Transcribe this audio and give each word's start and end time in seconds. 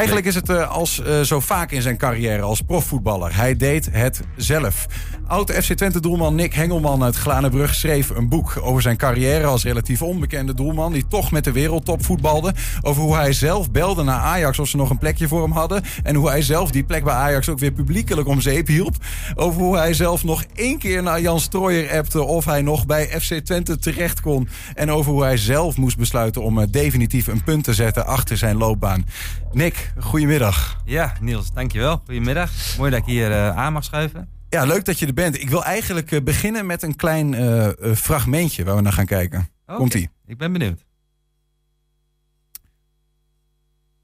Eigenlijk 0.00 0.28
is 0.28 0.34
het 0.34 0.48
uh, 0.48 0.70
als 0.70 1.02
uh, 1.06 1.20
zo 1.20 1.40
vaak 1.40 1.70
in 1.70 1.82
zijn 1.82 1.96
carrière 1.96 2.42
als 2.42 2.60
profvoetballer. 2.60 3.36
Hij 3.36 3.56
deed 3.56 3.88
het 3.92 4.20
zelf. 4.36 4.86
Oud 5.26 5.50
FC 5.50 5.72
Twente 5.72 6.00
doelman 6.00 6.34
Nick 6.34 6.54
Hengelman 6.54 7.02
uit 7.02 7.16
Glanenbrug 7.16 7.74
schreef 7.74 8.10
een 8.10 8.28
boek 8.28 8.58
over 8.62 8.82
zijn 8.82 8.96
carrière 8.96 9.46
als 9.46 9.64
relatief 9.64 10.02
onbekende 10.02 10.54
doelman 10.54 10.92
die 10.92 11.06
toch 11.08 11.30
met 11.30 11.44
de 11.44 11.52
wereldtop 11.52 12.04
voetbalde. 12.04 12.54
Over 12.80 13.02
hoe 13.02 13.16
hij 13.16 13.32
zelf 13.32 13.70
belde 13.70 14.02
naar 14.02 14.20
Ajax 14.20 14.58
of 14.58 14.68
ze 14.68 14.76
nog 14.76 14.90
een 14.90 14.98
plekje 14.98 15.28
voor 15.28 15.42
hem 15.42 15.52
hadden 15.52 15.82
en 16.02 16.14
hoe 16.14 16.28
hij 16.28 16.42
zelf 16.42 16.70
die 16.70 16.84
plek 16.84 17.04
bij 17.04 17.14
Ajax 17.14 17.48
ook 17.48 17.58
weer 17.58 17.72
publiekelijk 17.72 18.28
om 18.28 18.40
zeep 18.40 18.66
hielp. 18.66 18.94
Over 19.34 19.60
hoe 19.60 19.76
hij 19.76 19.94
zelf 19.94 20.24
nog 20.24 20.44
één 20.54 20.78
keer 20.78 21.02
naar 21.02 21.20
Jan 21.20 21.40
Strooijer 21.40 21.98
appte 21.98 22.22
of 22.22 22.44
hij 22.44 22.62
nog 22.62 22.86
bij 22.86 23.20
FC 23.20 23.34
Twente 23.34 23.78
terecht 23.78 24.20
kon 24.20 24.48
en 24.74 24.90
over 24.90 25.12
hoe 25.12 25.22
hij 25.22 25.36
zelf 25.36 25.76
moest 25.76 25.98
besluiten 25.98 26.42
om 26.42 26.58
uh, 26.58 26.64
definitief 26.70 27.26
een 27.26 27.44
punt 27.44 27.64
te 27.64 27.74
zetten 27.74 28.06
achter 28.06 28.36
zijn 28.36 28.56
loopbaan. 28.56 29.04
Nick, 29.52 29.89
goedemiddag. 29.98 30.76
Ja, 30.84 31.12
Niels, 31.20 31.50
dankjewel. 31.52 32.02
Goedemiddag. 32.04 32.50
Mooi 32.78 32.90
dat 32.90 33.00
ik 33.00 33.06
hier 33.06 33.30
uh, 33.30 33.56
aan 33.56 33.72
mag 33.72 33.84
schuiven. 33.84 34.28
Ja, 34.48 34.64
leuk 34.64 34.84
dat 34.84 34.98
je 34.98 35.06
er 35.06 35.14
bent. 35.14 35.40
Ik 35.40 35.50
wil 35.50 35.64
eigenlijk 35.64 36.10
uh, 36.10 36.22
beginnen 36.22 36.66
met 36.66 36.82
een 36.82 36.96
klein 36.96 37.32
uh, 37.32 37.68
fragmentje 37.94 38.64
waar 38.64 38.76
we 38.76 38.80
naar 38.80 38.92
gaan 38.92 39.06
kijken. 39.06 39.48
Okay. 39.62 39.76
Komt-ie. 39.76 40.10
Ik 40.26 40.38
ben 40.38 40.52
benieuwd. 40.52 40.84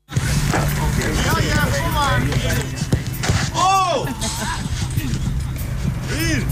Ja, 0.04 1.38
ja, 1.40 1.66
kom 1.80 1.92
maar. 1.92 2.22
Oh! 3.54 4.06
Hier! 6.08 6.42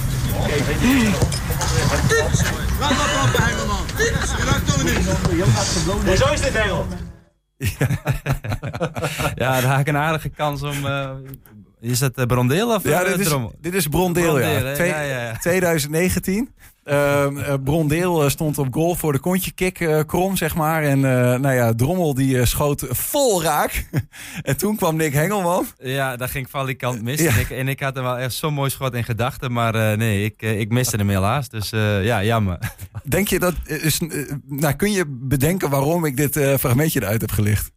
Laat 2.81 2.97
maar 2.97 3.09
klappen, 3.13 3.43
Hengelman. 3.43 3.85
Je 3.97 4.45
raakt 4.45 4.67
toch 4.67 4.85
niet. 4.85 5.07
Hoezo 6.05 6.33
is 6.33 6.41
dit, 6.41 6.53
Hengel? 6.53 6.87
Ja. 7.57 7.89
ja, 9.35 9.61
daar 9.61 9.65
had 9.65 9.81
ik 9.81 9.89
een 9.89 9.97
aardige 9.97 10.29
kans 10.29 10.63
om... 10.63 10.87
Uh, 10.87 11.11
is 11.81 11.99
dat 11.99 12.19
uh, 12.19 12.25
Brondeel 12.25 12.75
of 12.75 12.85
ja, 12.85 13.03
uh, 13.03 13.09
dit 13.09 13.27
is, 13.27 13.37
dit 13.61 13.75
is 13.75 13.87
Brondeel, 13.87 14.23
Brondeel, 14.25 14.51
ja. 14.51 14.65
hè? 14.65 14.75
Twee, 14.75 14.89
Ja, 14.89 15.01
ja, 15.01 15.23
ja. 15.23 15.37
2019. 15.37 16.55
Uh, 16.85 17.55
Brondeel 17.65 18.31
stond 18.31 18.59
op 18.59 18.75
goal 18.75 18.95
voor 18.95 19.13
de 19.13 19.19
kontje 19.19 19.51
kick 19.51 20.05
krom, 20.07 20.37
zeg 20.37 20.55
maar. 20.55 20.83
En 20.83 21.01
nou 21.41 21.53
ja, 21.55 21.75
Drommel 21.75 22.15
die 22.15 22.47
schoot 22.47 22.85
vol 22.89 23.43
raak. 23.43 23.89
en 24.43 24.57
toen 24.57 24.77
kwam 24.77 24.97
Nick 24.97 25.13
Hengelman. 25.13 25.67
Ja, 25.79 26.17
daar 26.17 26.29
ging 26.29 26.51
valikant 26.51 27.03
mis. 27.03 27.21
Ja. 27.21 27.35
En, 27.35 27.41
ik, 27.41 27.51
en 27.51 27.69
ik 27.69 27.81
had 27.81 27.95
hem 27.95 28.05
wel 28.05 28.19
echt 28.19 28.35
zo'n 28.35 28.55
mooi 28.55 28.71
schot 28.71 28.95
in 28.95 29.05
gedachten. 29.05 29.53
Maar 29.53 29.97
nee, 29.97 30.25
ik, 30.25 30.43
ik 30.43 30.69
miste 30.69 30.97
hem 30.97 31.09
helaas. 31.09 31.49
Dus 31.49 31.71
ja, 32.03 32.25
jammer. 32.25 32.59
Denk 33.03 33.29
je 33.29 33.39
dat... 33.39 33.55
Is, 33.65 34.01
nou, 34.47 34.75
kun 34.75 34.93
je 34.93 35.05
bedenken 35.09 35.71
waarom 35.71 36.05
ik 36.05 36.17
dit 36.17 36.39
fragmentje 36.59 37.03
eruit 37.03 37.21
heb 37.21 37.31
gelicht? 37.31 37.74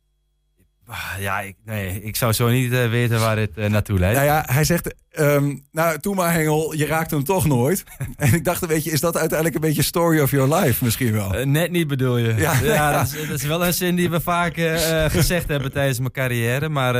Ja, 1.19 1.39
ik, 1.39 1.55
nee, 1.65 2.01
ik 2.01 2.15
zou 2.15 2.33
zo 2.33 2.49
niet 2.49 2.71
uh, 2.71 2.89
weten 2.89 3.19
waar 3.19 3.35
dit 3.35 3.51
uh, 3.55 3.65
naartoe 3.65 3.99
leidt. 3.99 4.15
Nou 4.15 4.27
ja, 4.29 4.43
hij 4.51 4.63
zegt, 4.63 4.95
um, 5.19 5.65
nou, 5.71 5.99
toen 5.99 6.15
maar 6.15 6.33
Hengel, 6.33 6.73
je 6.73 6.85
raakt 6.85 7.11
hem 7.11 7.23
toch 7.23 7.47
nooit. 7.47 7.83
en 8.15 8.33
ik 8.33 8.43
dacht 8.43 8.61
een 8.61 8.67
beetje, 8.67 8.91
is 8.91 8.99
dat 8.99 9.17
uiteindelijk 9.17 9.55
een 9.55 9.67
beetje 9.67 9.81
story 9.81 10.19
of 10.19 10.31
your 10.31 10.55
life 10.55 10.83
misschien 10.83 11.11
wel? 11.11 11.39
Uh, 11.39 11.45
net 11.45 11.71
niet 11.71 11.87
bedoel 11.87 12.17
je. 12.17 12.35
Ja, 12.35 12.59
ja 12.63 12.91
dat, 12.91 13.05
is, 13.05 13.27
dat, 13.27 13.39
is, 13.39 13.43
wel 13.43 13.65
een 13.65 13.73
zin 13.73 13.95
die 13.95 14.09
we 14.09 14.19
vaak 14.21 14.53
gezegd 15.11 15.47
hebben 15.47 15.71
tijdens 15.71 15.99
mijn 15.99 16.11
carrière. 16.11 16.69
Maar 16.69 16.93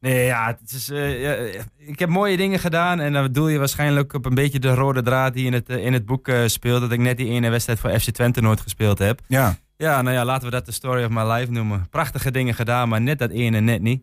nee, 0.00 0.24
ja, 0.24 0.58
het 0.60 0.72
is, 0.72 0.86
ja, 0.94 1.34
ik 1.78 1.98
heb 1.98 2.08
mooie 2.08 2.36
dingen 2.36 2.58
gedaan. 2.58 3.00
En 3.00 3.12
dan 3.12 3.22
bedoel 3.22 3.48
je 3.48 3.58
waarschijnlijk 3.58 4.12
op 4.12 4.26
een 4.26 4.34
beetje 4.34 4.58
de 4.58 4.74
rode 4.74 5.02
draad 5.02 5.34
die 5.34 5.46
in 5.46 5.52
het, 5.52 5.68
in 5.68 5.92
het 5.92 6.06
boek 6.06 6.30
speelt. 6.46 6.80
Dat 6.80 6.92
ik 6.92 6.98
net 6.98 7.16
die 7.16 7.30
ene 7.30 7.50
wedstrijd 7.50 7.80
voor 7.80 8.00
FC 8.00 8.10
Twente 8.10 8.40
nooit 8.40 8.60
gespeeld 8.60 8.98
heb. 8.98 9.20
Ja. 9.26 9.58
Ja, 9.80 10.02
nou 10.02 10.16
ja, 10.16 10.24
laten 10.24 10.44
we 10.44 10.50
dat 10.50 10.66
de 10.66 10.72
story 10.72 11.04
of 11.04 11.10
my 11.10 11.22
life 11.22 11.52
noemen. 11.52 11.86
Prachtige 11.90 12.30
dingen 12.30 12.54
gedaan, 12.54 12.88
maar 12.88 13.00
net 13.00 13.18
dat 13.18 13.30
ene 13.30 13.60
net 13.60 13.82
niet. 13.82 14.02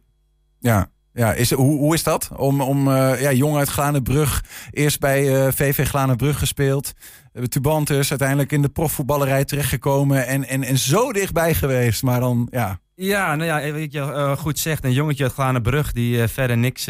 Ja, 0.60 0.90
ja 1.14 1.34
is, 1.34 1.52
hoe, 1.52 1.78
hoe 1.78 1.94
is 1.94 2.04
dat? 2.04 2.30
Om, 2.36 2.62
om 2.62 2.88
uh, 2.88 3.22
ja, 3.22 3.32
jong 3.32 3.58
uit 3.58 3.70
Glanenbrug, 3.70 4.44
eerst 4.72 5.00
bij 5.00 5.46
uh, 5.46 5.52
VV 5.52 5.88
Glanenbrug 5.88 6.40
gespeeld. 6.40 6.94
Uh, 7.34 7.44
Tubantus, 7.44 8.10
uiteindelijk 8.10 8.52
in 8.52 8.62
de 8.62 8.70
profvoetballerij 8.70 9.46
terechtgekomen. 9.46 10.28
En, 10.28 10.48
en, 10.48 10.64
en 10.64 10.78
zo 10.78 11.12
dichtbij 11.12 11.54
geweest, 11.54 12.04
maar 12.04 12.20
dan, 12.20 12.48
ja... 12.52 12.80
Ja, 12.96 13.36
nou 13.36 13.50
ja, 13.50 13.72
weet 13.72 13.92
je 13.92 14.00
uh, 14.00 14.38
goed 14.38 14.60
zegt, 14.60 14.84
een 14.84 14.94
jongetje 14.94 15.24
uit 15.24 15.34
Glanenbrug 15.34 15.92
die 15.92 16.28
verder 16.28 16.58
niks 16.58 16.88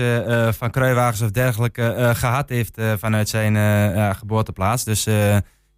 van 0.50 0.72
kruiwagens 0.72 1.22
of 1.22 1.32
dergelijke 1.32 2.12
gehad 2.16 2.50
heeft 2.50 2.82
vanuit 2.98 3.30
zijn 3.30 4.16
geboorteplaats. 4.16 4.84
Dus 4.84 5.08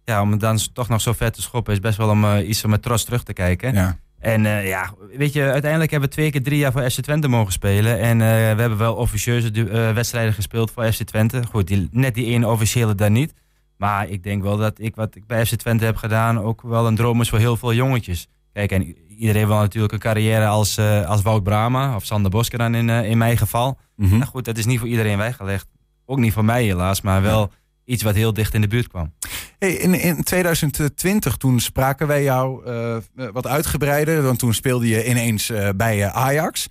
ja, 0.04 0.20
om 0.22 0.30
het 0.30 0.40
dan 0.40 0.58
toch 0.72 0.88
nog 0.88 1.00
zo 1.00 1.12
ver 1.12 1.32
te 1.32 1.42
schoppen 1.42 1.72
is 1.72 1.80
best 1.80 1.96
wel 1.96 2.08
om 2.08 2.36
iets 2.36 2.64
om 2.64 2.70
met 2.70 2.82
trots 2.82 3.04
terug 3.04 3.22
te 3.22 3.32
kijken. 3.32 3.74
Ja. 3.74 3.98
En 4.18 4.42
ja, 4.42 4.94
weet 5.16 5.32
je, 5.32 5.42
uiteindelijk 5.42 5.90
hebben 5.90 6.08
we 6.08 6.14
twee 6.14 6.30
keer 6.30 6.42
drie 6.42 6.58
jaar 6.58 6.72
voor 6.72 6.90
FC 6.90 7.00
Twente 7.00 7.28
mogen 7.28 7.52
spelen. 7.52 7.98
En 7.98 8.18
we 8.18 8.24
hebben 8.60 8.78
wel 8.78 8.94
officieuze 8.94 9.50
wedstrijden 9.94 10.32
gespeeld 10.32 10.70
voor 10.70 10.92
FC 10.92 11.02
Twente. 11.02 11.42
Goed, 11.50 11.66
die, 11.66 11.88
net 11.90 12.14
die 12.14 12.26
ene 12.26 12.48
officiële 12.48 12.94
daar 12.94 13.10
niet. 13.10 13.34
Maar 13.76 14.08
ik 14.08 14.22
denk 14.22 14.42
wel 14.42 14.56
dat 14.56 14.78
ik 14.78 14.94
wat 14.94 15.14
ik 15.14 15.26
bij 15.26 15.46
FC 15.46 15.54
Twente 15.54 15.84
heb 15.84 15.96
gedaan 15.96 16.40
ook 16.40 16.62
wel 16.62 16.86
een 16.86 16.96
droom 16.96 17.20
is 17.20 17.28
voor 17.28 17.38
heel 17.38 17.56
veel 17.56 17.74
jongetjes. 17.74 18.28
Kijk, 18.52 18.70
en 18.70 18.96
iedereen 19.08 19.46
wil 19.46 19.56
natuurlijk 19.56 19.92
een 19.92 19.98
carrière 19.98 20.46
als, 20.46 20.78
als 21.06 21.22
Wout 21.22 21.42
Brama 21.42 21.94
of 21.94 22.04
Sander 22.04 22.30
Bosker 22.30 22.58
dan 22.58 22.74
in, 22.74 22.88
in 22.88 23.18
mijn 23.18 23.36
geval. 23.36 23.78
Mhm. 23.96 24.16
Nou 24.16 24.24
goed, 24.24 24.44
dat 24.44 24.58
is 24.58 24.66
niet 24.66 24.78
voor 24.78 24.88
iedereen 24.88 25.18
weggelegd. 25.18 25.66
Ook 26.06 26.18
niet 26.18 26.32
voor 26.32 26.44
mij 26.44 26.64
helaas, 26.64 27.00
maar 27.00 27.22
wel 27.22 27.40
ja. 27.40 27.48
iets 27.84 28.02
wat 28.02 28.14
heel 28.14 28.32
dicht 28.32 28.54
in 28.54 28.60
de 28.60 28.66
buurt 28.66 28.88
kwam. 28.88 29.12
Hey, 29.58 29.72
in, 29.72 29.94
in 29.94 30.22
2020, 30.22 31.36
toen 31.36 31.60
spraken 31.60 32.06
wij 32.06 32.22
jou 32.22 32.66
uh, 32.66 32.96
wat 33.32 33.46
uitgebreider. 33.46 34.22
Want 34.22 34.38
toen 34.38 34.54
speelde 34.54 34.88
je 34.88 35.08
ineens 35.08 35.52
bij 35.76 36.10
Ajax. 36.10 36.68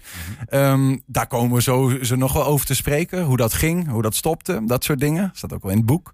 Mm-hmm. 0.50 0.90
Um, 0.90 1.02
daar 1.06 1.28
komen 1.28 1.56
we 1.56 1.62
zo, 1.62 1.98
zo 2.02 2.16
nog 2.16 2.34
wel 2.34 2.46
over 2.46 2.66
te 2.66 2.76
spreken. 2.76 3.24
Hoe 3.24 3.38
dat 3.38 3.54
ging, 3.54 3.90
hoe 3.90 4.02
dat 4.02 4.16
stopte, 4.16 4.62
dat 4.66 4.84
soort 4.84 5.00
dingen. 5.00 5.32
Staat 5.34 5.54
ook 5.54 5.64
wel 5.64 5.72
in 5.72 5.78
het 5.78 5.86
boek. 5.86 6.14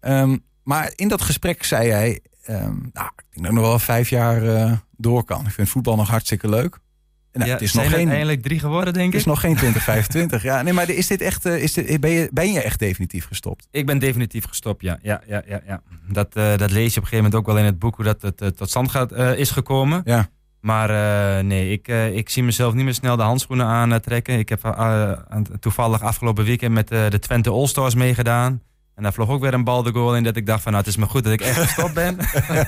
Um, 0.00 0.44
maar 0.62 0.92
in 0.94 1.08
dat 1.08 1.22
gesprek 1.22 1.64
zei 1.64 1.86
jij... 1.86 2.20
Um, 2.48 2.90
nou, 2.92 3.10
ik 3.16 3.24
denk 3.30 3.42
dat 3.42 3.44
ik 3.44 3.52
nog 3.52 3.66
wel 3.66 3.78
vijf 3.78 4.08
jaar 4.10 4.42
uh, 4.42 4.72
door 4.96 5.24
kan. 5.24 5.46
Ik 5.46 5.52
vind 5.52 5.68
voetbal 5.68 5.96
nog 5.96 6.08
hartstikke 6.08 6.48
leuk. 6.48 6.78
Nou, 7.32 7.46
ja, 7.46 7.52
het 7.52 7.62
is 7.62 7.72
nog 7.72 7.90
geen, 7.90 8.08
eindelijk 8.08 8.42
drie 8.42 8.58
geworden, 8.58 8.92
denk 8.92 9.06
ik. 9.06 9.12
Het 9.12 9.20
is 9.20 9.26
nog 9.26 9.40
geen 9.40 9.56
2025. 9.56 10.42
ja, 10.42 10.62
nee, 10.62 10.72
maar 10.72 10.90
is 10.90 11.06
dit 11.06 11.20
echt, 11.20 11.46
uh, 11.46 11.62
is 11.62 11.72
dit, 11.72 12.00
ben, 12.00 12.10
je, 12.10 12.28
ben 12.32 12.52
je 12.52 12.62
echt 12.62 12.78
definitief 12.78 13.26
gestopt? 13.26 13.68
Ik 13.70 13.86
ben 13.86 13.98
definitief 13.98 14.44
gestopt, 14.44 14.82
ja. 14.82 14.98
ja, 15.02 15.22
ja, 15.26 15.42
ja, 15.46 15.60
ja. 15.66 15.82
Dat, 16.08 16.36
uh, 16.36 16.56
dat 16.56 16.70
lees 16.70 16.94
je 16.94 17.00
op 17.00 17.04
een 17.04 17.08
gegeven 17.08 17.16
moment 17.16 17.34
ook 17.34 17.46
wel 17.46 17.58
in 17.58 17.64
het 17.64 17.78
boek 17.78 17.96
hoe 17.96 18.04
dat 18.04 18.22
het, 18.22 18.42
uh, 18.42 18.48
tot 18.48 18.68
stand 18.68 18.90
gaat, 18.90 19.12
is 19.12 19.50
gekomen. 19.50 20.02
Ja. 20.04 20.28
Maar 20.60 21.44
nee, 21.44 21.72
ik, 21.72 21.88
ik 22.14 22.28
zie 22.28 22.42
mezelf 22.42 22.74
niet 22.74 22.84
meer 22.84 22.94
snel 22.94 23.16
de 23.16 23.22
handschoenen 23.22 23.66
aantrekken. 23.66 24.38
Ik 24.38 24.48
heb 24.48 24.60
toevallig 25.60 26.02
afgelopen 26.02 26.44
weekend 26.44 26.74
met 26.74 26.88
de 26.88 27.18
Twente 27.20 27.50
All-Stars 27.50 27.94
meegedaan. 27.94 28.62
En 29.00 29.06
daar 29.06 29.14
vloog 29.14 29.28
ook 29.28 29.40
weer 29.40 29.54
een 29.54 29.64
bal 29.64 29.82
de 29.82 29.92
goal 29.92 30.16
in 30.16 30.22
dat 30.22 30.36
ik 30.36 30.46
dacht 30.46 30.62
van 30.62 30.72
nou, 30.72 30.84
het 30.84 30.92
is 30.92 30.98
maar 30.98 31.08
goed 31.08 31.24
dat 31.24 31.32
ik 31.32 31.40
echt 31.40 31.60
gestopt 31.60 31.94
ben. 31.94 32.16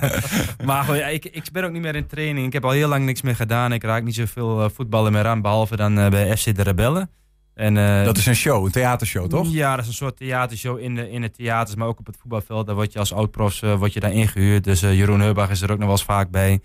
maar 0.68 0.84
goed, 0.84 0.96
ja, 0.96 1.06
ik, 1.06 1.24
ik 1.24 1.44
ben 1.52 1.64
ook 1.64 1.72
niet 1.72 1.82
meer 1.82 1.94
in 1.94 2.06
training. 2.06 2.46
Ik 2.46 2.52
heb 2.52 2.64
al 2.64 2.70
heel 2.70 2.88
lang 2.88 3.04
niks 3.04 3.22
meer 3.22 3.36
gedaan. 3.36 3.72
Ik 3.72 3.82
raak 3.82 4.02
niet 4.02 4.14
zoveel 4.14 4.64
uh, 4.64 4.70
voetballen 4.74 5.12
meer 5.12 5.26
aan, 5.26 5.42
behalve 5.42 5.76
dan 5.76 5.98
uh, 5.98 6.08
bij 6.08 6.36
FC 6.36 6.54
de 6.54 6.62
Rebellen. 6.62 7.10
En, 7.54 7.76
uh, 7.76 8.04
dat 8.04 8.16
is 8.16 8.26
een 8.26 8.34
show, 8.34 8.64
een 8.64 8.70
theatershow, 8.70 9.28
toch? 9.28 9.46
Ja, 9.50 9.70
dat 9.70 9.84
is 9.84 9.86
een 9.86 9.96
soort 9.96 10.16
theatershow 10.16 10.78
in 10.78 10.94
de, 10.94 11.10
in 11.10 11.22
het 11.22 11.34
theaters, 11.34 11.76
maar 11.76 11.86
ook 11.86 11.98
op 11.98 12.06
het 12.06 12.16
voetbalveld. 12.20 12.66
Daar 12.66 12.74
word 12.74 12.92
je 12.92 12.98
als 12.98 13.12
oud-profs 13.12 13.60
word 13.60 13.92
je 13.92 14.00
daar 14.00 14.12
ingehuurd. 14.12 14.64
Dus 14.64 14.80
Jeroen 14.80 15.20
Heubach 15.20 15.50
is 15.50 15.60
er 15.60 15.70
ook 15.70 15.78
nog 15.78 15.86
wel 15.86 15.96
eens 15.96 16.04
vaak 16.04 16.30
bij. 16.30 16.60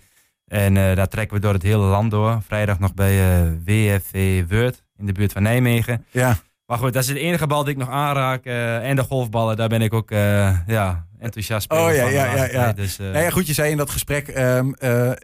En 0.46 0.74
daar 0.74 1.08
trekken 1.08 1.36
we 1.36 1.42
door 1.42 1.52
het 1.52 1.62
hele 1.62 1.84
land 1.84 2.10
door. 2.10 2.42
Vrijdag 2.46 2.78
nog 2.78 2.94
bij 2.94 3.14
WFV 3.64 4.44
Word 4.48 4.82
in 4.96 5.06
de 5.06 5.12
buurt 5.12 5.32
van 5.32 5.42
Nijmegen. 5.42 6.04
Ja. 6.10 6.36
Maar 6.68 6.78
goed, 6.78 6.92
dat 6.92 7.02
is 7.02 7.08
het 7.08 7.18
enige 7.18 7.46
bal 7.46 7.64
die 7.64 7.72
ik 7.72 7.78
nog 7.78 7.88
aanraak. 7.88 8.44
Uh, 8.44 8.88
en 8.88 8.96
de 8.96 9.02
golfballen, 9.02 9.56
daar 9.56 9.68
ben 9.68 9.82
ik 9.82 9.94
ook 9.94 10.10
uh, 10.10 10.56
ja, 10.66 11.06
enthousiast 11.18 11.72
Oh 11.72 11.94
ja, 11.94 12.08
ja, 12.08 12.34
ja. 12.34 12.44
ja. 12.44 12.72
Dus, 12.72 12.98
uh... 12.98 13.10
nou 13.10 13.24
ja, 13.24 13.30
goed, 13.30 13.46
je 13.46 13.52
zei 13.52 13.70
in 13.70 13.76
dat 13.76 13.90
gesprek, 13.90 14.38
um, 14.38 14.74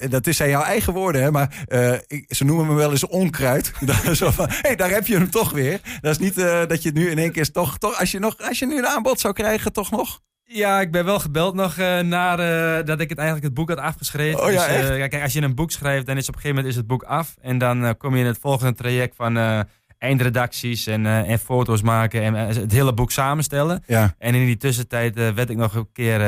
dat 0.09 0.27
is 0.27 0.37
zijn 0.37 0.51
jouw 0.51 0.63
eigen 0.63 0.93
woorden, 0.93 1.23
hè, 1.23 1.31
maar 1.31 1.65
ik, 2.07 2.25
ze 2.29 2.45
noemen 2.45 2.67
me 2.67 2.75
wel 2.75 2.91
eens 2.91 3.07
onkruid. 3.07 3.73
Zo 4.13 4.31
van, 4.31 4.49
hé, 4.49 4.59
hey, 4.61 4.77
daar 4.77 4.91
heb 4.91 5.07
je 5.07 5.17
hem 5.17 5.31
toch 5.31 5.53
weer. 5.53 5.81
Dat 6.01 6.11
is 6.11 6.19
niet 6.19 6.35
dat 6.69 6.83
je 6.83 6.91
nu 6.93 7.11
in 7.11 7.19
één 7.19 7.33
keer 7.33 7.51
toch, 7.51 7.79
toch 7.79 7.99
als, 7.99 8.11
je 8.11 8.19
nog, 8.19 8.37
als 8.39 8.59
je 8.59 8.67
nu 8.67 8.79
een 8.79 8.87
aanbod 8.87 9.21
zou 9.21 9.35
krijgen, 9.35 9.73
toch 9.73 9.91
nog? 9.91 10.21
Ja, 10.45 10.81
ik 10.81 10.91
ben 10.91 11.05
wel 11.05 11.19
gebeld 11.19 11.55
nog 11.55 11.77
uh, 11.77 12.01
naar 12.01 12.41
uh, 12.41 12.87
dat 12.87 13.01
ik 13.01 13.09
het 13.09 13.19
eigenlijk 13.19 13.47
het 13.47 13.55
boek 13.55 13.69
had 13.69 13.79
afgeschreven. 13.79 14.45
Oh, 14.45 14.53
ja, 14.53 14.67
dus, 14.67 14.91
uh, 14.91 15.09
kijk, 15.09 15.23
als 15.23 15.33
je 15.33 15.43
een 15.43 15.55
boek 15.55 15.71
schrijft, 15.71 16.07
dan 16.07 16.17
is 16.17 16.29
op 16.29 16.35
een 16.35 16.41
gegeven 16.41 16.57
moment 16.57 16.75
is 16.75 16.77
het 16.77 16.87
boek 16.87 17.03
af. 17.03 17.35
En 17.41 17.59
dan 17.59 17.97
kom 17.97 18.15
je 18.15 18.21
in 18.21 18.27
het 18.27 18.39
volgende 18.41 18.75
traject 18.75 19.17
van 19.17 19.67
eindredacties 20.05 20.87
en, 20.87 21.05
uh, 21.05 21.31
en 21.31 21.39
foto's 21.39 21.83
maken 21.83 22.23
en 22.23 22.35
uh, 22.35 22.47
het 22.47 22.73
hele 22.73 22.95
boek 22.95 23.11
samenstellen. 23.11 23.83
Ja. 23.87 24.15
En 24.19 24.35
in 24.35 24.47
die 24.47 24.57
tussentijd 24.57 25.17
uh, 25.17 25.31
werd 25.31 25.51
ik 25.51 25.57
nog 25.57 25.75
een 25.75 25.89
keer, 25.93 26.19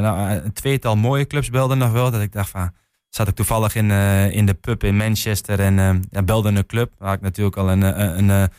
nou, 0.00 0.30
een 0.30 0.52
tweetal 0.52 0.96
mooie 0.96 1.26
clubs 1.26 1.50
belden 1.50 1.78
nog 1.78 1.92
wel. 1.92 2.10
Dat 2.10 2.20
ik 2.20 2.32
dacht 2.32 2.50
van, 2.50 2.72
zat 3.08 3.28
ik 3.28 3.34
toevallig 3.34 3.74
in, 3.74 3.90
in 4.30 4.46
de 4.46 4.54
pub 4.54 4.84
in 4.84 4.96
Manchester 4.96 5.60
en 5.60 6.04
ja, 6.10 6.22
belde 6.22 6.48
een 6.48 6.66
club. 6.66 6.92
Waar 6.98 7.14
ik 7.14 7.20
natuurlijk 7.20 7.56
al 7.56 7.70
een, 7.70 7.82
een, 7.82 8.28
een, 8.28 8.50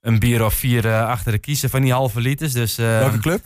een 0.00 0.18
bier 0.18 0.44
of 0.44 0.54
vier 0.54 0.94
achter 0.94 1.32
de 1.32 1.38
kiezen 1.38 1.70
van 1.70 1.82
die 1.82 1.92
halve 1.92 2.20
liters. 2.20 2.52
Dus, 2.52 2.76
Welke 2.76 3.18
club? 3.18 3.40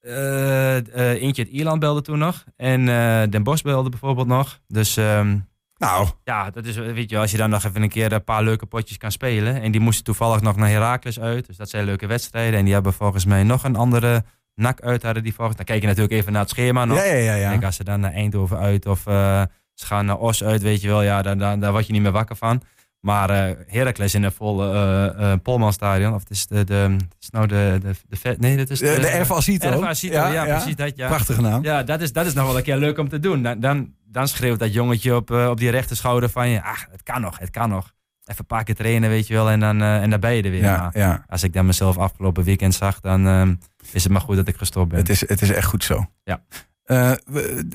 eentje 0.00 1.42
uit 1.42 1.52
Ierland 1.52 1.80
belde 1.80 2.02
toen 2.02 2.18
nog. 2.18 2.44
En 2.56 2.84
Den 3.30 3.42
Bosch 3.42 3.62
belde 3.62 3.90
bijvoorbeeld 3.90 4.26
nog. 4.26 4.60
Dus... 4.68 4.96
Um, 4.96 5.52
Nou, 5.78 6.08
Ja, 6.24 6.50
dat 6.50 6.64
is, 6.64 6.76
weet 6.76 7.10
je, 7.10 7.18
als 7.18 7.30
je 7.30 7.36
dan 7.36 7.50
nog 7.50 7.64
even 7.64 7.82
een 7.82 7.88
keer 7.88 8.12
een 8.12 8.24
paar 8.24 8.42
leuke 8.42 8.66
potjes 8.66 8.96
kan 8.96 9.12
spelen. 9.12 9.62
En 9.62 9.72
die 9.72 9.80
moesten 9.80 10.04
toevallig 10.04 10.40
nog 10.40 10.56
naar 10.56 10.68
Heracles 10.68 11.20
uit. 11.20 11.46
Dus 11.46 11.56
dat 11.56 11.70
zijn 11.70 11.84
leuke 11.84 12.06
wedstrijden. 12.06 12.58
En 12.58 12.64
die 12.64 12.74
hebben 12.74 12.92
volgens 12.92 13.24
mij 13.24 13.42
nog 13.42 13.64
een 13.64 13.76
andere 13.76 14.24
nak 14.54 14.80
uit 14.80 15.02
hadden 15.02 15.22
die 15.22 15.34
volgens. 15.34 15.56
Dan 15.56 15.64
kijk 15.64 15.80
je 15.80 15.86
natuurlijk 15.86 16.14
even 16.14 16.32
naar 16.32 16.40
het 16.40 16.50
schema 16.50 16.84
nog. 16.84 16.98
ja, 16.98 17.04
ja, 17.04 17.14
ja. 17.14 17.34
ja. 17.34 17.50
Kijk, 17.50 17.64
als 17.64 17.76
ze 17.76 17.84
dan 17.84 18.00
naar 18.00 18.12
Eindhoven 18.12 18.58
uit 18.58 18.86
of 18.86 19.06
eh, 19.06 19.42
ze 19.74 19.86
gaan 19.86 20.06
naar 20.06 20.18
Os 20.18 20.44
uit, 20.44 20.62
weet 20.62 20.80
je 20.80 20.88
wel, 20.88 21.02
ja, 21.02 21.22
dan, 21.22 21.38
dan, 21.38 21.60
daar 21.60 21.72
word 21.72 21.86
je 21.86 21.92
niet 21.92 22.02
meer 22.02 22.12
wakker 22.12 22.36
van. 22.36 22.62
Maar 23.00 23.30
eh 23.30 23.56
Heracles 23.66 24.14
in 24.14 24.22
een 24.22 24.32
vol 24.32 24.62
eh 24.74 25.32
eh, 25.32 25.38
Polmanstadion, 25.42 26.14
of 26.14 26.20
het 26.20 26.30
is 26.30 26.46
de, 26.46 26.64
de, 26.64 26.74
het 26.74 27.16
is 27.20 27.30
nou 27.30 27.46
de, 27.46 27.78
de, 27.82 27.94
de, 28.08 28.16
vet- 28.16 28.40
nee, 28.40 28.56
dat 28.56 28.70
is 28.70 28.78
De, 28.78 28.98
de 29.00 29.06
Erva 29.06 29.34
Acito. 29.34 29.66
Erva 29.70 30.08
ja, 30.32 30.44
precies 30.44 30.76
dat, 30.76 30.96
ja. 30.96 31.06
Prachtige 31.08 31.40
naam. 31.40 31.62
Ja, 31.62 31.82
dat 31.82 32.00
is, 32.00 32.12
dat 32.12 32.26
is 32.26 32.34
nog 32.34 32.46
wel 32.46 32.56
een 32.56 32.62
keer 32.62 32.76
leuk 32.76 32.98
om 32.98 33.08
te 33.08 33.18
doen. 33.20 33.42
Dan, 33.42 33.60
dan, 33.60 33.94
dan 34.14 34.28
schreeuwt 34.28 34.58
dat 34.58 34.72
jongetje 34.72 35.16
op, 35.16 35.30
eh, 35.30 35.48
op 35.50 35.58
die 35.58 35.70
rechter 35.70 35.96
schouder 35.96 36.28
van 36.28 36.48
je, 36.48 36.62
ach, 36.62 36.86
het 36.90 37.02
kan 37.02 37.20
nog, 37.20 37.38
het 37.38 37.50
kan 37.50 37.68
nog. 37.68 37.92
Even 38.24 38.40
een 38.40 38.46
paar 38.46 38.64
keer 38.64 38.74
trainen, 38.74 39.08
weet 39.10 39.26
je 39.26 39.34
wel, 39.34 39.50
en 39.50 39.60
dan, 39.60 39.80
eh, 39.82 40.02
en 40.02 40.10
dan 40.10 40.20
ben 40.20 40.32
je 40.34 40.42
er 40.42 40.50
weer. 40.50 40.62
Ja, 40.62 40.90
ja. 40.94 41.24
als 41.28 41.42
ik 41.42 41.52
dan 41.52 41.66
mezelf 41.66 41.98
afgelopen 41.98 42.44
weekend 42.44 42.74
zag, 42.74 43.00
dan 43.00 43.26
eh, 43.26 43.48
is 43.92 44.02
het 44.02 44.12
maar 44.12 44.20
goed 44.20 44.36
dat 44.36 44.48
ik 44.48 44.56
gestopt 44.56 44.88
ben. 44.88 44.98
Het 44.98 45.08
is, 45.08 45.28
het 45.28 45.42
is 45.42 45.50
echt 45.50 45.66
goed 45.66 45.84
zo. 45.84 46.06
Ja. 46.22 46.44
Eh, 46.84 47.10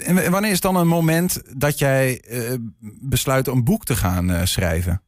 en 0.08 0.32
wanneer 0.32 0.52
is 0.52 0.60
dan 0.62 0.76
een 0.76 0.88
moment 0.88 1.42
dat 1.60 1.80
jij 1.80 2.22
besluit 3.02 3.48
een 3.48 3.64
boek 3.64 3.86
te 3.86 3.96
gaan 3.96 4.48
schrijven? 4.48 5.02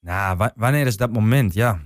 Nou, 0.00 0.36
wa- 0.36 0.52
wanneer 0.56 0.86
is 0.86 0.96
dat 0.96 1.12
moment? 1.12 1.54
Ja. 1.54 1.78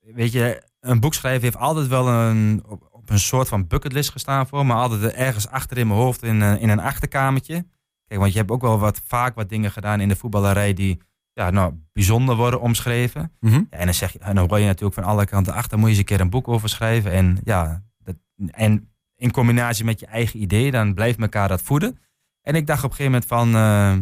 Weet 0.00 0.32
je, 0.32 0.62
een 0.80 1.00
boek 1.00 1.14
schrijven 1.14 1.42
heeft 1.42 1.56
altijd 1.56 1.86
wel 1.86 2.08
een, 2.08 2.62
op, 2.90 3.10
een 3.10 3.18
soort 3.18 3.48
van 3.48 3.66
bucketlist 3.66 4.10
gestaan 4.10 4.46
voor, 4.46 4.66
maar 4.66 4.76
altijd 4.76 5.12
ergens 5.12 5.48
achter 5.48 5.78
in 5.78 5.86
mijn 5.86 5.98
hoofd 6.00 6.22
in, 6.22 6.42
in 6.42 6.68
een 6.68 6.80
achterkamertje. 6.80 7.66
Kijk, 8.06 8.20
want 8.20 8.32
je 8.32 8.38
hebt 8.38 8.50
ook 8.50 8.60
wel 8.62 8.78
wat, 8.78 9.00
vaak 9.04 9.34
wat 9.34 9.48
dingen 9.48 9.70
gedaan 9.70 10.00
in 10.00 10.08
de 10.08 10.16
voetballerij 10.16 10.72
die 10.72 11.00
ja, 11.32 11.50
nou, 11.50 11.74
bijzonder 11.92 12.36
worden 12.36 12.60
omschreven. 12.60 13.32
Mhm. 13.40 13.54
Ja, 13.54 13.66
en 13.70 13.84
dan, 13.84 13.94
zeg 13.94 14.12
je, 14.12 14.18
en 14.18 14.34
dan 14.34 14.48
hoor 14.48 14.58
je 14.58 14.66
natuurlijk 14.66 14.94
van 14.94 15.04
alle 15.04 15.24
kanten 15.26 15.52
achter, 15.52 15.76
moet 15.78 15.84
je 15.84 15.90
eens 15.90 15.98
een 15.98 16.04
keer 16.04 16.20
een 16.20 16.30
boek 16.30 16.48
over 16.48 16.68
schrijven. 16.68 17.10
En 17.12 17.38
ja, 17.44 17.82
dat, 17.98 18.16
en 18.50 18.90
in 19.16 19.30
combinatie 19.30 19.84
met 19.84 20.00
je 20.00 20.06
eigen 20.06 20.40
idee, 20.40 20.70
dan 20.70 20.94
blijft 20.94 21.18
elkaar 21.20 21.48
dat 21.48 21.62
voeden. 21.62 21.98
En 22.42 22.54
ik 22.54 22.66
dacht 22.66 22.84
op 22.84 22.90
een 22.90 22.96
gegeven 22.96 23.12
moment 23.12 23.30
van, 23.30 23.54
eh, 23.62 23.96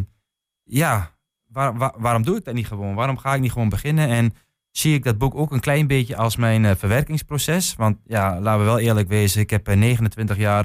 ja, 0.63 1.11
waar, 1.47 1.77
waar- 1.77 1.93
waarom 1.97 2.23
doe 2.23 2.37
ik 2.37 2.45
dat 2.45 2.53
niet 2.53 2.67
gewoon? 2.67 2.95
Waarom 2.95 3.17
ga 3.17 3.33
ik 3.35 3.41
niet 3.41 3.51
gewoon 3.51 3.69
beginnen? 3.69 4.07
En 4.09 4.33
zie 4.71 4.93
ik 4.93 5.03
dat 5.03 5.17
boek 5.17 5.35
ook 5.35 5.51
een 5.51 5.59
klein 5.59 5.87
beetje 5.87 6.15
als 6.15 6.35
mijn 6.35 6.65
eh, 6.65 6.75
verwerkingsproces. 6.75 7.75
Want 7.75 7.97
ja, 8.05 8.39
laten 8.39 8.59
we 8.59 8.65
wel 8.65 8.79
eerlijk 8.79 9.07
wezen, 9.07 9.41
ik 9.41 9.49
heb 9.49 9.67
eh, 9.67 9.75
29 9.77 10.37
jaar 10.37 10.63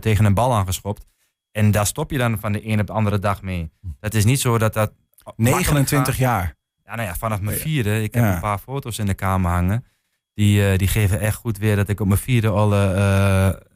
tegen 0.00 0.24
een 0.24 0.34
bal 0.34 0.54
aangeschopt. 0.54 1.06
En 1.54 1.70
daar 1.70 1.86
stop 1.86 2.10
je 2.10 2.18
dan 2.18 2.38
van 2.38 2.52
de 2.52 2.68
een 2.68 2.80
op 2.80 2.86
de 2.86 2.92
andere 2.92 3.18
dag 3.18 3.42
mee. 3.42 3.70
Dat 4.00 4.14
is 4.14 4.24
niet 4.24 4.40
zo 4.40 4.58
dat 4.58 4.74
dat... 4.74 4.92
makkelijk 5.24 5.54
29 5.54 6.06
gaat. 6.14 6.22
jaar. 6.22 6.54
Ja, 6.84 6.94
nou 6.94 7.08
ja, 7.08 7.14
vanaf 7.14 7.40
mijn 7.40 7.56
Ja. 7.56 7.62
vierde. 7.62 8.02
Ik 8.02 8.14
heb 8.14 8.22
Ja. 8.24 8.34
een 8.34 8.40
paar 8.40 8.58
foto's 8.58 8.98
in 8.98 9.06
de 9.06 9.14
kamer 9.14 9.50
hangen. 9.50 9.84
Die, 10.34 10.66
eh, 10.70 10.78
die 10.78 10.88
geven 10.88 11.20
echt 11.20 11.36
goed 11.36 11.58
weer 11.58 11.76
dat 11.76 11.88
ik 11.88 12.00
op 12.00 12.06
mijn 12.06 12.20
vierde 12.20 12.48
al, 12.48 12.72
eh, 12.74 12.78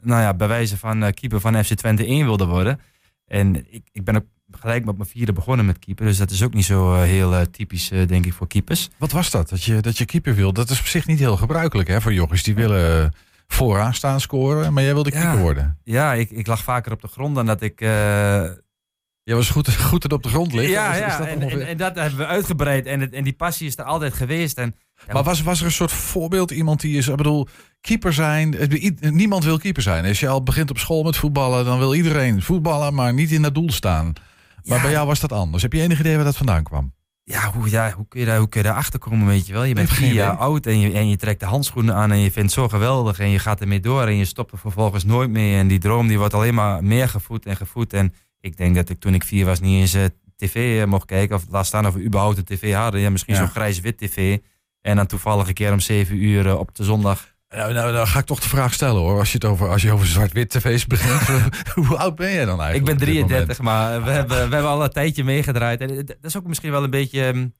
nou 0.01 0.21
ja, 0.21 0.33
bij 0.33 0.47
wijze 0.47 0.77
van 0.77 1.13
keeper 1.13 1.39
van 1.39 1.63
FC 1.63 1.73
Twente 1.73 2.07
1 2.09 2.25
wilde 2.25 2.45
worden. 2.45 2.79
En 3.25 3.55
ik, 3.73 3.89
ik 3.91 4.03
ben 4.03 4.15
ook 4.15 4.25
gelijk 4.51 4.85
met 4.85 4.97
mijn 4.97 5.09
vierde 5.09 5.33
begonnen 5.33 5.65
met 5.65 5.79
keeper. 5.79 6.05
Dus 6.05 6.17
dat 6.17 6.31
is 6.31 6.43
ook 6.43 6.53
niet 6.53 6.65
zo 6.65 6.95
heel 6.95 7.49
typisch, 7.51 7.87
denk 7.87 8.25
ik, 8.25 8.33
voor 8.33 8.47
keepers. 8.47 8.89
Wat 8.97 9.11
was 9.11 9.29
dat? 9.31 9.49
Dat 9.49 9.63
je, 9.63 9.81
dat 9.81 9.97
je 9.97 10.05
keeper 10.05 10.35
wil? 10.35 10.53
Dat 10.53 10.69
is 10.69 10.79
op 10.79 10.85
zich 10.85 11.07
niet 11.07 11.19
heel 11.19 11.37
gebruikelijk 11.37 11.89
hè, 11.89 12.01
voor 12.01 12.13
jochies. 12.13 12.43
Die 12.43 12.55
willen 12.55 13.13
vooraan 13.53 13.93
staan 13.93 14.21
scoren, 14.21 14.73
maar 14.73 14.83
jij 14.83 14.93
wilde 14.93 15.11
Ja. 15.13 15.19
keeper 15.21 15.39
worden. 15.39 15.77
Ja, 15.83 16.13
ik, 16.13 16.29
ik 16.31 16.47
lag 16.47 16.63
vaker 16.63 16.91
op 16.91 17.01
de 17.01 17.07
grond 17.07 17.35
dan 17.35 17.45
dat 17.45 17.61
ik... 17.61 17.81
eh, 17.81 18.43
Jij 19.23 19.37
was 19.37 19.49
goed, 19.49 19.75
goed 19.91 20.01
dat 20.01 20.13
op 20.13 20.23
de 20.23 20.29
grond 20.29 20.53
liggen. 20.53 20.71
ja, 20.71 20.89
Is- 20.91 20.99
is 20.99 21.05
ja 21.05 21.17
dat 21.17 21.27
en, 21.27 21.35
ongeveer- 21.43 21.61
en, 21.61 21.67
en 21.67 21.77
dat 21.77 21.95
hebben 21.95 22.19
we 22.19 22.25
uitgebreid. 22.25 22.85
En, 22.85 22.99
het, 22.99 23.13
en 23.13 23.23
die 23.23 23.33
passie 23.33 23.67
is 23.67 23.77
er 23.77 23.83
altijd 23.83 24.13
geweest. 24.13 24.57
En, 24.57 24.75
ja, 25.07 25.13
maar 25.13 25.23
was, 25.23 25.41
was 25.41 25.59
er 25.59 25.65
een 25.65 25.71
soort 25.71 25.91
voorbeeld 25.91 26.51
iemand 26.51 26.81
die 26.81 26.97
is, 26.97 27.07
ik 27.07 27.15
bedoel, 27.15 27.47
keeper 27.81 28.13
zijn? 28.13 28.55
Niemand 28.99 29.43
wil 29.43 29.57
keeper 29.57 29.81
zijn. 29.81 30.05
Als 30.05 30.19
je 30.19 30.27
al 30.27 30.43
begint 30.43 30.69
op 30.69 30.77
school 30.77 31.03
met 31.03 31.17
voetballen, 31.17 31.65
dan 31.65 31.77
wil 31.79 31.95
iedereen 31.95 32.41
voetballen, 32.41 32.93
maar 32.93 33.13
niet 33.13 33.31
in 33.31 33.41
dat 33.41 33.55
doel 33.55 33.71
staan. 33.71 34.13
Maar 34.63 34.77
Ja. 34.77 34.83
bij 34.83 34.91
jou 34.91 35.07
was 35.07 35.19
dat 35.19 35.31
anders. 35.31 35.63
Heb 35.63 35.73
je 35.73 35.81
enig 35.81 35.99
idee 35.99 36.15
waar 36.15 36.25
dat 36.25 36.37
vandaan 36.37 36.63
kwam? 36.63 36.93
Ja, 37.31 37.51
hoe, 37.51 37.69
ja 37.69 37.91
hoe, 37.91 38.05
kun 38.07 38.19
je 38.19 38.25
daar, 38.25 38.37
hoe 38.37 38.49
kun 38.49 38.61
je 38.61 38.67
daar 38.67 38.75
achter 38.75 38.99
komen, 38.99 39.27
weet 39.27 39.47
je 39.47 39.53
wel? 39.53 39.63
Je 39.63 39.73
bent 39.73 39.89
vier 39.89 40.13
jaar 40.13 40.35
oud 40.37 40.65
en 40.65 40.79
je, 40.79 40.91
en 40.93 41.09
je 41.09 41.15
trekt 41.17 41.39
de 41.39 41.45
handschoenen 41.45 41.95
aan 41.95 42.11
en 42.11 42.17
je 42.17 42.31
vindt 42.31 42.55
het 42.55 42.59
zo 42.63 42.69
geweldig 42.69 43.19
en 43.19 43.29
je 43.29 43.39
gaat 43.39 43.61
ermee 43.61 43.79
door 43.79 44.03
en 44.03 44.15
je 44.15 44.25
stopt 44.25 44.51
er 44.51 44.57
vervolgens 44.57 45.03
nooit 45.03 45.29
mee. 45.29 45.57
En 45.57 45.67
die 45.67 45.79
droom 45.79 46.07
die 46.07 46.17
wordt 46.17 46.33
alleen 46.33 46.53
maar 46.53 46.83
meer 46.83 47.09
gevoed 47.09 47.45
en 47.45 47.55
gevoed. 47.55 47.93
En 47.93 48.13
ik 48.41 48.57
denk 48.57 48.75
dat 48.75 48.89
ik 48.89 48.99
toen 48.99 49.13
ik 49.13 49.23
vier 49.23 49.45
was 49.45 49.59
niet 49.59 49.79
eens 49.79 49.93
eh, 49.93 50.03
tv 50.35 50.81
eh, 50.81 50.87
mocht 50.87 51.05
kijken 51.05 51.35
of 51.35 51.45
laat 51.49 51.65
staan 51.65 51.87
of 51.87 51.93
we 51.93 52.03
überhaupt 52.03 52.37
een 52.37 52.43
tv 52.43 52.73
hadden. 52.73 53.01
Ja, 53.01 53.09
misschien 53.09 53.33
Ja. 53.33 53.39
zo'n 53.39 53.49
grijs-wit 53.49 53.97
tv. 53.97 54.37
En 54.81 54.95
dan 54.95 55.05
toevallig 55.05 55.47
een 55.47 55.53
keer 55.53 55.71
om 55.71 55.79
zeven 55.79 56.23
uur 56.23 56.47
eh, 56.47 56.59
op 56.59 56.75
de 56.75 56.83
zondag. 56.83 57.33
Nou, 57.55 57.73
nou, 57.73 57.93
dan 57.93 58.07
ga 58.07 58.19
ik 58.19 58.25
toch 58.25 58.39
de 58.39 58.49
vraag 58.49 58.73
stellen 58.73 59.01
hoor. 59.01 59.19
Als 59.19 59.31
je 59.31 59.37
het 59.37 59.45
over, 59.45 59.69
als 59.69 59.81
je 59.81 59.91
over 59.91 60.07
zwart-wit 60.07 60.49
tv's 60.49 60.87
begint, 60.95 61.51
hoe 61.87 61.97
oud 61.97 62.15
ben 62.15 62.31
jij 62.31 62.45
dan 62.45 62.61
eigenlijk? 62.61 62.75
Ik 62.77 62.83
ben 62.83 62.93
op 62.93 62.99
dit 62.99 63.29
moment? 63.29 63.29
33, 63.29 63.59
maar 63.59 64.03
we 64.03 64.11
hebben, 64.11 64.49
we 64.49 64.55
hebben 64.55 64.71
al 64.71 64.83
een 64.83 64.89
tijdje 64.89 65.23
meegedraaid. 65.23 65.81
En 65.81 65.95
dat 66.05 66.17
is 66.21 66.37
ook 66.37 66.47
misschien 66.47 66.71
wel 66.71 66.83
een 66.83 66.89
beetje... 66.89 67.51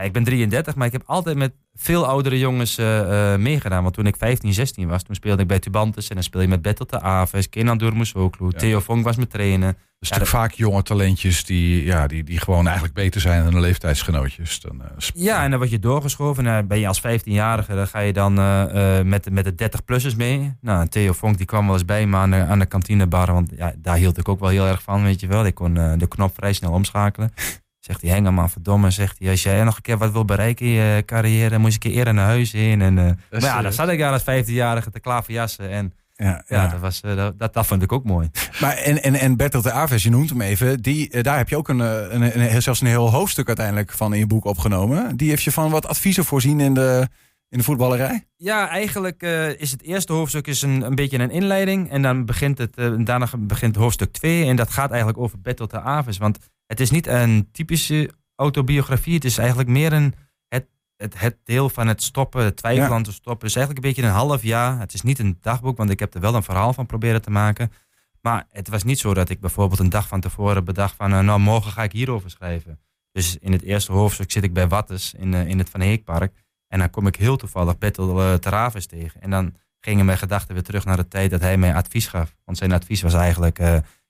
Ja, 0.00 0.06
ik 0.06 0.12
ben 0.12 0.24
33, 0.24 0.74
maar 0.74 0.86
ik 0.86 0.92
heb 0.92 1.02
altijd 1.06 1.36
met 1.36 1.52
veel 1.74 2.06
oudere 2.06 2.38
jongens 2.38 2.78
eh, 2.78 3.32
eh, 3.32 3.40
meegedaan. 3.40 3.82
Want 3.82 3.94
toen 3.94 4.06
ik 4.06 4.16
15, 4.16 4.52
16 4.52 4.88
was, 4.88 5.02
toen 5.02 5.14
speelde 5.14 5.42
ik 5.42 5.48
bij 5.48 5.58
Tubantes. 5.58 6.08
En 6.08 6.14
dan 6.14 6.24
speel 6.24 6.40
je 6.40 6.48
met 6.48 6.62
Battle 6.62 6.86
de 6.88 7.00
Aves, 7.00 7.48
Kenan 7.48 7.78
Durmusoglu, 7.78 8.46
Ja. 8.50 8.58
Theo 8.58 8.80
Vonk 8.80 9.04
was 9.04 9.16
mijn 9.16 9.28
trainer. 9.28 9.68
Er 9.68 9.74
Ja, 9.98 10.06
zijn 10.08 10.20
dat- 10.20 10.28
vaak 10.28 10.52
jonge 10.52 10.82
talentjes 10.82 11.44
die, 11.44 11.84
ja, 11.84 12.06
die, 12.06 12.24
die 12.24 12.38
gewoon 12.40 12.64
eigenlijk 12.64 12.94
beter 12.94 13.20
zijn 13.20 13.42
dan 13.44 13.52
de 13.52 13.60
leeftijdsgenootjes. 13.60 14.60
Dan, 14.60 14.82
eh, 14.82 14.88
Ja, 15.14 15.42
en 15.44 15.50
dan 15.50 15.58
word 15.58 15.70
je 15.70 15.78
doorgeschoven. 15.78 16.46
En 16.46 16.52
dan 16.54 16.66
ben 16.66 16.78
je 16.78 16.86
als 16.88 17.00
15-jarige, 17.00 17.74
dan 17.74 17.86
ga 17.86 17.98
je 17.98 18.12
dan 18.12 18.38
eh, 18.38 19.00
met, 19.02 19.24
de- 19.24 19.30
met 19.30 19.44
de 19.44 19.54
30-plussers 19.54 20.14
mee. 20.16 20.54
Nou, 20.60 20.88
Theo 20.88 21.12
Vonk 21.12 21.36
die 21.36 21.46
kwam 21.46 21.64
wel 21.64 21.74
eens 21.74 21.84
bij 21.84 22.06
me 22.06 22.16
aan 22.16 22.30
de, 22.30 22.36
aan 22.36 22.58
de 22.58 22.66
kantinebar. 22.66 23.32
Want 23.32 23.50
ja, 23.56 23.72
daar 23.78 23.96
hield 23.96 24.18
ik 24.18 24.28
ook 24.28 24.40
wel 24.40 24.48
heel 24.48 24.66
erg 24.66 24.82
van, 24.82 25.02
weet 25.02 25.20
je 25.20 25.26
wel. 25.26 25.46
Ik 25.46 25.54
kon 25.54 25.74
de 25.74 26.06
knop 26.08 26.34
vrij 26.34 26.52
snel 26.52 26.72
omschakelen. 26.72 27.32
Zegt 27.80 28.02
hij, 28.02 28.10
Hengeman, 28.10 28.50
verdomme, 28.50 28.90
zegt 28.90 29.18
hij. 29.18 29.30
Als 29.30 29.42
jij 29.42 29.64
nog 29.64 29.76
een 29.76 29.82
keer 29.82 29.98
wat 29.98 30.12
wil 30.12 30.24
bereiken 30.24 30.66
in 30.66 30.72
je 30.72 31.02
carrière, 31.06 31.58
moet 31.58 31.68
je 31.68 31.74
een 31.74 31.90
keer 31.90 31.98
eerder 31.98 32.14
naar 32.14 32.26
huis 32.26 32.52
heen. 32.52 32.82
En, 32.82 32.98
eh, 32.98 33.04
maar 33.30 33.40
ja, 33.40 33.62
dan 33.62 33.72
zat 33.72 33.88
ik 33.88 33.98
daar 33.98 34.12
als 34.12 34.22
15-jarige 34.22 34.90
te 34.90 35.00
klaverjassen. 35.00 35.70
En 35.70 35.92
Ja, 36.16 36.44
ja, 36.48 36.62
ja. 36.62 36.68
Dat, 36.68 36.80
was, 36.80 37.00
eh, 37.00 37.16
dat, 37.16 37.38
dat, 37.38 37.52
dat 37.52 37.66
vond 37.66 37.82
ik 37.82 37.92
ook 37.92 38.04
mooi. 38.04 38.30
Maar 38.60 38.76
en, 38.76 39.02
en, 39.02 39.14
en 39.14 39.36
Bertolt 39.36 39.64
de 39.64 39.72
Aves, 39.72 40.02
je 40.02 40.10
noemt 40.10 40.30
hem 40.30 40.40
even. 40.40 40.82
Die, 40.82 41.10
eh, 41.10 41.22
daar 41.22 41.36
heb 41.36 41.48
je 41.48 41.56
ook 41.56 41.68
een, 41.68 41.78
een, 41.78 42.54
een, 42.54 42.62
zelfs 42.62 42.80
een 42.80 42.86
heel 42.86 43.10
hoofdstuk 43.10 43.46
uiteindelijk 43.46 43.92
van 43.92 44.12
in 44.12 44.18
je 44.18 44.26
boek 44.26 44.44
opgenomen. 44.44 45.16
Die 45.16 45.28
heeft 45.28 45.42
je 45.42 45.52
van 45.52 45.70
wat 45.70 45.86
adviezen 45.86 46.24
voorzien 46.24 46.60
in 46.60 46.74
de, 46.74 47.08
in 47.50 47.58
de 47.58 47.64
voetballerij. 47.64 48.26
Ja, 48.36 48.68
eigenlijk 48.68 49.22
eh, 49.22 49.60
is 49.60 49.70
het 49.70 49.82
eerste 49.82 50.12
hoofdstuk 50.12 50.46
is 50.46 50.62
een, 50.62 50.82
een 50.82 50.94
beetje 50.94 51.18
een 51.18 51.30
inleiding. 51.30 51.90
En 51.90 52.02
dan 52.02 52.24
begint 52.24 52.58
het, 52.58 52.76
eh, 52.76 52.92
daarna 52.98 53.28
begint 53.38 53.76
hoofdstuk 53.76 54.12
2. 54.12 54.46
En 54.46 54.56
dat 54.56 54.70
gaat 54.70 54.90
eigenlijk 54.90 55.18
over 55.18 55.40
Battle 55.40 55.66
de 55.66 55.80
Aves. 55.80 56.18
Want 56.18 56.38
het 56.70 56.80
is 56.80 56.90
niet 56.90 57.06
een 57.06 57.48
typische 57.52 58.10
autobiografie. 58.34 59.14
Het 59.14 59.24
is 59.24 59.38
eigenlijk 59.38 59.68
meer 59.68 59.92
een, 59.92 60.14
het, 60.48 60.66
het, 60.96 61.20
het 61.20 61.36
deel 61.44 61.68
van 61.68 61.86
het 61.86 62.02
stoppen, 62.02 62.44
het 62.44 62.56
twijfelen 62.56 62.88
Ja. 62.88 62.94
aan 62.94 63.02
te 63.02 63.12
stoppen. 63.12 63.46
Het 63.46 63.56
is 63.56 63.62
eigenlijk 63.62 63.86
een 63.86 63.92
beetje 63.92 64.08
een 64.10 64.16
half 64.26 64.42
jaar. 64.42 64.78
Het 64.78 64.94
is 64.94 65.02
niet 65.02 65.18
een 65.18 65.38
dagboek, 65.40 65.76
want 65.76 65.90
ik 65.90 65.98
heb 66.00 66.14
er 66.14 66.20
wel 66.20 66.34
een 66.34 66.42
verhaal 66.42 66.72
van 66.72 66.86
proberen 66.86 67.22
te 67.22 67.30
maken. 67.30 67.72
Maar 68.20 68.46
het 68.50 68.68
was 68.68 68.82
niet 68.84 68.98
zo 68.98 69.14
dat 69.14 69.28
ik 69.28 69.40
bijvoorbeeld 69.40 69.80
een 69.80 69.88
dag 69.88 70.08
van 70.08 70.20
tevoren 70.20 70.64
bedacht 70.64 70.94
van... 70.96 71.12
eh, 71.12 71.20
nou, 71.20 71.40
morgen 71.40 71.72
ga 71.72 71.82
ik 71.82 71.92
hierover 71.92 72.30
schrijven. 72.30 72.80
Dus 73.12 73.36
in 73.38 73.52
het 73.52 73.62
eerste 73.62 73.92
hoofdstuk 73.92 74.30
zit 74.30 74.44
ik 74.44 74.52
bij 74.52 74.68
Wattes 74.68 75.14
in, 75.14 75.34
eh, 75.34 75.46
in 75.46 75.58
het 75.58 75.70
Van 75.70 75.80
Heekpark. 75.80 76.32
En 76.68 76.78
dan 76.78 76.90
kom 76.90 77.06
ik 77.06 77.16
heel 77.16 77.36
toevallig 77.36 77.78
Bertel 77.78 78.20
uh, 78.22 78.34
Teravis 78.34 78.86
tegen. 78.86 79.20
En 79.22 79.30
dan 79.30 79.54
gingen 79.80 80.04
mijn 80.04 80.18
gedachten 80.18 80.54
weer 80.54 80.62
terug 80.62 80.84
naar 80.84 80.96
de 80.96 81.08
tijd 81.08 81.30
dat 81.30 81.40
hij 81.40 81.56
mij 81.56 81.74
advies 81.74 82.06
gaf. 82.06 82.36
Want 82.44 82.58
zijn 82.58 82.72
advies 82.72 83.02
was 83.02 83.14
eigenlijk... 83.14 83.58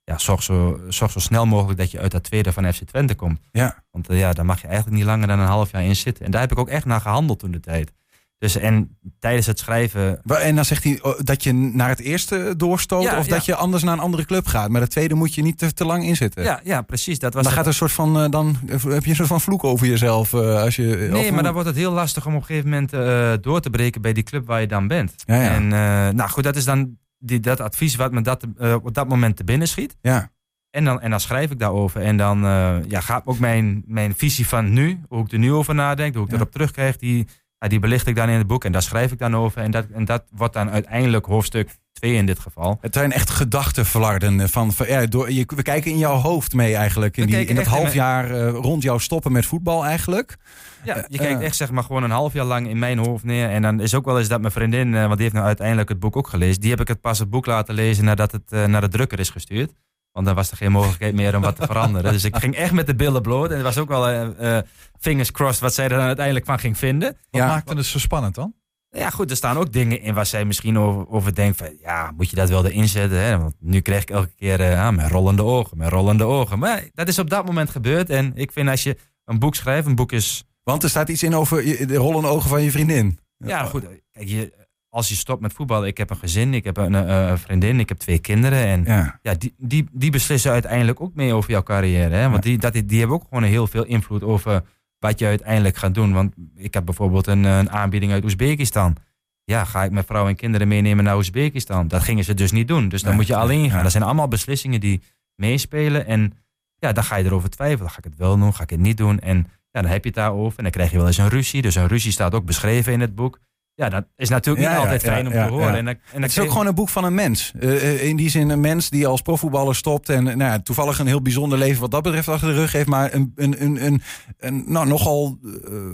eh, 0.04 0.14
ja, 0.14 0.18
zorg 0.18 0.42
zo, 0.42 0.80
zorg 0.88 1.10
zo 1.10 1.18
snel 1.18 1.46
mogelijk 1.46 1.78
dat 1.78 1.90
je 1.90 2.00
uit 2.00 2.10
dat 2.10 2.22
tweede 2.22 2.52
van 2.52 2.72
FC 2.72 2.82
Twente 2.84 3.14
komt. 3.14 3.40
Ja. 3.52 3.82
Want 3.90 4.08
eh, 4.08 4.18
ja, 4.18 4.32
daar 4.32 4.44
mag 4.46 4.60
je 4.60 4.66
eigenlijk 4.66 4.96
niet 4.96 5.06
langer 5.06 5.26
dan 5.26 5.38
een 5.38 5.46
half 5.46 5.70
jaar 5.70 5.84
in 5.84 5.96
zitten. 5.96 6.24
En 6.24 6.30
daar 6.30 6.40
heb 6.40 6.52
ik 6.52 6.58
ook 6.58 6.68
echt 6.68 6.84
naar 6.84 7.00
gehandeld 7.00 7.38
toen 7.38 7.50
de 7.50 7.60
tijd. 7.60 7.92
Dus 8.38 8.56
en 8.56 8.98
tijdens 9.18 9.46
het 9.46 9.58
schrijven 9.58 10.22
En 10.24 10.54
dan 10.54 10.64
zegt 10.64 10.84
hij 10.84 10.98
oh, 11.02 11.18
dat 11.18 11.42
je 11.42 11.52
naar 11.52 11.88
het 11.88 12.00
eerste 12.00 12.54
doorstoot. 12.56 13.02
Ja, 13.02 13.18
of 13.18 13.26
ja. 13.26 13.34
dat 13.34 13.44
je 13.44 13.54
anders 13.54 13.82
naar 13.82 13.92
een 13.92 14.00
andere 14.00 14.24
club 14.24 14.46
gaat. 14.46 14.68
Maar 14.68 14.80
de 14.80 14.88
tweede 14.88 15.14
moet 15.14 15.34
je 15.34 15.42
niet 15.42 15.58
te, 15.58 15.72
te 15.72 15.84
lang 15.84 16.04
inzitten. 16.04 16.42
Ja, 16.42 16.60
ja, 16.64 16.82
precies. 16.82 17.18
Dat 17.18 17.34
was 17.34 17.44
dan 17.44 17.52
gaat 17.52 17.62
er 17.62 17.68
een 17.68 17.74
soort 17.74 17.92
van, 17.92 18.20
eh, 18.20 18.30
dan 18.30 18.56
heb 18.68 19.04
je 19.04 19.10
een 19.10 19.16
soort 19.16 19.28
van 19.28 19.40
vloek 19.40 19.64
over 19.64 19.86
jezelf. 19.86 20.32
eh, 20.32 20.62
als 20.62 20.76
je, 20.76 21.08
Nee, 21.10 21.32
maar 21.32 21.42
dan 21.42 21.52
wordt 21.52 21.68
het 21.68 21.76
heel 21.76 21.92
lastig 21.92 22.26
om 22.26 22.34
op 22.34 22.40
een 22.40 22.46
gegeven 22.46 22.70
moment 22.70 22.92
eh, 22.92 23.32
door 23.40 23.60
te 23.60 23.70
breken 23.70 24.02
bij 24.02 24.12
die 24.12 24.22
club 24.22 24.46
waar 24.46 24.60
je 24.60 24.66
dan 24.66 24.88
bent. 24.88 25.14
Ja. 25.26 25.34
En 25.50 25.62
eh, 25.62 26.14
nou 26.14 26.30
goed, 26.30 26.44
dat 26.44 26.56
is 26.56 26.64
dan 26.64 26.96
die, 27.20 27.40
dat 27.40 27.60
advies 27.60 27.94
wat 27.96 28.12
me 28.12 28.20
dat, 28.22 28.46
eh, 28.58 28.74
op 28.82 28.94
dat 28.94 29.08
moment 29.08 29.36
te 29.36 29.44
binnen 29.44 29.68
schiet. 29.68 29.96
Ja, 30.00 30.30
En 30.70 30.84
dan, 30.84 31.00
en 31.00 31.10
dan 31.10 31.20
schrijf 31.20 31.50
ik 31.50 31.58
daarover. 31.58 32.00
En 32.02 32.16
dan 32.16 32.44
eh, 32.44 32.76
ja, 32.88 33.00
gaat 33.00 33.26
ook 33.26 33.38
mijn, 33.38 33.82
mijn 33.86 34.14
visie 34.14 34.46
van 34.46 34.72
nu, 34.72 35.00
hoe 35.08 35.24
ik 35.24 35.32
er 35.32 35.38
nu 35.38 35.52
over 35.52 35.74
nadenk, 35.74 36.14
hoe 36.14 36.24
ik 36.24 36.30
Ja. 36.30 36.36
erop 36.36 36.50
terugkrijg, 36.50 36.96
die, 36.96 37.26
die 37.58 37.78
belicht 37.78 38.06
ik 38.06 38.16
dan 38.16 38.28
in 38.28 38.38
het 38.38 38.46
boek. 38.46 38.64
En 38.64 38.72
daar 38.72 38.82
schrijf 38.82 39.12
ik 39.12 39.18
dan 39.18 39.36
over. 39.36 39.62
En 39.62 39.70
dat, 39.70 39.86
en 39.86 40.04
dat 40.04 40.24
wordt 40.30 40.54
dan 40.54 40.70
uiteindelijk 40.70 41.26
hoofdstuk 41.26 41.76
twee 41.92 42.14
in 42.14 42.26
dit 42.26 42.38
geval. 42.38 42.78
Het 42.80 42.94
zijn 42.94 43.12
echt 43.12 43.30
gedachtenverlarden 43.30 44.48
van, 44.48 44.72
van 44.72 44.86
ja, 44.86 45.06
door, 45.06 45.32
je, 45.32 45.44
we 45.56 45.62
kijken 45.62 45.90
in 45.90 45.98
jouw 45.98 46.14
hoofd 46.16 46.54
mee 46.54 46.74
eigenlijk. 46.76 47.16
In, 47.16 47.26
die, 47.26 47.44
in 47.44 47.54
dat 47.54 47.66
half 47.66 47.82
mijn- 47.82 47.94
jaar 47.94 48.30
eh, 48.30 48.48
rond 48.52 48.82
jou 48.82 49.00
stoppen 49.00 49.32
met 49.32 49.46
voetbal 49.46 49.84
eigenlijk. 49.84 50.36
Ja, 50.84 50.94
je 51.08 51.18
Eh, 51.18 51.24
kijkt 51.24 51.40
eh. 51.40 51.46
echt 51.46 51.56
zeg 51.56 51.70
maar 51.70 51.82
gewoon 51.84 52.02
een 52.02 52.10
half 52.10 52.32
jaar 52.32 52.44
lang 52.44 52.68
in 52.68 52.78
mijn 52.78 52.98
hoofd 52.98 53.24
neer. 53.24 53.48
En 53.50 53.62
dan 53.62 53.80
is 53.80 53.94
ook 53.94 54.04
wel 54.04 54.18
eens 54.18 54.28
dat 54.28 54.40
mijn 54.40 54.52
vriendin, 54.52 54.94
eh, 54.94 55.00
want 55.00 55.12
die 55.12 55.22
heeft 55.22 55.34
nou 55.34 55.46
uiteindelijk 55.46 55.88
het 55.88 55.98
boek 55.98 56.16
ook 56.16 56.28
gelezen. 56.28 56.60
Die 56.60 56.70
heb 56.70 56.80
ik 56.80 56.88
het 56.88 57.00
pas 57.00 57.18
het 57.18 57.30
boek 57.30 57.46
laten 57.46 57.74
lezen 57.74 58.04
nadat 58.04 58.32
het 58.32 58.52
eh, 58.52 58.64
naar 58.64 58.80
de 58.80 58.88
drukker 58.88 59.18
is 59.18 59.30
gestuurd. 59.30 59.72
Want 60.12 60.26
dan 60.26 60.34
was 60.34 60.50
er 60.50 60.56
geen 60.56 60.72
mogelijkheid 60.72 61.14
meer 61.14 61.36
om 61.36 61.42
wat 61.42 61.56
te 61.56 61.66
veranderen. 61.66 62.12
Dus 62.12 62.24
ik 62.24 62.36
ging 62.36 62.54
echt 62.56 62.72
met 62.72 62.86
de 62.86 62.94
billen 62.94 63.22
bloot. 63.22 63.48
En 63.50 63.54
het 63.54 63.62
was 63.64 63.78
ook 63.78 63.88
wel 63.88 64.08
eh, 64.08 64.56
eh, 64.56 64.64
fingers 65.00 65.30
crossed 65.30 65.60
wat 65.60 65.74
zij 65.74 65.84
er 65.84 65.90
dan 65.90 66.00
uiteindelijk 66.00 66.46
van 66.46 66.58
ging 66.58 66.78
vinden. 66.78 67.08
Wat 67.30 67.40
Ja. 67.40 67.46
maakte 67.46 67.74
het 67.74 67.86
zo 67.86 67.98
spannend 67.98 68.34
dan? 68.34 68.54
Ja, 68.90 69.10
goed, 69.10 69.30
er 69.30 69.36
staan 69.36 69.56
ook 69.56 69.72
dingen 69.72 70.00
in 70.00 70.14
waar 70.14 70.26
zij 70.26 70.44
misschien 70.44 70.78
over, 70.78 71.08
over 71.08 71.34
denkt 71.34 71.56
van... 71.58 71.68
ja, 71.82 72.12
moet 72.16 72.30
je 72.30 72.36
dat 72.36 72.48
wel 72.48 72.66
erin 72.66 72.88
zetten? 72.88 73.20
Hè? 73.22 73.38
Want 73.38 73.54
nu 73.60 73.80
krijg 73.80 74.02
ik 74.02 74.10
elke 74.10 74.34
keer 74.36 74.60
eh, 74.60 74.86
ah, 74.86 74.94
met 74.96 75.10
rollende 75.10 75.42
ogen, 75.42 75.78
met 75.78 75.88
rollende 75.88 76.24
ogen. 76.24 76.58
Maar 76.58 76.84
dat 76.94 77.08
is 77.08 77.18
op 77.18 77.30
dat 77.30 77.46
moment 77.46 77.70
gebeurd. 77.70 78.10
En 78.10 78.32
ik 78.34 78.52
vind 78.52 78.68
als 78.68 78.82
je 78.82 78.96
een 79.24 79.38
boek 79.38 79.54
schrijft, 79.54 79.86
een 79.86 79.94
boek 79.94 80.12
is... 80.12 80.44
Want 80.62 80.82
er 80.82 80.88
staat 80.88 81.08
iets 81.08 81.22
in 81.22 81.34
over 81.34 81.66
je- 81.66 81.86
de 81.86 81.96
rollende 81.96 82.28
ogen 82.28 82.48
van 82.48 82.62
je 82.62 82.70
vriendin. 82.70 83.18
Ja, 83.38 83.64
goed. 83.64 83.84
Kijk, 84.12 84.28
je, 84.28 84.52
als 84.88 85.08
je 85.08 85.14
stopt 85.14 85.40
met 85.42 85.52
voetballen, 85.52 85.88
ik 85.88 85.98
heb 85.98 86.10
een 86.10 86.16
gezin, 86.16 86.54
ik 86.54 86.64
heb 86.64 86.76
een 86.76 86.94
eh, 86.94 87.32
vriendin, 87.36 87.80
ik 87.80 87.88
heb 87.88 87.98
twee 87.98 88.18
kinderen. 88.18 88.58
En 88.66 88.84
ja. 88.84 89.18
Ja. 89.22 89.34
die, 89.34 89.54
die, 89.58 89.88
die 89.92 90.10
beslissen 90.10 90.52
uiteindelijk 90.52 91.00
ook 91.00 91.14
mee 91.14 91.34
over 91.34 91.50
jouw 91.50 91.62
carrière. 91.62 92.14
Hè? 92.14 92.28
Want 92.30 92.42
die, 92.42 92.58
dat, 92.58 92.72
die 92.84 92.98
hebben 92.98 93.16
ook 93.16 93.24
gewoon 93.28 93.42
heel 93.44 93.66
veel 93.66 93.84
invloed 93.84 94.22
over 94.22 94.62
wat 95.00 95.18
je 95.18 95.26
uiteindelijk 95.26 95.76
gaat 95.76 95.94
doen. 95.94 96.12
Want 96.12 96.34
ik 96.56 96.74
heb 96.74 96.84
bijvoorbeeld 96.84 97.26
een, 97.26 97.44
eh, 97.44 97.58
een 97.58 97.70
aanbieding 97.70 98.12
uit 98.12 98.24
Oezbekistan. 98.24 98.96
Ja, 99.44 99.64
ga 99.64 99.84
ik 99.84 99.90
mijn 99.90 100.04
vrouw 100.04 100.28
en 100.28 100.36
kinderen 100.36 100.68
meenemen 100.68 101.04
naar 101.04 101.16
Oezbekistan? 101.16 101.88
Dat 101.88 102.02
gingen 102.02 102.24
ze 102.24 102.34
dus 102.34 102.52
niet 102.52 102.68
doen. 102.68 102.88
Dus 102.88 103.00
dan 103.00 103.08
Nee, 103.08 103.18
moet 103.18 103.28
je 103.28 103.36
alleen 103.36 103.68
gaan. 103.68 103.76
ja. 103.76 103.82
Dat 103.82 103.90
zijn 103.92 104.04
allemaal 104.04 104.28
beslissingen 104.28 104.80
die 104.80 105.02
meespelen. 105.34 106.06
En 106.06 106.32
ja, 106.78 106.92
dan 106.92 107.04
ga 107.04 107.16
je 107.16 107.24
erover 107.24 107.50
twijfelen. 107.50 107.90
Ga 107.90 107.98
ik 107.98 108.04
het 108.04 108.16
wel 108.16 108.38
doen? 108.38 108.54
Ga 108.54 108.62
ik 108.62 108.70
het 108.70 108.80
niet 108.80 108.96
doen? 108.96 109.18
En 109.20 109.36
ja, 109.70 109.80
dan 109.82 109.90
heb 109.90 110.02
je 110.02 110.08
het 110.08 110.18
daarover. 110.18 110.56
En 110.58 110.62
dan 110.62 110.72
krijg 110.72 110.90
je 110.90 110.96
wel 110.96 111.06
eens 111.06 111.16
een 111.18 111.28
ruzie. 111.28 111.62
Dus 111.62 111.74
een 111.74 111.86
ruzie 111.88 112.12
staat 112.12 112.34
ook 112.34 112.44
beschreven 112.44 112.92
in 112.92 113.00
het 113.00 113.14
boek. 113.14 113.38
Ja, 113.80 113.88
dat 113.88 114.04
is 114.16 114.28
natuurlijk 114.28 114.66
niet 114.66 114.74
ja, 114.74 114.82
altijd 114.82 115.02
fijn 115.02 115.26
om 115.26 115.32
te 115.32 115.38
horen. 115.38 115.76
En 115.76 115.84
dan, 115.84 115.94
en 115.94 116.00
dan 116.12 116.22
Het 116.22 116.30
is 116.30 116.38
ook 116.38 116.50
gewoon 116.50 116.66
een 116.66 116.74
boek 116.74 116.88
van 116.88 117.04
een 117.04 117.14
mens. 117.14 117.52
Eh, 117.60 117.70
eh, 117.70 118.02
in 118.02 118.16
die 118.16 118.30
zin 118.30 118.48
een 118.48 118.60
mens 118.60 118.90
die 118.90 119.06
als 119.06 119.22
profvoetballer 119.22 119.74
stopt. 119.74 120.08
En 120.08 120.24
nou 120.24 120.38
ja, 120.38 120.58
toevallig 120.58 120.98
een 120.98 121.06
heel 121.06 121.22
bijzonder 121.22 121.58
leven 121.58 121.80
wat 121.80 121.90
dat 121.90 122.02
betreft 122.02 122.28
achter 122.28 122.48
de 122.48 122.54
rug 122.54 122.72
heeft. 122.72 122.88
Maar 122.88 123.14
een, 123.14 123.32
een, 123.36 123.62
een, 123.62 123.84
een, 123.84 124.02
een 124.38 124.64
nou, 124.66 124.86
nogal 124.86 125.38
eh, 125.42 125.50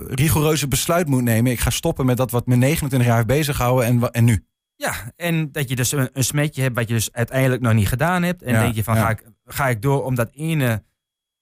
rigoureuze 0.07 0.69
besluit 0.69 1.09
moet 1.09 1.23
nemen. 1.23 1.53
Ik 1.53 1.61
ga 1.61 1.71
stoppen 1.71 2.07
met 2.07 2.17
dat 2.17 2.31
wat 2.31 2.47
me 2.47 2.57
29 2.57 3.09
jaar 3.09 3.17
heeft 3.17 3.29
bezighouden. 3.29 3.87
En, 3.87 4.11
en 4.11 4.25
nu? 4.25 4.45
Ja, 4.77 4.95
en 5.17 5.53
dat 5.53 5.69
je 5.69 5.77
dus 5.77 5.93
een, 5.93 6.09
een 6.13 6.25
smetje 6.25 6.63
hebt 6.63 6.75
wat 6.75 6.89
je 6.89 6.95
dus 6.95 7.13
uiteindelijk 7.13 7.63
nog 7.63 7.73
niet 7.73 7.89
gedaan 7.89 8.23
hebt. 8.23 8.43
En 8.43 8.53
Ja, 8.53 8.61
denk 8.61 8.75
je 8.75 8.85
van, 8.85 8.95
ja. 8.95 9.01
ga, 9.01 9.11
ik, 9.11 9.23
ga 9.45 9.69
ik 9.69 9.83
door 9.83 10.05
om 10.05 10.15
dat 10.15 10.29
ene 10.33 10.83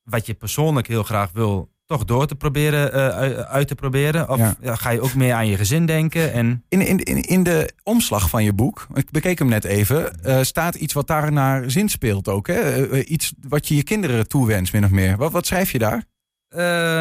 wat 0.02 0.26
je 0.26 0.34
persoonlijk 0.34 0.86
heel 0.86 1.02
graag 1.02 1.30
wil, 1.32 1.73
toch 1.86 2.04
door 2.04 2.26
te 2.26 2.34
proberen, 2.34 2.92
eh, 2.92 3.40
uit, 3.40 3.68
te 3.68 3.74
proberen? 3.74 4.28
Of 4.28 4.38
Ja. 4.38 4.54
ja, 4.60 4.74
ga 4.74 4.90
je 4.90 5.00
ook 5.00 5.14
meer 5.14 5.34
aan 5.34 5.46
je 5.46 5.56
gezin 5.56 5.86
denken? 5.86 6.32
En 6.32 6.64
In, 6.68 6.80
in, 6.80 6.98
in, 6.98 7.22
in 7.22 7.42
de 7.42 7.72
omslag 7.82 8.28
van 8.28 8.44
je 8.44 8.52
boek, 8.52 8.86
ik 8.94 9.10
bekeek 9.10 9.38
hem 9.38 9.48
net 9.48 9.64
even, 9.64 10.22
eh, 10.22 10.42
staat 10.42 10.74
iets 10.74 10.92
wat 10.92 11.06
daar 11.06 11.32
naar 11.32 11.70
zin 11.70 11.88
speelt 11.88 12.28
ook. 12.28 12.46
Hè? 12.46 12.86
Eh, 12.86 13.10
iets 13.10 13.32
wat 13.48 13.68
je 13.68 13.76
je 13.76 13.82
kinderen 13.82 14.28
toewenst, 14.28 14.72
min 14.72 14.84
of 14.84 14.90
meer. 14.90 15.16
Wat, 15.16 15.32
wat 15.32 15.46
schrijf 15.46 15.72
je 15.72 15.78
daar? 15.78 16.04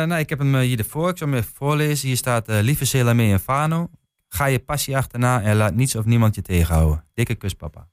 nou, 0.08 0.16
ik 0.16 0.30
heb 0.30 0.40
hem 0.40 0.56
hier 0.58 0.78
ervoor, 0.80 1.10
ik 1.10 1.18
zal 1.18 1.28
hem 1.28 1.38
even 1.38 1.52
voorlezen. 1.54 2.08
Hier 2.08 2.18
staat, 2.18 2.48
lieve 2.48 2.86
Selamé 2.86 3.32
en 3.32 3.40
Fano, 3.40 3.90
ga 4.28 4.46
je 4.46 4.60
passie 4.60 4.98
achterna 4.98 5.42
en 5.42 5.56
laat 5.56 5.76
niets 5.76 5.96
of 5.96 6.06
niemand 6.06 6.36
je 6.36 6.42
tegenhouden. 6.42 7.06
Dikke 7.14 7.36
kus, 7.36 7.54
papa. 7.54 7.88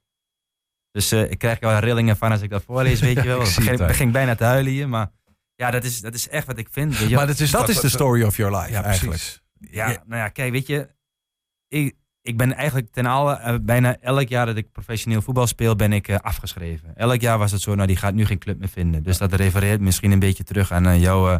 Dus 0.91 1.11
ik 1.11 1.37
krijg 1.37 1.61
er 1.61 1.67
wel 1.67 1.79
rillingen 1.79 2.17
van 2.17 2.31
als 2.31 2.41
ik 2.41 2.49
dat 2.49 2.63
voorlees, 2.63 2.99
weet 2.99 3.15
je 3.15 3.27
wel. 3.33 3.41
Ik 3.41 3.55
begin, 3.55 3.77
begin 3.77 4.11
bijna 4.11 4.35
te 4.35 4.43
huilen 4.43 4.71
hier, 4.71 4.89
maar 4.89 5.11
ja, 5.61 5.71
dat 5.71 5.83
is, 5.83 6.01
dat 6.01 6.13
is 6.13 6.29
echt 6.29 6.47
wat 6.47 6.57
ik 6.57 6.67
vind. 6.71 6.97
je. 6.97 7.15
Maar 7.15 7.27
dat 7.27 7.39
is, 7.39 7.51
Dat 7.51 7.69
is 7.69 7.79
de 7.79 7.89
story 7.89 8.23
of 8.23 8.37
your 8.37 8.55
life 8.57 8.71
Ja, 8.71 8.83
eigenlijk. 8.83 9.17
precies. 9.17 9.41
Ja, 9.59 9.89
Ja. 9.89 10.03
nou 10.05 10.21
ja, 10.21 10.27
kijk, 10.29 10.51
weet 10.51 10.67
je, 10.67 10.89
ik, 11.67 11.95
ik 12.21 12.37
ben 12.37 12.53
eigenlijk 12.53 12.91
ten 12.91 13.05
alle, 13.05 13.35
eh, 13.35 13.55
bijna 13.61 13.97
elk 13.99 14.27
jaar 14.27 14.45
dat 14.45 14.55
ik 14.55 14.71
professioneel 14.71 15.21
voetbal 15.21 15.47
speel, 15.47 15.75
ben 15.75 15.93
ik 15.93 16.07
eh, 16.07 16.15
afgeschreven. 16.15 16.95
Elk 16.95 17.21
jaar 17.21 17.37
was 17.37 17.51
het 17.51 17.61
zo, 17.61 17.75
nou 17.75 17.87
die 17.87 17.95
gaat 17.97 18.13
nu 18.13 18.25
geen 18.25 18.37
club 18.39 18.59
meer 18.59 18.69
vinden. 18.69 19.03
Dus 19.03 19.17
dat 19.17 19.33
refereert 19.33 19.81
misschien 19.81 20.11
een 20.11 20.19
beetje 20.19 20.43
terug 20.43 20.71
aan 20.71 20.85
eh, 20.85 21.01
jouw 21.01 21.29
eh, 21.29 21.37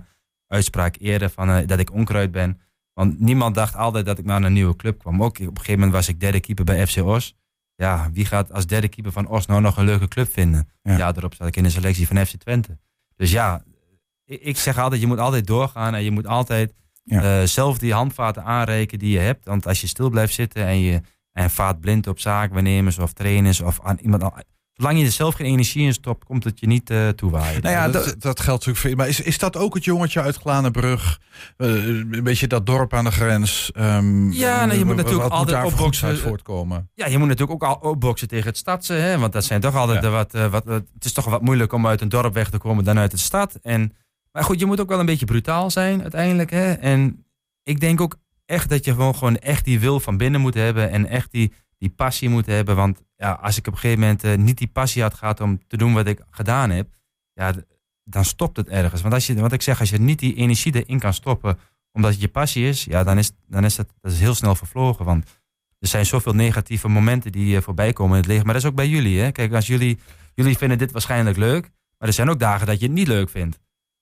uitspraak 0.48 0.96
eerder 1.00 1.30
van 1.30 1.50
eh, 1.50 1.68
dat 1.68 1.80
ik 1.80 1.94
onkruid 1.94 2.32
ben. 2.32 2.60
Want 2.94 3.20
niemand 3.20 3.56
dacht 3.56 3.76
altijd 3.76 4.06
dat 4.06 4.18
ik 4.20 4.26
naar 4.26 4.44
een 4.44 4.54
nieuwe 4.54 4.76
club 4.76 5.00
kwam. 5.00 5.24
Ook 5.24 5.36
op 5.40 5.40
een 5.40 5.48
gegeven 5.58 5.74
moment 5.74 5.92
was 5.94 6.08
ik 6.08 6.20
derde 6.20 6.40
keeper 6.40 6.66
bij 6.66 6.88
FC 6.88 6.98
Os. 7.04 7.36
Ja, 7.76 8.10
wie 8.14 8.26
gaat 8.26 8.52
als 8.52 8.68
derde 8.68 8.88
keeper 8.90 9.12
van 9.12 9.28
Os 9.28 9.46
nou 9.46 9.62
nog 9.62 9.78
een 9.78 9.86
leuke 9.86 10.08
club 10.08 10.32
vinden? 10.32 10.70
Ja. 10.82 10.98
Ja, 10.98 11.12
daarop 11.12 11.34
zat 11.36 11.48
ik 11.48 11.56
in 11.56 11.64
de 11.64 11.70
selectie 11.70 12.08
van 12.08 12.26
FC 12.26 12.36
Twente. 12.36 12.78
Dus 13.16 13.32
ja, 13.32 13.64
ik, 14.32 14.42
ik 14.42 14.58
zeg 14.58 14.78
altijd, 14.78 15.02
je 15.02 15.08
moet 15.08 15.20
altijd 15.20 15.48
doorgaan 15.48 15.96
en 15.96 16.04
je 16.04 16.12
moet 16.12 16.28
altijd 16.28 16.74
Ja. 17.04 17.40
eh, 17.42 17.48
zelf 17.48 17.78
die 17.78 17.94
handvaten 17.94 18.44
aanreiken 18.44 19.00
die 19.00 19.12
je 19.12 19.20
hebt. 19.20 19.46
Want 19.46 19.68
als 19.68 19.82
je 19.82 19.88
stil 19.88 20.10
blijft 20.10 20.34
zitten 20.34 20.66
en 20.66 20.80
je 20.80 21.02
en 21.32 21.50
vaart 21.50 21.80
blind 21.80 22.08
op 22.08 22.20
zaakwaarnemers 22.20 22.98
of 22.98 23.14
trainers 23.14 23.62
of 23.62 23.80
aan 23.84 23.98
iemand 24.02 24.24
al- 24.24 24.34
Zolang 24.74 25.00
je 25.00 25.06
er 25.06 25.12
zelf 25.12 25.36
geen 25.36 25.48
energie 25.48 25.86
in 25.86 25.94
stopt, 25.94 26.24
komt 26.26 26.44
het 26.44 26.60
je 26.60 26.68
niet 26.68 26.90
eh 26.90 27.08
toewaaien. 27.10 27.62
Nou 27.62 27.76
ja, 27.76 27.90
dat, 27.90 28.06
dat- 28.06 28.22
dat, 28.22 28.40
geldt 28.40 28.66
natuurlijk 28.66 28.78
voor. 28.78 28.96
Maar 28.96 29.08
is, 29.08 29.20
is 29.22 29.38
dat 29.38 29.58
ook 29.58 29.74
het 29.74 29.84
jongetje 29.86 30.22
uit 30.22 30.36
Glanenbrug? 30.38 31.20
Eh, 31.58 31.68
een 31.86 32.24
beetje 32.24 32.48
dat 32.48 32.66
dorp 32.66 32.94
aan 32.94 33.04
de 33.04 33.12
grens. 33.12 33.72
ehm, 33.74 34.32
Ja, 34.32 34.66
nou, 34.66 34.80
je 34.80 34.86
moet 34.86 34.96
natuurlijk 34.96 35.24
moet 35.24 35.32
altijd 35.32 35.50
daar 35.58 35.62
voor 35.62 35.72
opboksen. 35.72 36.18
voortkomen. 36.18 36.90
Ja, 36.94 37.06
je 37.08 37.18
moet 37.18 37.28
natuurlijk 37.28 37.64
ook 37.64 37.70
al 37.70 37.90
opboksen 37.92 38.28
tegen 38.28 38.48
het 38.48 38.58
stadse. 38.58 38.94
Hè? 38.94 39.18
Want 39.20 39.34
dat 39.34 39.44
zijn 39.46 39.62
toch 39.62 39.76
altijd 39.76 40.04
Ja. 40.04 40.10
de 40.10 40.16
wat, 40.16 40.50
wat. 40.52 40.66
Het 40.66 41.06
is 41.06 41.14
toch 41.14 41.26
wat 41.26 41.42
moeilijk 41.42 41.74
om 41.74 41.88
uit 41.88 42.02
een 42.02 42.10
dorp 42.10 42.34
weg 42.34 42.50
te 42.50 42.58
komen 42.58 42.84
dan 42.84 42.98
uit 42.98 43.12
de 43.12 43.18
stad. 43.18 43.56
En, 43.62 43.94
maar 44.32 44.44
goed, 44.44 44.60
je 44.60 44.66
moet 44.66 44.80
ook 44.80 44.90
wel 44.90 45.00
een 45.00 45.06
beetje 45.06 45.26
brutaal 45.26 45.72
zijn 45.72 46.02
uiteindelijk. 46.02 46.50
Hè? 46.50 46.72
En 46.72 47.26
ik 47.64 47.80
denk 47.80 48.02
ook 48.02 48.16
echt 48.46 48.70
dat 48.70 48.86
je 48.86 48.92
gewoon, 48.92 49.16
gewoon 49.16 49.38
echt 49.38 49.66
die 49.66 49.80
wil 49.80 50.00
van 50.00 50.18
binnen 50.18 50.42
moet 50.42 50.54
hebben. 50.54 50.92
En 50.92 51.06
echt 51.06 51.32
die, 51.32 51.54
die 51.78 51.90
passie 51.90 52.30
moet 52.30 52.46
hebben. 52.46 52.76
Want 52.76 53.04
ja, 53.16 53.32
als 53.32 53.58
ik 53.58 53.68
op 53.68 53.74
een 53.74 53.80
gegeven 53.80 54.02
moment 54.02 54.24
eh, 54.24 54.38
niet 54.38 54.58
die 54.58 54.68
passie 54.68 55.02
had 55.02 55.14
gehad 55.14 55.42
om 55.42 55.60
te 55.68 55.78
doen 55.78 55.94
wat 55.94 56.08
ik 56.08 56.22
gedaan 56.30 56.70
heb. 56.70 56.88
Ja, 57.34 57.54
dan 58.04 58.26
stopt 58.26 58.58
het 58.58 58.68
ergens. 58.68 59.02
Want 59.02 59.14
als 59.14 59.28
je, 59.28 59.36
wat 59.36 59.52
ik 59.52 59.62
zeg, 59.62 59.80
als 59.80 59.90
je 59.90 59.98
niet 59.98 60.20
die 60.20 60.36
energie 60.36 60.76
erin 60.76 61.00
kan 61.00 61.14
stoppen. 61.14 61.58
omdat 61.92 62.12
het 62.12 62.22
je 62.22 62.28
passie 62.28 62.68
is. 62.68 62.84
Ja, 62.84 63.04
dan 63.04 63.18
is, 63.18 63.32
dan 63.48 63.66
is 63.66 63.76
dat, 63.76 63.88
dat 64.02 64.12
is 64.12 64.20
heel 64.20 64.36
snel 64.36 64.56
vervlogen. 64.56 65.06
Want 65.06 65.26
er 65.80 65.88
zijn 65.88 66.06
zoveel 66.06 66.34
negatieve 66.34 66.88
momenten 66.88 67.32
die 67.32 67.56
eh, 67.56 67.62
voorbij 67.62 67.94
komen 67.94 68.12
in 68.12 68.22
het 68.22 68.28
leven. 68.28 68.46
Maar 68.46 68.54
dat 68.54 68.64
is 68.64 68.70
ook 68.70 68.76
bij 68.76 68.88
jullie. 68.88 69.20
Hè? 69.20 69.32
Kijk, 69.32 69.54
als 69.54 69.68
jullie, 69.68 70.00
jullie 70.34 70.58
vinden 70.58 70.78
dit 70.78 70.92
waarschijnlijk 70.92 71.38
leuk. 71.38 71.70
Maar 71.98 72.08
er 72.08 72.14
zijn 72.14 72.30
ook 72.30 72.40
dagen 72.40 72.68
dat 72.68 72.80
je 72.80 72.86
het 72.86 72.96
niet 72.96 73.08
leuk 73.08 73.30
vindt. 73.30 73.60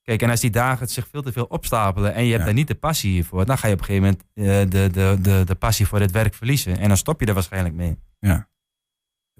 Kijk, 0.09 0.21
en 0.21 0.29
als 0.29 0.39
die 0.39 0.49
dagen 0.49 0.87
zich 0.87 1.07
veel 1.11 1.21
te 1.21 1.31
veel 1.31 1.45
opstapelen 1.45 2.13
en 2.13 2.23
je 2.23 2.27
hebt 2.29 2.39
Ja. 2.39 2.45
daar 2.45 2.53
niet 2.53 2.67
de 2.67 2.75
passie 2.75 3.11
hiervoor, 3.11 3.45
dan 3.45 3.57
ga 3.57 3.67
je 3.67 3.73
op 3.73 3.79
een 3.79 3.85
gegeven 3.85 4.17
moment 4.35 4.65
eh, 4.67 4.71
de, 4.71 4.89
de, 4.91 5.17
de, 5.21 5.41
de 5.45 5.55
passie 5.55 5.85
voor 5.87 5.99
het 5.99 6.11
werk 6.11 6.33
verliezen. 6.33 6.77
En 6.77 6.87
dan 6.87 6.97
stop 6.97 7.19
je 7.19 7.25
er 7.25 7.33
waarschijnlijk 7.33 7.75
mee. 7.75 7.97
Ja, 8.19 8.47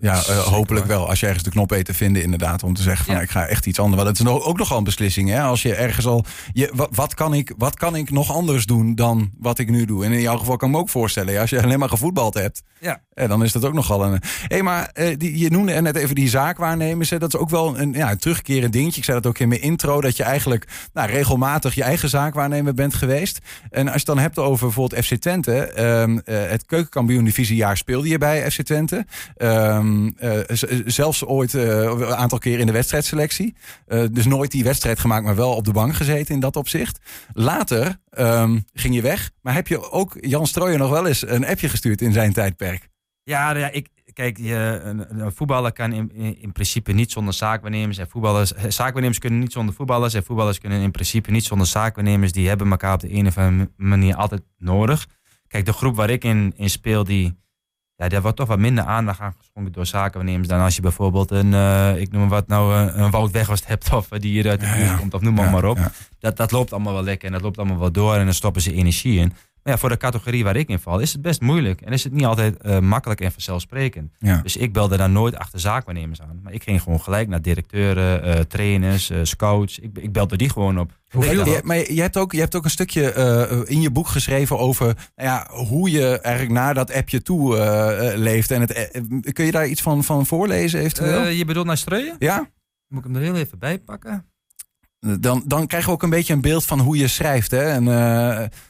eh, 0.01 0.19
Zeker 0.19 0.41
hopelijk 0.41 0.85
wel. 0.85 1.09
Als 1.09 1.19
je 1.19 1.25
ergens 1.25 1.43
de 1.43 1.49
knop 1.49 1.69
weet 1.69 1.85
te 1.85 1.93
vinden, 1.93 2.23
inderdaad. 2.23 2.63
Om 2.63 2.73
te 2.73 2.81
zeggen 2.81 3.05
van 3.05 3.15
Ja. 3.15 3.21
ik 3.21 3.29
ga 3.29 3.45
echt 3.45 3.65
iets 3.65 3.79
anders. 3.79 4.03
Want 4.03 4.17
het 4.17 4.27
is 4.27 4.33
ook 4.33 4.57
nogal 4.57 4.77
een 4.77 4.83
beslissing. 4.83 5.29
Hè? 5.29 5.41
Als 5.41 5.61
je 5.61 5.73
ergens 5.75 6.05
al. 6.05 6.25
Je, 6.53 6.71
wat, 6.75 6.89
wat, 6.91 7.13
kan 7.13 7.33
ik, 7.33 7.53
wat 7.57 7.75
kan 7.75 7.95
ik 7.95 8.11
nog 8.11 8.31
anders 8.31 8.65
doen 8.65 8.95
dan 8.95 9.31
wat 9.37 9.59
ik 9.59 9.69
nu 9.69 9.85
doe? 9.85 10.05
En 10.05 10.11
in 10.11 10.21
jouw 10.21 10.37
geval 10.37 10.55
kan 10.57 10.69
ik 10.69 10.75
me 10.75 10.81
ook 10.81 10.89
voorstellen. 10.89 11.33
Ja, 11.33 11.41
als 11.41 11.49
je 11.49 11.61
alleen 11.63 11.79
maar 11.79 11.89
gevoetbald 11.89 12.33
hebt. 12.33 12.61
Ja. 12.79 13.01
eh, 13.13 13.27
dan 13.29 13.43
is 13.43 13.51
dat 13.51 13.65
ook 13.65 13.73
nogal 13.73 14.03
een. 14.05 14.21
Hé, 14.47 14.61
maar 14.61 14.89
eh, 14.93 15.17
die, 15.17 15.37
je 15.37 15.49
noemde 15.49 15.81
net 15.81 15.95
even 15.95 16.15
die 16.15 16.29
zaakwaarnemers. 16.29 17.09
Hè? 17.09 17.19
Dat 17.19 17.33
is 17.33 17.39
ook 17.39 17.49
wel 17.49 17.79
een, 17.79 17.93
ja, 17.93 18.11
een 18.11 18.17
terugkerend 18.17 18.73
dingetje. 18.73 18.97
Ik 18.99 19.03
zei 19.05 19.17
dat 19.21 19.27
ook 19.31 19.39
in 19.39 19.47
mijn 19.47 19.61
intro. 19.61 20.01
Dat 20.01 20.17
je 20.17 20.23
eigenlijk 20.23 20.67
nou, 20.93 21.09
regelmatig 21.09 21.75
je 21.75 21.83
eigen 21.83 22.09
zaakwaarnemer 22.09 22.73
bent 22.73 22.93
geweest. 22.93 23.39
En 23.69 23.81
als 23.81 23.91
je 23.91 23.97
het 23.97 24.05
dan 24.05 24.17
hebt 24.19 24.37
over 24.37 24.65
bijvoorbeeld 24.65 25.05
FC 25.05 25.13
Twente. 25.15 25.53
ehm, 25.61 26.17
eh, 26.25 26.49
het 26.49 26.65
keukenkampioen 26.65 27.23
divisiejaar 27.23 27.77
speelde 27.77 28.07
je 28.07 28.17
bij 28.17 28.51
FC 28.51 28.61
Twente. 28.61 29.05
Ehm, 29.37 29.88
eh, 30.17 30.39
z- 30.47 30.83
zelfs 30.85 31.25
ooit 31.25 31.53
eh, 31.53 31.63
een 31.83 32.15
aantal 32.15 32.37
keer 32.37 32.59
in 32.59 32.65
de 32.65 32.71
wedstrijdselectie. 32.71 33.55
Eh, 33.87 34.03
dus 34.11 34.25
nooit 34.25 34.51
die 34.51 34.63
wedstrijd 34.63 34.99
gemaakt, 34.99 35.25
maar 35.25 35.35
wel 35.35 35.55
op 35.55 35.65
de 35.65 35.71
bank 35.71 35.93
gezeten 35.95 36.33
in 36.33 36.39
dat 36.39 36.55
opzicht. 36.55 36.99
Later 37.33 37.97
ehm, 38.09 38.59
ging 38.73 38.95
je 38.95 39.01
weg. 39.01 39.31
Maar 39.41 39.53
heb 39.53 39.67
je 39.67 39.91
ook 39.91 40.17
Jan 40.19 40.47
Strooijer 40.47 40.79
nog 40.79 40.89
wel 40.89 41.07
eens 41.07 41.27
een 41.27 41.45
appje 41.45 41.69
gestuurd 41.69 42.01
in 42.01 42.13
zijn 42.13 42.33
tijdperk? 42.33 42.89
Ja, 43.23 43.45
nou 43.47 43.59
ja 43.59 43.71
ik, 43.71 43.87
kijk, 44.13 44.37
je, 44.37 44.79
een, 44.83 45.19
een 45.21 45.31
voetballer 45.31 45.71
kan 45.73 45.93
in, 45.93 46.11
in, 46.13 46.41
in 46.41 46.51
principe 46.51 46.91
niet 46.91 47.11
zonder 47.11 47.33
zaakwaarnemers. 47.33 47.97
En 47.97 48.09
voetballers, 48.09 48.53
eh, 48.53 48.63
zaakwaarnemers 48.69 49.19
kunnen 49.19 49.39
niet 49.39 49.51
zonder 49.51 49.75
voetballers. 49.75 50.13
En 50.13 50.23
voetballers 50.23 50.59
kunnen 50.59 50.81
in 50.81 50.91
principe 50.91 51.31
niet 51.31 51.43
zonder 51.45 51.67
zaakwaarnemers. 51.67 52.31
Die 52.31 52.47
hebben 52.47 52.71
elkaar 52.71 52.93
op 52.93 52.99
de 52.99 53.13
een 53.13 53.27
of 53.27 53.37
andere 53.37 53.71
manier 53.77 54.15
altijd 54.15 54.41
nodig. 54.57 55.07
Kijk, 55.47 55.65
de 55.65 55.73
groep 55.73 55.95
waar 55.95 56.09
ik 56.09 56.23
in, 56.23 56.53
in 56.55 56.69
speel, 56.69 57.03
die, 57.03 57.37
ja, 57.99 58.07
daar 58.07 58.21
wordt 58.21 58.37
toch 58.37 58.47
wat 58.47 58.59
minder 58.59 58.83
aandacht 58.83 59.19
aan 59.19 59.33
geschonken 59.37 59.71
door 59.71 59.85
zakenwaarnemers. 59.85 60.47
Dan 60.47 60.59
als 60.59 60.75
je 60.75 60.81
bijvoorbeeld 60.81 61.31
een, 61.31 61.53
eh, 61.53 62.01
ik 62.01 62.11
noem 62.11 62.29
wat 62.29 62.47
nou, 62.47 62.75
een, 62.75 62.99
een 62.99 63.11
Wout 63.11 63.31
Weghorst 63.31 63.67
hebt. 63.67 63.93
Of 63.93 64.07
die 64.07 64.31
hier 64.31 64.49
uit 64.49 64.59
de 64.59 64.65
buurt 64.65 64.89
ja. 64.89 64.95
komt, 64.95 65.13
of 65.13 65.21
noem 65.21 65.33
maar, 65.33 65.45
Ja, 65.45 65.51
maar 65.51 65.65
op. 65.65 65.91
Dat, 66.19 66.37
dat 66.37 66.51
loopt 66.51 66.73
allemaal 66.73 66.93
wel 66.93 67.03
lekker 67.03 67.27
en 67.27 67.33
dat 67.33 67.41
loopt 67.41 67.57
allemaal 67.57 67.79
wel 67.79 67.91
door. 67.91 68.15
En 68.15 68.25
dan 68.25 68.33
stoppen 68.33 68.61
ze 68.61 68.73
energie 68.73 69.19
in. 69.19 69.33
Maar 69.63 69.73
ja, 69.73 69.79
voor 69.79 69.89
de 69.89 69.97
categorie 69.97 70.43
waar 70.43 70.55
ik 70.55 70.67
in 70.69 70.79
val, 70.79 70.99
is 70.99 71.13
het 71.13 71.21
best 71.21 71.41
moeilijk. 71.41 71.81
En 71.81 71.93
is 71.93 72.03
het 72.03 72.13
niet 72.13 72.25
altijd 72.25 72.57
eh, 72.57 72.79
makkelijk 72.79 73.21
en 73.21 73.31
vanzelfsprekend. 73.31 74.11
Ja. 74.19 74.39
Dus 74.43 74.57
ik 74.57 74.73
belde 74.73 74.97
daar 74.97 75.09
nooit 75.09 75.35
achter 75.35 75.59
zaakwaarnemers 75.59 76.21
aan. 76.21 76.39
Maar 76.43 76.53
ik 76.53 76.63
ging 76.63 76.81
gewoon 76.81 77.01
gelijk 77.01 77.27
naar 77.27 77.41
directeuren, 77.41 78.23
eh, 78.23 78.39
trainers, 78.39 79.09
eh, 79.09 79.19
scouts. 79.23 79.79
Ik, 79.79 79.97
ik 79.97 80.11
belde 80.11 80.37
die 80.37 80.49
gewoon 80.49 80.79
op. 80.79 80.91
Hoe 81.09 81.25
Nee, 81.25 81.33
viel 81.35 81.45
je- 81.45 81.61
maar 81.63 81.91
je, 81.91 82.01
hebt 82.01 82.17
ook, 82.17 82.31
je 82.31 82.39
hebt 82.39 82.55
ook 82.55 82.63
een 82.63 82.69
stukje 82.69 83.01
in 83.67 83.81
je 83.81 83.91
boek 83.91 84.07
geschreven 84.07 84.57
over 84.59 84.85
nou 84.85 85.29
ja, 85.29 85.47
hoe 85.51 85.91
je 85.91 86.19
eigenlijk 86.19 86.53
naar 86.55 86.73
dat 86.73 86.93
appje 86.93 87.21
toe 87.21 87.57
leeft. 88.15 88.51
En 88.51 88.61
het, 88.61 89.01
kun 89.33 89.45
je 89.45 89.51
daar 89.51 89.67
iets 89.67 89.81
van, 89.81 90.03
van 90.03 90.25
voorlezen 90.25 90.79
eventueel? 90.79 91.27
Je 91.27 91.45
bedoelt 91.45 91.65
naar 91.65 91.77
Streuien? 91.77 92.15
ja? 92.19 92.49
Moet 92.87 92.99
ik 92.99 93.05
hem 93.05 93.15
er 93.15 93.21
heel 93.21 93.35
even 93.35 93.59
bij 93.59 93.79
pakken? 93.79 94.25
Dan, 95.19 95.43
dan 95.45 95.67
krijgen 95.67 95.89
we 95.89 95.95
ook 95.95 96.03
een 96.03 96.09
beetje 96.09 96.33
een 96.33 96.41
beeld 96.41 96.65
van 96.65 96.79
hoe 96.79 96.97
je 96.97 97.07
schrijft. 97.07 97.51
Hè? 97.51 97.61
En, 97.63 97.83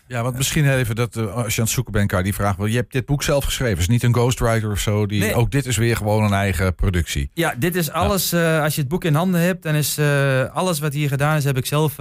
Ja, 0.09 0.23
want 0.23 0.37
misschien 0.37 0.69
even 0.73 0.95
dat 0.95 1.15
eh, 1.15 1.33
als 1.33 1.53
je 1.55 1.59
aan 1.61 1.65
het 1.65 1.75
zoeken 1.75 1.93
bent, 1.93 2.07
kan 2.07 2.17
je 2.17 2.23
die 2.23 2.33
vraag 2.33 2.55
wel. 2.55 2.65
Je 2.65 2.75
hebt 2.75 2.91
dit 2.91 3.05
boek 3.05 3.23
zelf 3.23 3.43
geschreven, 3.43 3.73
het 3.73 3.81
is 3.81 3.87
niet 3.87 4.03
een 4.03 4.13
ghostwriter 4.13 4.71
of 4.71 4.79
zo. 4.79 5.05
Die, 5.05 5.19
Nee. 5.19 5.33
Ook 5.35 5.51
dit 5.51 5.65
is 5.65 5.77
weer 5.77 5.95
gewoon 5.95 6.23
een 6.23 6.33
eigen 6.33 6.75
productie. 6.75 7.29
Ja, 7.33 7.53
dit 7.57 7.75
is 7.75 7.91
alles. 7.91 8.31
eh, 8.31 8.61
als 8.63 8.75
je 8.75 8.81
het 8.81 8.89
boek 8.89 9.03
in 9.03 9.15
handen 9.15 9.41
hebt, 9.41 9.63
dan 9.63 9.75
is 9.75 9.97
eh, 9.97 10.43
alles 10.53 10.79
wat 10.79 10.93
hier 10.93 11.09
gedaan 11.09 11.37
is, 11.37 11.43
heb 11.43 11.57
ik 11.57 11.65
zelf 11.65 11.95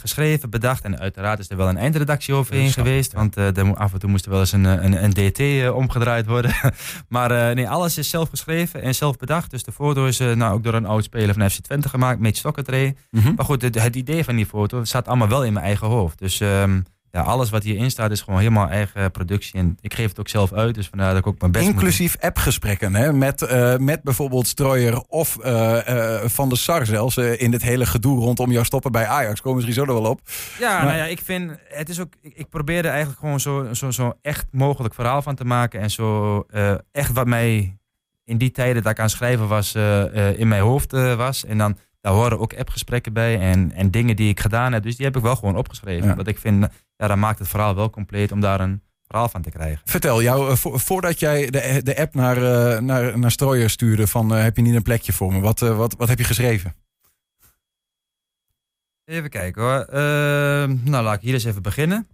geschreven, 0.00 0.50
bedacht. 0.50 0.84
En 0.84 0.98
uiteraard 0.98 1.38
is 1.38 1.50
er 1.50 1.56
wel 1.56 1.68
een 1.68 1.76
eindredactie 1.76 2.34
overheen 2.34 2.70
snap 2.70 2.86
geweest. 2.86 3.12
ja. 3.12 3.18
Want 3.18 3.36
er 3.36 3.76
af 3.76 3.92
en 3.92 3.98
toe 3.98 4.10
moest 4.10 4.24
er 4.24 4.30
wel 4.30 4.40
eens 4.40 4.52
een, 4.52 4.64
een, 4.64 5.04
een 5.04 5.12
DT 5.12 5.70
omgedraaid 5.70 6.26
worden. 6.26 6.54
maar 7.08 7.54
nee, 7.54 7.68
alles 7.68 7.98
is 7.98 8.10
zelf 8.10 8.28
geschreven 8.28 8.82
en 8.82 8.94
zelf 8.94 9.16
bedacht. 9.16 9.50
Dus 9.50 9.62
de 9.64 9.72
foto 9.72 10.06
is 10.06 10.18
nou, 10.18 10.54
ook 10.54 10.64
door 10.64 10.74
een 10.74 10.86
oud 10.86 11.04
speler 11.04 11.34
van 11.34 11.50
FC 11.50 11.58
Twente 11.60 11.88
gemaakt, 11.88 12.20
Mitch 12.20 12.38
Stokkertree. 12.38 12.96
mhm. 13.10 13.34
Maar 13.34 13.44
goed, 13.44 13.62
het, 13.62 13.82
het 13.82 13.96
idee 13.96 14.24
van 14.24 14.36
die 14.36 14.46
foto 14.46 14.84
staat 14.84 15.08
allemaal 15.08 15.28
wel 15.28 15.44
in 15.44 15.52
mijn 15.52 15.64
eigen 15.64 15.86
hoofd. 15.86 16.18
Dus 16.18 16.40
ehm, 16.40 16.80
ja, 17.14 17.20
alles 17.20 17.50
wat 17.50 17.62
hierin 17.62 17.90
staat 17.90 18.10
is 18.10 18.20
gewoon 18.20 18.38
helemaal 18.38 18.68
eigen 18.68 19.10
productie. 19.10 19.58
En 19.58 19.78
ik 19.80 19.94
geef 19.94 20.08
het 20.08 20.20
ook 20.20 20.28
zelf 20.28 20.52
uit, 20.52 20.74
dus 20.74 20.88
vandaar 20.88 21.08
dat 21.08 21.18
ik 21.18 21.26
ook 21.26 21.40
mijn 21.40 21.52
best. 21.52 21.68
Inclusief 21.68 22.16
appgesprekken 22.20 22.94
hè? 22.94 23.12
Met, 23.12 23.42
eh, 23.42 23.76
met 23.76 24.02
bijvoorbeeld 24.02 24.46
Strooier 24.46 25.00
of 25.00 25.38
eh, 25.38 26.22
eh, 26.22 26.28
Van 26.28 26.48
der 26.48 26.58
Sar 26.58 26.86
zelfs. 26.86 27.16
in 27.16 27.50
dit 27.50 27.62
hele 27.62 27.86
gedoe 27.86 28.18
rondom 28.18 28.50
jouw 28.50 28.62
stoppen 28.62 28.92
bij 28.92 29.06
Ajax. 29.06 29.40
Komen 29.40 29.54
misschien 29.64 29.84
zo 29.86 29.92
nog 29.92 30.02
wel 30.02 30.10
op. 30.10 30.20
Ja, 30.58 30.76
Maar- 30.76 30.84
nou 30.84 30.96
ja, 30.96 31.04
ik 31.04 31.20
vind 31.24 31.52
het 31.68 31.88
is 31.88 32.00
ook. 32.00 32.12
Ik, 32.20 32.34
ik 32.34 32.48
probeer 32.48 32.84
er 32.84 32.90
eigenlijk 32.90 33.18
gewoon 33.18 33.40
zo, 33.40 33.68
zo, 33.72 33.90
zo 33.90 34.12
echt 34.22 34.46
mogelijk 34.50 34.94
verhaal 34.94 35.22
van 35.22 35.34
te 35.34 35.44
maken. 35.44 35.80
En 35.80 35.90
zo 35.90 36.40
echt 36.92 37.12
wat 37.12 37.26
mij 37.26 37.76
in 38.24 38.38
die 38.38 38.50
tijden 38.50 38.82
dat 38.82 38.92
ik 38.92 38.98
aan 38.98 39.04
het 39.04 39.14
schrijven 39.14 39.48
was, 39.48 39.74
in 40.36 40.48
mijn 40.48 40.62
hoofd 40.62 40.92
was. 41.16 41.44
En 41.44 41.58
dan 41.58 41.76
daar 42.04 42.12
horen 42.12 42.38
ook 42.38 42.54
appgesprekken 42.54 43.12
bij 43.12 43.38
en, 43.38 43.72
en 43.72 43.90
dingen 43.90 44.16
die 44.16 44.28
ik 44.28 44.40
gedaan 44.40 44.72
heb. 44.72 44.82
Dus 44.82 44.96
die 44.96 45.06
heb 45.06 45.16
ik 45.16 45.22
wel 45.22 45.36
gewoon 45.36 45.56
opgeschreven. 45.56 46.08
Ja. 46.08 46.14
Want 46.14 46.28
ik 46.28 46.38
vind, 46.38 46.66
ja, 47.04 47.10
dan 47.10 47.18
maakt 47.18 47.38
het 47.38 47.48
verhaal 47.48 47.74
wel 47.74 47.90
compleet 47.90 48.32
om 48.32 48.40
daar 48.40 48.60
een 48.60 48.82
verhaal 49.06 49.28
van 49.28 49.42
te 49.42 49.50
krijgen. 49.50 49.80
Vertel, 49.84 50.22
jou, 50.22 50.50
eh, 50.50 50.56
vo- 50.56 50.78
voordat 50.78 51.20
jij 51.20 51.50
de, 51.50 51.80
de 51.82 51.96
app 51.98 52.14
naar, 52.14 52.36
eh, 52.36 52.80
naar, 52.80 53.18
naar 53.18 53.30
Strooier 53.30 53.70
stuurde 53.70 54.06
van 54.06 54.34
eh, 54.34 54.42
heb 54.42 54.56
je 54.56 54.62
niet 54.62 54.74
een 54.74 54.82
plekje 54.82 55.12
voor 55.12 55.32
me? 55.32 55.40
Wat, 55.40 55.62
eh, 55.62 55.76
wat, 55.76 55.94
wat 55.96 56.08
heb 56.08 56.18
je 56.18 56.24
geschreven? 56.24 56.74
Even 59.04 59.30
kijken 59.30 59.62
hoor. 59.62 59.80
Ehm, 59.80 60.76
nou, 60.90 61.04
laat 61.04 61.14
ik 61.16 61.20
hier 61.20 61.32
eens 61.34 61.44
even 61.44 61.62
beginnen. 61.62 62.08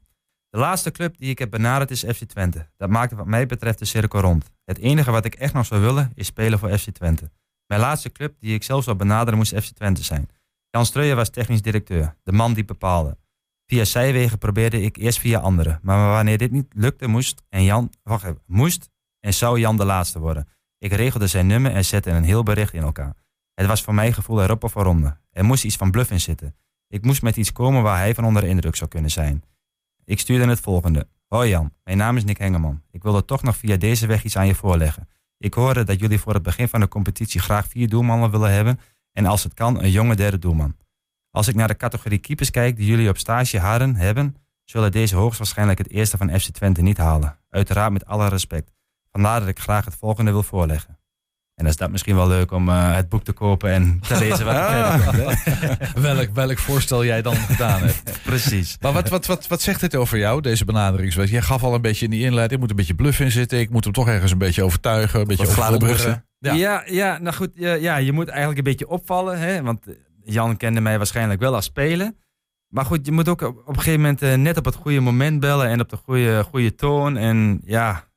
De 0.48 0.58
laatste 0.58 0.90
club 0.90 1.18
die 1.18 1.30
ik 1.30 1.38
heb 1.38 1.50
benaderd 1.50 1.90
is 1.90 2.04
FC 2.04 2.22
Twente. 2.24 2.68
Dat 2.76 2.88
maakte 2.88 3.14
wat 3.16 3.26
mij 3.26 3.46
betreft 3.46 3.78
de 3.78 3.84
cirkel 3.84 4.20
rond. 4.20 4.50
Het 4.64 4.78
enige 4.78 5.10
wat 5.10 5.24
ik 5.24 5.34
echt 5.34 5.52
nog 5.54 5.66
zou 5.66 5.80
willen 5.80 6.12
is 6.14 6.26
spelen 6.26 6.58
voor 6.58 6.78
FC 6.78 6.90
Twente. 6.90 7.30
Mijn 7.66 7.80
laatste 7.80 8.12
club 8.12 8.34
die 8.40 8.54
ik 8.54 8.62
zelf 8.62 8.84
zou 8.84 8.96
benaderen 8.96 9.38
moest 9.38 9.54
FC 9.54 9.74
Twente 9.74 10.02
zijn. 10.02 10.28
Jan 10.70 10.86
Streuer 10.86 11.16
was 11.16 11.30
technisch 11.30 11.62
directeur, 11.62 12.16
de 12.22 12.32
man 12.32 12.54
die 12.54 12.64
bepaalde. 12.64 13.16
Via 13.70 13.84
zijwegen 13.84 14.38
probeerde 14.38 14.82
ik 14.82 14.96
eerst 14.96 15.18
via 15.18 15.38
anderen. 15.38 15.78
Maar 15.82 16.10
wanneer 16.10 16.38
dit 16.38 16.50
niet 16.50 16.66
lukte, 16.74 17.06
moest 17.06 17.42
en 17.48 17.64
Jan, 17.64 17.92
wacht 18.02 18.32
moest 18.46 18.90
en 19.20 19.34
zou 19.34 19.58
Jan 19.58 19.76
de 19.76 19.84
laatste 19.84 20.18
worden. 20.18 20.48
Ik 20.78 20.92
regelde 20.92 21.26
zijn 21.26 21.46
nummer 21.46 21.72
en 21.74 21.84
zette 21.84 22.10
een 22.10 22.24
heel 22.24 22.42
bericht 22.42 22.72
in 22.72 22.82
elkaar. 22.82 23.16
Het 23.54 23.66
was 23.66 23.82
voor 23.82 23.94
mijn 23.94 24.12
gevoel 24.12 24.42
erop 24.42 24.64
of 24.64 24.74
eronder. 24.74 25.20
Er 25.30 25.44
moest 25.44 25.64
iets 25.64 25.76
van 25.76 25.90
bluff 25.90 26.10
in 26.10 26.20
zitten. 26.20 26.56
Ik 26.88 27.04
moest 27.04 27.22
met 27.22 27.36
iets 27.36 27.52
komen 27.52 27.82
waar 27.82 27.98
hij 27.98 28.14
van 28.14 28.24
onder 28.24 28.42
de 28.42 28.48
indruk 28.48 28.76
zou 28.76 28.90
kunnen 28.90 29.10
zijn. 29.10 29.42
Ik 30.04 30.20
stuurde 30.20 30.48
het 30.48 30.60
volgende. 30.60 31.08
Hoi 31.26 31.48
Jan, 31.48 31.72
mijn 31.84 31.98
naam 31.98 32.16
is 32.16 32.24
Nick 32.24 32.38
Hengeman. 32.38 32.82
Ik 32.90 33.02
wilde 33.02 33.24
toch 33.24 33.42
nog 33.42 33.56
via 33.56 33.76
deze 33.76 34.06
weg 34.06 34.24
iets 34.24 34.36
aan 34.36 34.46
je 34.46 34.54
voorleggen. 34.54 35.08
Ik 35.38 35.54
hoorde 35.54 35.84
dat 35.84 36.00
jullie 36.00 36.20
voor 36.20 36.34
het 36.34 36.42
begin 36.42 36.68
van 36.68 36.80
de 36.80 36.88
competitie 36.88 37.40
graag 37.40 37.66
vier 37.66 37.88
doelmannen 37.88 38.30
willen 38.30 38.52
hebben 38.52 38.80
en 39.12 39.26
als 39.26 39.42
het 39.42 39.54
kan 39.54 39.82
een 39.82 39.90
jonge 39.90 40.14
derde 40.14 40.38
doelman. 40.38 40.76
Als 41.30 41.48
ik 41.48 41.54
naar 41.54 41.68
de 41.68 41.76
categorie 41.76 42.18
keepers 42.18 42.50
kijk 42.50 42.76
die 42.76 42.86
jullie 42.86 43.08
op 43.08 43.18
stage 43.18 43.58
hadden 43.58 43.96
hebben, 43.96 44.36
zullen 44.64 44.92
deze 44.92 45.16
hoogstwaarschijnlijk 45.16 45.78
het 45.78 45.90
eerste 45.90 46.16
van 46.16 46.40
FC 46.40 46.48
Twente 46.50 46.82
niet 46.82 46.96
halen. 46.98 47.38
Uiteraard 47.50 47.92
met 47.92 48.06
alle 48.06 48.28
respect. 48.28 48.70
Vandaar 49.12 49.40
dat 49.40 49.48
ik 49.48 49.58
graag 49.58 49.84
het 49.84 49.94
volgende 49.98 50.30
wil 50.30 50.42
voorleggen. 50.42 50.98
En 51.54 51.66
dan 51.66 51.74
is 51.74 51.76
dat 51.80 51.90
misschien 51.90 52.14
wel 52.16 52.28
leuk 52.28 52.50
om 52.52 52.68
eh, 52.68 52.94
het 52.94 53.08
boek 53.08 53.24
te 53.24 53.32
kopen 53.32 53.70
en 53.70 54.00
te 54.08 54.18
lezen 54.28 54.44
wat 54.44 54.54
Ah. 54.54 55.08
komt. 55.08 55.42
welk, 56.06 56.28
welk 56.34 56.58
voorstel 56.58 57.04
jij 57.04 57.22
dan 57.22 57.36
gedaan 57.36 57.80
hebt. 57.80 58.22
Precies. 58.22 58.76
Maar 58.80 58.92
wat, 58.92 59.08
wat, 59.08 59.26
wat, 59.26 59.46
wat 59.46 59.62
zegt 59.62 59.80
dit 59.80 59.96
over 59.96 60.18
jou, 60.18 60.40
deze 60.40 60.64
benaderingswijze? 60.64 61.32
Jij 61.32 61.42
gaf 61.42 61.62
al 61.62 61.74
een 61.74 61.80
beetje 61.80 62.04
in 62.04 62.10
die 62.10 62.24
inleiding, 62.24 62.52
ik 62.52 62.58
moet 62.60 62.70
een 62.70 62.76
beetje 62.76 62.94
bluff 62.94 63.20
in 63.20 63.30
zitten. 63.30 63.58
Ik 63.58 63.70
moet 63.70 63.84
hem 63.84 63.92
toch 63.92 64.08
ergens 64.08 64.32
een 64.32 64.38
beetje 64.38 64.64
overtuigen. 64.64 65.20
Een 65.20 65.26
beetje 65.26 65.46
overwonderen. 65.46 66.24
Ja. 66.38 66.52
Ja. 66.52 66.82
Ja, 66.86 67.18
nou 67.18 67.36
goed, 67.36 67.50
ja, 67.54 67.72
ja, 67.74 67.96
je 67.96 68.12
moet 68.12 68.28
eigenlijk 68.28 68.58
een 68.58 68.64
beetje 68.64 68.88
opvallen. 68.88 69.38
Hè? 69.38 69.62
Want 69.62 69.86
eh, 69.86 69.94
Jan 70.32 70.56
kende 70.56 70.80
mij 70.80 70.96
waarschijnlijk 70.96 71.40
wel 71.40 71.54
als 71.54 71.64
speler. 71.64 72.12
Maar 72.68 72.84
goed, 72.84 73.06
je 73.06 73.12
moet 73.12 73.28
ook 73.28 73.40
op, 73.42 73.68
een 73.68 73.74
gegeven 73.74 74.00
moment 74.00 74.22
eh, 74.22 74.34
net 74.34 74.56
op 74.56 74.64
het 74.64 74.74
goede 74.74 75.00
moment 75.00 75.40
bellen 75.40 75.68
en 75.68 75.80
op 75.80 75.88
de 75.88 75.96
goede, 75.96 76.44
goede 76.44 76.74
toon. 76.74 77.16
En 77.16 77.60
ja, 77.64 78.08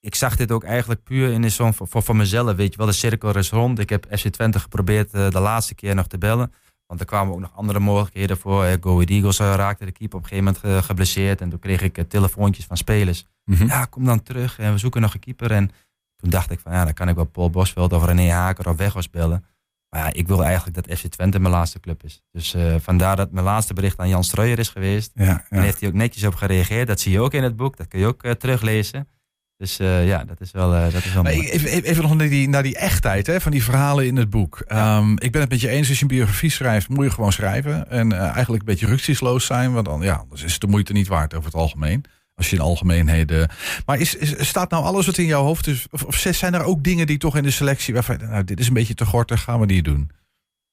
ik 0.00 0.14
zag 0.14 0.36
dit 0.36 0.52
ook 0.52 0.64
eigenlijk 0.64 1.02
puur 1.02 1.32
in 1.32 1.42
de 1.42 1.48
zon 1.48 1.74
voor, 1.74 1.88
voor, 1.88 2.02
voor 2.02 2.16
mezelf. 2.16 2.56
Weet 2.56 2.70
je 2.72 2.76
wel, 2.78 2.86
de 2.86 2.92
cirkel 2.92 3.36
is 3.36 3.50
rond. 3.50 3.78
Ik 3.78 3.88
heb 3.88 4.06
FC 4.18 4.28
Twente 4.28 4.58
geprobeerd 4.60 5.12
eh, 5.14 5.30
de 5.30 5.40
laatste 5.40 5.74
keer 5.74 5.94
nog 5.94 6.06
te 6.06 6.18
bellen. 6.18 6.52
Want 6.86 7.00
er 7.00 7.06
kwamen 7.06 7.32
ook 7.34 7.40
nog 7.40 7.52
andere 7.56 7.78
mogelijkheden 7.78 8.36
voor. 8.36 8.64
Go 8.80 8.92
Ahead 8.94 9.08
Eagles 9.10 9.38
eh, 9.38 9.54
raakte 9.54 9.84
de 9.84 9.92
keeper 9.92 10.16
op 10.18 10.22
een 10.22 10.28
gegeven 10.28 10.52
moment 10.54 10.78
ge- 10.80 10.86
geblesseerd. 10.86 11.40
En 11.40 11.50
toen 11.50 11.58
kreeg 11.58 11.82
ik 11.82 12.08
telefoontjes 12.08 12.64
van 12.66 12.76
spelers 12.76 13.24
Mhm. 13.44 13.66
ja, 13.66 13.84
kom 13.84 14.04
dan 14.04 14.22
terug 14.22 14.58
en 14.58 14.72
we 14.72 14.78
zoeken 14.78 15.00
nog 15.00 15.14
een 15.14 15.20
keeper. 15.20 15.50
En 15.50 15.70
toen 16.16 16.30
dacht 16.30 16.50
ik 16.50 16.60
van, 16.60 16.72
ja, 16.72 16.84
dan 16.84 16.92
kan 16.94 17.08
ik 17.08 17.14
wel 17.14 17.24
Paul 17.24 17.50
Bosveld 17.50 17.92
of 17.92 18.04
René 18.04 18.30
Haker 18.30 18.68
of 18.68 18.76
Weghorst 18.76 19.10
bellen. 19.10 19.44
Maar 19.90 20.00
ja, 20.00 20.12
ik 20.12 20.26
wil 20.26 20.44
eigenlijk 20.44 20.86
dat 20.86 20.98
FC 20.98 21.06
Twente 21.06 21.38
mijn 21.40 21.54
laatste 21.54 21.80
club 21.80 22.04
is. 22.04 22.22
Dus 22.32 22.54
eh, 22.54 22.74
vandaar 22.80 23.16
dat 23.16 23.30
mijn 23.32 23.44
laatste 23.44 23.74
bericht 23.74 23.98
aan 23.98 24.08
Jan 24.08 24.24
Streuer 24.24 24.58
is 24.58 24.68
geweest. 24.68 25.10
Ja, 25.14 25.44
En 25.48 25.62
heeft 25.62 25.80
hij 25.80 25.88
ook 25.88 25.94
netjes 25.94 26.24
op 26.24 26.34
gereageerd. 26.34 26.86
Dat 26.86 27.00
zie 27.00 27.12
je 27.12 27.20
ook 27.20 27.34
in 27.34 27.42
het 27.42 27.56
boek. 27.56 27.76
Dat 27.76 27.88
kun 27.88 27.98
je 27.98 28.06
ook 28.06 28.22
eh, 28.22 28.32
teruglezen. 28.32 29.08
Dus 29.56 29.78
eh, 29.78 30.06
ja, 30.06 30.24
dat 30.24 30.40
is 30.40 30.50
wel, 30.50 30.70
dat 30.70 31.04
is 31.04 31.12
wel 31.12 31.22
Maar 31.22 31.34
mooi. 31.34 31.48
even, 31.48 31.82
even 31.82 32.02
nog 32.02 32.16
naar 32.16 32.28
die, 32.28 32.48
naar 32.48 32.62
die 32.62 32.76
echtheid 32.76 33.26
hè, 33.26 33.40
van 33.40 33.52
die 33.52 33.64
verhalen 33.64 34.06
in 34.06 34.16
het 34.16 34.30
boek. 34.30 34.60
Ehm, 34.66 35.12
ik 35.12 35.32
ben 35.32 35.40
het 35.40 35.50
met 35.50 35.60
je 35.60 35.68
eens, 35.68 35.88
als 35.88 35.96
je 35.96 36.02
een 36.02 36.08
biografie 36.08 36.50
schrijft, 36.50 36.88
moet 36.88 37.04
je 37.04 37.10
gewoon 37.10 37.32
schrijven. 37.32 37.90
En 37.90 38.12
eigenlijk 38.12 38.62
een 38.62 38.68
beetje 38.68 38.86
rücksichtsloos 38.86 39.46
zijn, 39.46 39.72
want 39.72 39.86
dan, 39.86 40.00
ja, 40.02 40.14
anders 40.14 40.42
is 40.42 40.52
het 40.52 40.60
de 40.60 40.66
moeite 40.66 40.92
niet 40.92 41.08
waard 41.08 41.34
over 41.34 41.46
het 41.46 41.60
algemeen. 41.60 42.04
Als 42.40 42.50
je 42.50 42.56
in 42.56 42.62
algemeenheden. 42.62 43.50
Maar 43.86 43.98
is, 43.98 44.14
is, 44.14 44.48
staat 44.48 44.70
nou 44.70 44.84
alles 44.84 45.06
wat 45.06 45.18
in 45.18 45.24
jouw 45.24 45.42
hoofd 45.42 45.66
is? 45.66 45.86
Of, 45.90 46.02
of 46.02 46.16
zijn 46.16 46.54
er 46.54 46.64
ook 46.64 46.84
dingen 46.84 47.06
die 47.06 47.18
toch 47.18 47.36
in 47.36 47.42
de 47.42 47.50
selectie 47.50 47.94
waarvan 47.94 48.18
nou, 48.18 48.44
dit 48.44 48.60
is 48.60 48.66
een 48.66 48.74
beetje 48.74 48.94
te 48.94 49.06
gortig, 49.06 49.42
gaan 49.42 49.60
we 49.60 49.66
die 49.66 49.82
doen? 49.82 50.10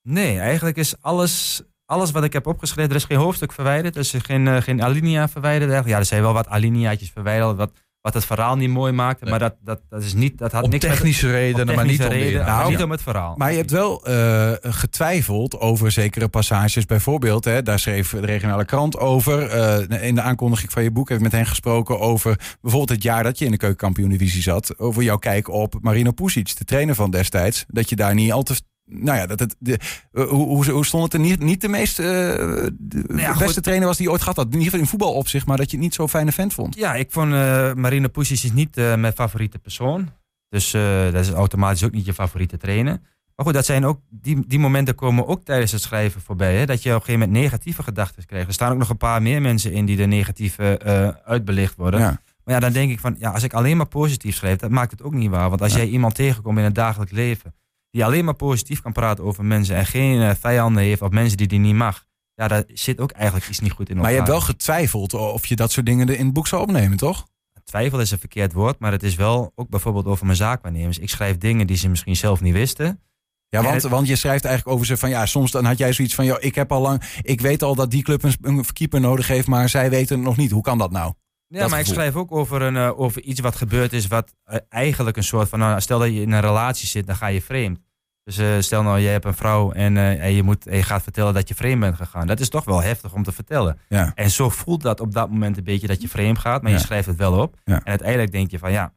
Nee, 0.02 0.40
eigenlijk 0.40 0.78
is 0.78 0.96
alles, 1.02 1.62
alles 1.86 2.12
wat 2.12 2.24
ik 2.24 2.34
heb 2.34 2.48
opgeschreven, 2.48 2.90
er 2.90 2.96
is 2.96 3.04
geen 3.04 3.18
hoofdstuk 3.18 3.52
verwijderd. 3.52 3.96
Er 3.96 4.02
is 4.02 4.14
geen, 4.18 4.48
eh, 4.48 4.62
geen 4.62 4.84
alinea 4.84 5.28
verwijderd. 5.28 5.86
Ja, 5.86 5.98
er 5.98 6.06
zijn 6.06 6.22
wel 6.22 6.34
wat 6.34 6.48
alineaatjes 6.48 7.10
verwijderd, 7.10 7.58
wat, 7.58 7.72
wat 8.02 8.14
het 8.14 8.26
verhaal 8.26 8.56
niet 8.56 8.70
mooi 8.70 8.92
maakte. 8.92 9.24
Nee. 9.24 9.30
Maar 9.32 9.40
dat, 9.40 9.56
dat, 9.64 9.82
dat 9.90 10.04
is 10.04 10.14
niet, 10.14 10.38
dat 10.38 10.52
had 10.52 10.64
Om 10.64 10.70
niks 10.70 10.86
met 10.86 10.94
technische 10.94 11.32
redenen, 11.32 11.70
op 11.70 11.76
maar 11.76 11.86
niet 11.86 11.98
technische 11.98 12.04
om 12.14 12.20
de 12.20 12.24
reden, 12.26 12.40
inhoud. 12.42 12.60
maar 12.62 12.70
niet 12.70 12.78
Ja. 12.80 12.84
om 12.86 12.92
het 12.92 13.02
verhaal. 13.02 13.34
Maar 13.38 13.52
je 13.52 13.58
hebt 13.58 13.72
wel 13.72 14.06
eh, 14.06 14.52
getwijfeld 14.62 15.60
over 15.60 15.92
zekere 15.92 16.28
passages. 16.28 16.86
Bijvoorbeeld, 16.86 17.46
hè, 17.46 17.62
daar 17.64 17.80
schreef 17.80 18.10
de 18.10 18.20
regionale 18.26 18.66
krant 18.66 18.98
over. 18.98 19.50
Eh, 19.50 20.08
in 20.08 20.16
de 20.16 20.22
aankondiging 20.22 20.72
van 20.72 20.84
je 20.84 20.92
boek 20.92 21.08
heb 21.10 21.18
ik 21.18 21.24
met 21.24 21.32
hen 21.32 21.46
gesproken 21.46 22.00
over 22.00 22.56
bijvoorbeeld 22.62 22.90
het 22.98 23.04
jaar 23.04 23.24
dat 23.24 23.40
je 23.40 23.46
in 23.46 23.52
de 23.52 23.58
keukenkampioen-divisie 23.58 24.42
zat. 24.42 24.80
Over 24.80 25.04
jouw 25.04 25.18
kijk 25.18 25.50
op 25.50 25.76
Marino 25.82 26.12
Pusic, 26.12 26.58
de 26.58 26.64
trainer 26.66 26.96
van 26.96 27.12
destijds. 27.12 27.66
Dat 27.68 27.90
je 27.90 27.96
daar 27.96 28.14
niet 28.14 28.32
al 28.32 28.44
te. 28.44 28.56
Nou 28.90 29.18
ja, 29.18 29.26
dat 29.26 29.40
het, 29.40 29.56
de, 29.60 29.80
eh, 30.12 30.24
hoe, 30.28 30.46
hoe, 30.46 30.70
hoe 30.70 30.86
stond 30.86 31.04
het 31.04 31.14
er 31.14 31.20
niet, 31.20 31.40
niet 31.40 31.62
de 31.62 31.68
meest. 31.68 32.00
eh, 32.00 32.06
de 32.06 33.04
ja, 33.16 33.32
beste 33.32 33.54
goed. 33.54 33.64
trainer 33.64 33.88
was 33.88 33.98
die 33.98 34.06
je 34.06 34.12
ooit 34.12 34.22
gehad 34.22 34.36
had. 34.38 34.46
In 34.46 34.52
ieder 34.52 34.66
geval 34.66 34.80
in 34.80 34.88
voetbalopzicht, 34.88 35.46
maar 35.46 35.58
dat 35.58 35.70
je 35.72 35.76
het 35.78 35.86
niet 35.86 35.94
zo'n 35.94 36.10
fijne 36.10 36.32
vent 36.32 36.54
vond. 36.54 36.76
Ja, 36.76 36.96
ik 36.96 37.12
vond 37.12 37.34
eh 37.34 37.74
Marina 37.74 38.08
Pusic 38.08 38.44
is 38.44 38.52
niet 38.54 38.76
mijn 38.76 39.14
favoriete 39.14 39.60
persoon. 39.60 40.10
Dus 40.50 40.72
dat 41.12 41.14
is 41.16 41.30
automatisch 41.30 41.84
ook 41.84 41.92
niet 41.92 42.06
je 42.06 42.14
favoriete 42.14 42.58
trainer. 42.58 43.00
Maar 43.36 43.46
goed, 43.46 43.56
dat 43.56 43.66
zijn 43.66 43.86
ook, 43.86 44.00
die, 44.10 44.44
die 44.48 44.60
momenten 44.60 44.96
komen 44.96 45.28
ook 45.28 45.44
tijdens 45.44 45.72
het 45.72 45.82
schrijven 45.82 46.22
voorbij. 46.22 46.56
Hè? 46.58 46.66
Dat 46.66 46.84
je 46.84 46.90
op 46.90 46.96
een 46.96 47.02
gegeven 47.02 47.28
moment 47.28 47.44
negatieve 47.44 47.84
gedachten 47.84 48.26
krijgt. 48.26 48.48
Er 48.48 48.54
staan 48.54 48.72
ook 48.72 48.78
nog 48.78 48.90
een 48.90 48.98
paar 48.98 49.22
meer 49.22 49.42
mensen 49.42 49.72
in 49.72 49.86
die 49.86 50.02
er 50.02 50.08
negatief 50.08 50.58
eh, 50.60 51.08
uitbelicht 51.26 51.76
worden. 51.76 52.00
Ja. 52.00 52.22
Maar 52.44 52.54
ja, 52.54 52.60
dan 52.60 52.72
denk 52.72 52.92
ik 52.92 53.00
van, 53.00 53.16
ja, 53.20 53.32
als 53.32 53.44
ik 53.44 53.54
alleen 53.54 53.78
maar 53.78 53.86
positief 53.88 54.36
schrijf, 54.36 54.58
dat 54.58 54.70
maakt 54.72 54.92
het 54.92 55.04
ook 55.04 55.14
niet 55.14 55.30
waar. 55.30 55.50
Want 55.50 55.62
als 55.62 55.72
Ja. 55.72 55.78
jij 55.78 55.88
iemand 55.88 56.16
tegenkomt 56.16 56.58
in 56.58 56.64
het 56.64 56.76
dagelijks 56.76 57.14
leven, 57.14 57.54
die 57.92 58.06
alleen 58.06 58.26
maar 58.26 58.34
positief 58.34 58.82
kan 58.82 58.92
praten 58.92 59.24
over 59.24 59.46
mensen 59.46 59.76
en 59.76 59.86
geen 59.86 60.22
eh, 60.22 60.32
vijanden 60.40 60.84
heeft 60.84 61.02
of 61.02 61.10
mensen 61.10 61.38
die 61.38 61.48
die 61.48 61.60
niet 61.60 61.76
mag, 61.76 62.06
Ja, 62.36 62.48
daar 62.48 62.64
zit 62.68 63.00
ook 63.00 63.12
eigenlijk 63.12 63.48
iets 63.50 63.60
niet 63.60 63.72
goed 63.72 63.90
in 63.90 63.98
Maar 63.98 64.10
je 64.10 64.16
hebt 64.16 64.28
wel 64.30 64.42
getwijfeld 64.42 65.14
of 65.14 65.46
je 65.46 65.56
dat 65.56 65.72
soort 65.72 65.86
dingen 65.86 66.08
in 66.18 66.26
het 66.26 66.34
boek 66.34 66.48
zou 66.48 66.62
opnemen, 66.62 66.98
toch? 66.98 67.28
Twijfel 67.64 68.00
is 68.00 68.12
een 68.12 68.20
verkeerd 68.20 68.54
woord, 68.54 68.80
maar 68.80 68.92
het 68.92 69.04
is 69.04 69.16
wel 69.16 69.52
ook 69.56 69.70
bijvoorbeeld 69.70 70.06
over 70.06 70.26
mijn 70.26 70.38
zaakwaarnemers. 70.38 70.98
Ik 70.98 71.10
schrijf 71.10 71.38
dingen 71.38 71.68
die 71.68 71.78
ze 71.78 71.90
misschien 71.90 72.16
zelf 72.16 72.42
niet 72.42 72.54
wisten. 72.54 73.02
Ja, 73.50 73.62
want, 73.64 73.82
het- 73.82 73.92
want 73.92 74.08
je 74.08 74.16
schrijft 74.16 74.46
eigenlijk 74.46 74.76
over 74.76 74.88
ze 74.88 74.98
van 74.98 75.10
ja, 75.10 75.26
soms 75.26 75.52
dan 75.52 75.66
had 75.66 75.78
jij 75.78 75.94
zoiets 75.94 76.16
van 76.16 76.26
joh, 76.26 76.38
ik 76.40 76.56
heb 76.56 76.72
al 76.72 76.82
lang, 76.82 77.02
ik 77.22 77.42
weet 77.42 77.64
al 77.64 77.76
dat 77.76 77.92
die 77.92 78.04
club 78.04 78.24
een, 78.24 78.34
een 78.42 78.66
keeper 78.74 79.00
nodig 79.00 79.28
heeft, 79.28 79.48
maar 79.48 79.70
zij 79.70 79.90
weten 79.90 80.16
het 80.16 80.26
nog 80.26 80.38
niet. 80.38 80.52
Hoe 80.52 80.62
kan 80.62 80.78
dat 80.78 80.92
nou? 80.92 81.14
Ja, 81.50 81.60
Dat 81.60 81.70
maar 81.70 81.80
gevoel. 81.80 81.94
ik 81.94 82.00
schrijf 82.00 82.16
ook 82.16 82.32
over, 82.32 82.62
een, 82.62 82.76
eh, 82.76 83.00
over 83.00 83.22
iets 83.22 83.40
wat 83.40 83.56
gebeurd 83.56 83.94
is, 83.94 84.08
wat 84.08 84.36
eh, 84.44 84.58
eigenlijk 84.70 85.18
een 85.18 85.24
soort 85.24 85.50
van, 85.50 85.60
nou, 85.60 85.82
stel 85.82 86.00
dat 86.00 86.08
je 86.14 86.22
in 86.22 86.32
een 86.32 86.42
relatie 86.42 86.88
zit, 86.88 87.08
dan 87.08 87.16
ga 87.16 87.28
je 87.28 87.42
vreemd. 87.42 87.80
Dus 88.24 88.38
eh, 88.38 88.48
stel 88.60 88.84
nou, 88.84 89.00
je 89.00 89.08
hebt 89.08 89.26
een 89.26 89.34
vrouw 89.34 89.72
en, 89.72 89.98
en 89.98 90.34
je, 90.34 90.44
moet, 90.44 90.68
en 90.68 90.78
je 90.78 90.84
gaat 90.84 91.04
vertellen 91.04 91.34
dat 91.34 91.48
je 91.48 91.56
vreemd 91.56 91.80
bent 91.80 91.96
gegaan. 91.96 92.28
Dat 92.28 92.40
is 92.40 92.50
toch 92.50 92.66
wel 92.66 92.82
heftig 92.82 93.14
om 93.14 93.24
te 93.24 93.32
vertellen. 93.32 93.80
Ja. 93.90 94.12
En 94.16 94.30
zo 94.30 94.50
voelt 94.50 94.82
dat 94.82 95.00
op 95.00 95.12
dat 95.14 95.30
moment 95.30 95.58
een 95.58 95.64
beetje 95.64 95.88
dat 95.88 96.02
je 96.02 96.08
vreemd 96.08 96.40
gaat, 96.40 96.62
maar 96.62 96.72
Ja. 96.72 96.78
je 96.78 96.84
schrijft 96.84 97.08
het 97.08 97.16
wel 97.18 97.40
op. 97.42 97.56
Ja. 97.64 97.76
En 97.76 97.86
uiteindelijk 97.86 98.32
denk 98.32 98.52
je 98.52 98.60
van 98.60 98.72
ja, 98.72 98.94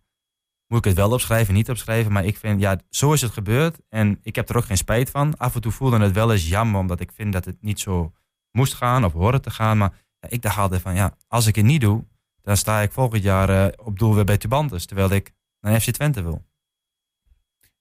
moet 0.66 0.78
ik 0.78 0.84
het 0.84 0.94
wel 0.96 1.12
opschrijven, 1.12 1.54
niet 1.54 1.70
opschrijven? 1.70 2.12
Maar 2.12 2.24
ik 2.24 2.36
vind, 2.36 2.60
ja, 2.60 2.78
zo 2.90 3.12
is 3.12 3.20
het 3.20 3.32
gebeurd 3.32 3.78
en 3.88 4.18
ik 4.22 4.36
heb 4.36 4.48
er 4.48 4.56
ook 4.56 4.64
geen 4.64 4.76
spijt 4.76 5.10
van. 5.10 5.36
Af 5.36 5.54
en 5.54 5.60
toe 5.60 5.72
voelde 5.72 5.98
het 5.98 6.12
wel 6.12 6.32
eens 6.32 6.48
jammer, 6.48 6.80
omdat 6.80 7.00
ik 7.00 7.10
vind 7.14 7.32
dat 7.32 7.44
het 7.44 7.56
niet 7.60 7.80
zo 7.80 8.12
moest 8.50 8.74
gaan 8.74 9.04
of 9.04 9.12
hoorde 9.12 9.40
te 9.40 9.50
gaan. 9.50 9.78
Maar 9.78 9.92
ik 10.28 10.42
dacht 10.42 10.58
altijd 10.58 10.80
van 10.82 10.94
ja, 10.94 11.14
als 11.28 11.46
ik 11.46 11.56
het 11.56 11.64
niet 11.64 11.80
doe, 11.80 12.04
dan 12.42 12.56
sta 12.56 12.80
ik 12.80 12.92
volgend 12.92 13.22
jaar 13.22 13.48
eh, 13.48 13.72
op 13.84 13.98
doel 13.98 14.14
weer 14.14 14.24
bij 14.24 14.36
Tubantes, 14.38 14.86
terwijl 14.86 15.10
ik 15.10 15.32
naar 15.60 15.80
FC 15.80 15.90
Twente 15.90 16.22
wil. 16.22 16.48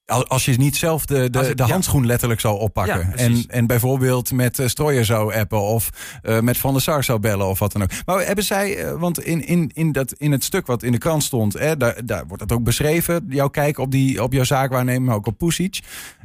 Al- 0.06 0.28
Als 0.28 0.46
je 0.46 0.58
niet 0.58 0.76
zelf 0.78 1.06
de, 1.06 1.30
de, 1.30 1.40
ik- 1.50 1.58
de 1.58 1.64
ja. 1.64 1.70
handschoen 1.70 2.06
letterlijk 2.06 2.40
zou 2.40 2.60
oppakken. 2.60 3.00
Ja, 3.10 3.14
en, 3.16 3.44
en 3.48 3.68
bijvoorbeeld 3.68 4.32
met 4.32 4.60
uh, 4.60 4.68
Strooier 4.68 5.06
zou 5.06 5.36
appen 5.36 5.62
of 5.62 5.90
eh, 6.22 6.40
met 6.40 6.58
Van 6.58 6.74
der 6.74 6.82
Sar 6.82 7.04
zou 7.04 7.20
bellen 7.20 7.48
of 7.48 7.60
wat 7.60 7.72
dan 7.72 7.82
ook. 7.84 7.90
Maar 8.06 8.26
hebben 8.26 8.44
zij, 8.44 8.96
want 8.98 9.20
in, 9.24 9.46
in, 9.48 9.72
in, 9.74 9.92
dat, 9.92 10.14
in 10.14 10.32
het 10.32 10.44
stuk 10.44 10.68
wat 10.68 10.84
in 10.84 10.92
de 10.92 10.98
krant 10.98 11.24
stond, 11.24 11.54
hè, 11.54 11.78
daar, 11.78 12.06
daar 12.06 12.28
wordt 12.28 12.48
dat 12.48 12.58
ook 12.58 12.64
beschreven. 12.64 13.26
Jouw 13.30 13.48
kijk 13.50 13.78
op, 13.78 13.92
die, 13.92 14.24
op 14.24 14.34
jouw 14.34 14.44
zaakwaarnemer, 14.44 15.02
maar 15.02 15.16
ook 15.16 15.28
op 15.28 15.38
Pusic. 15.38 15.80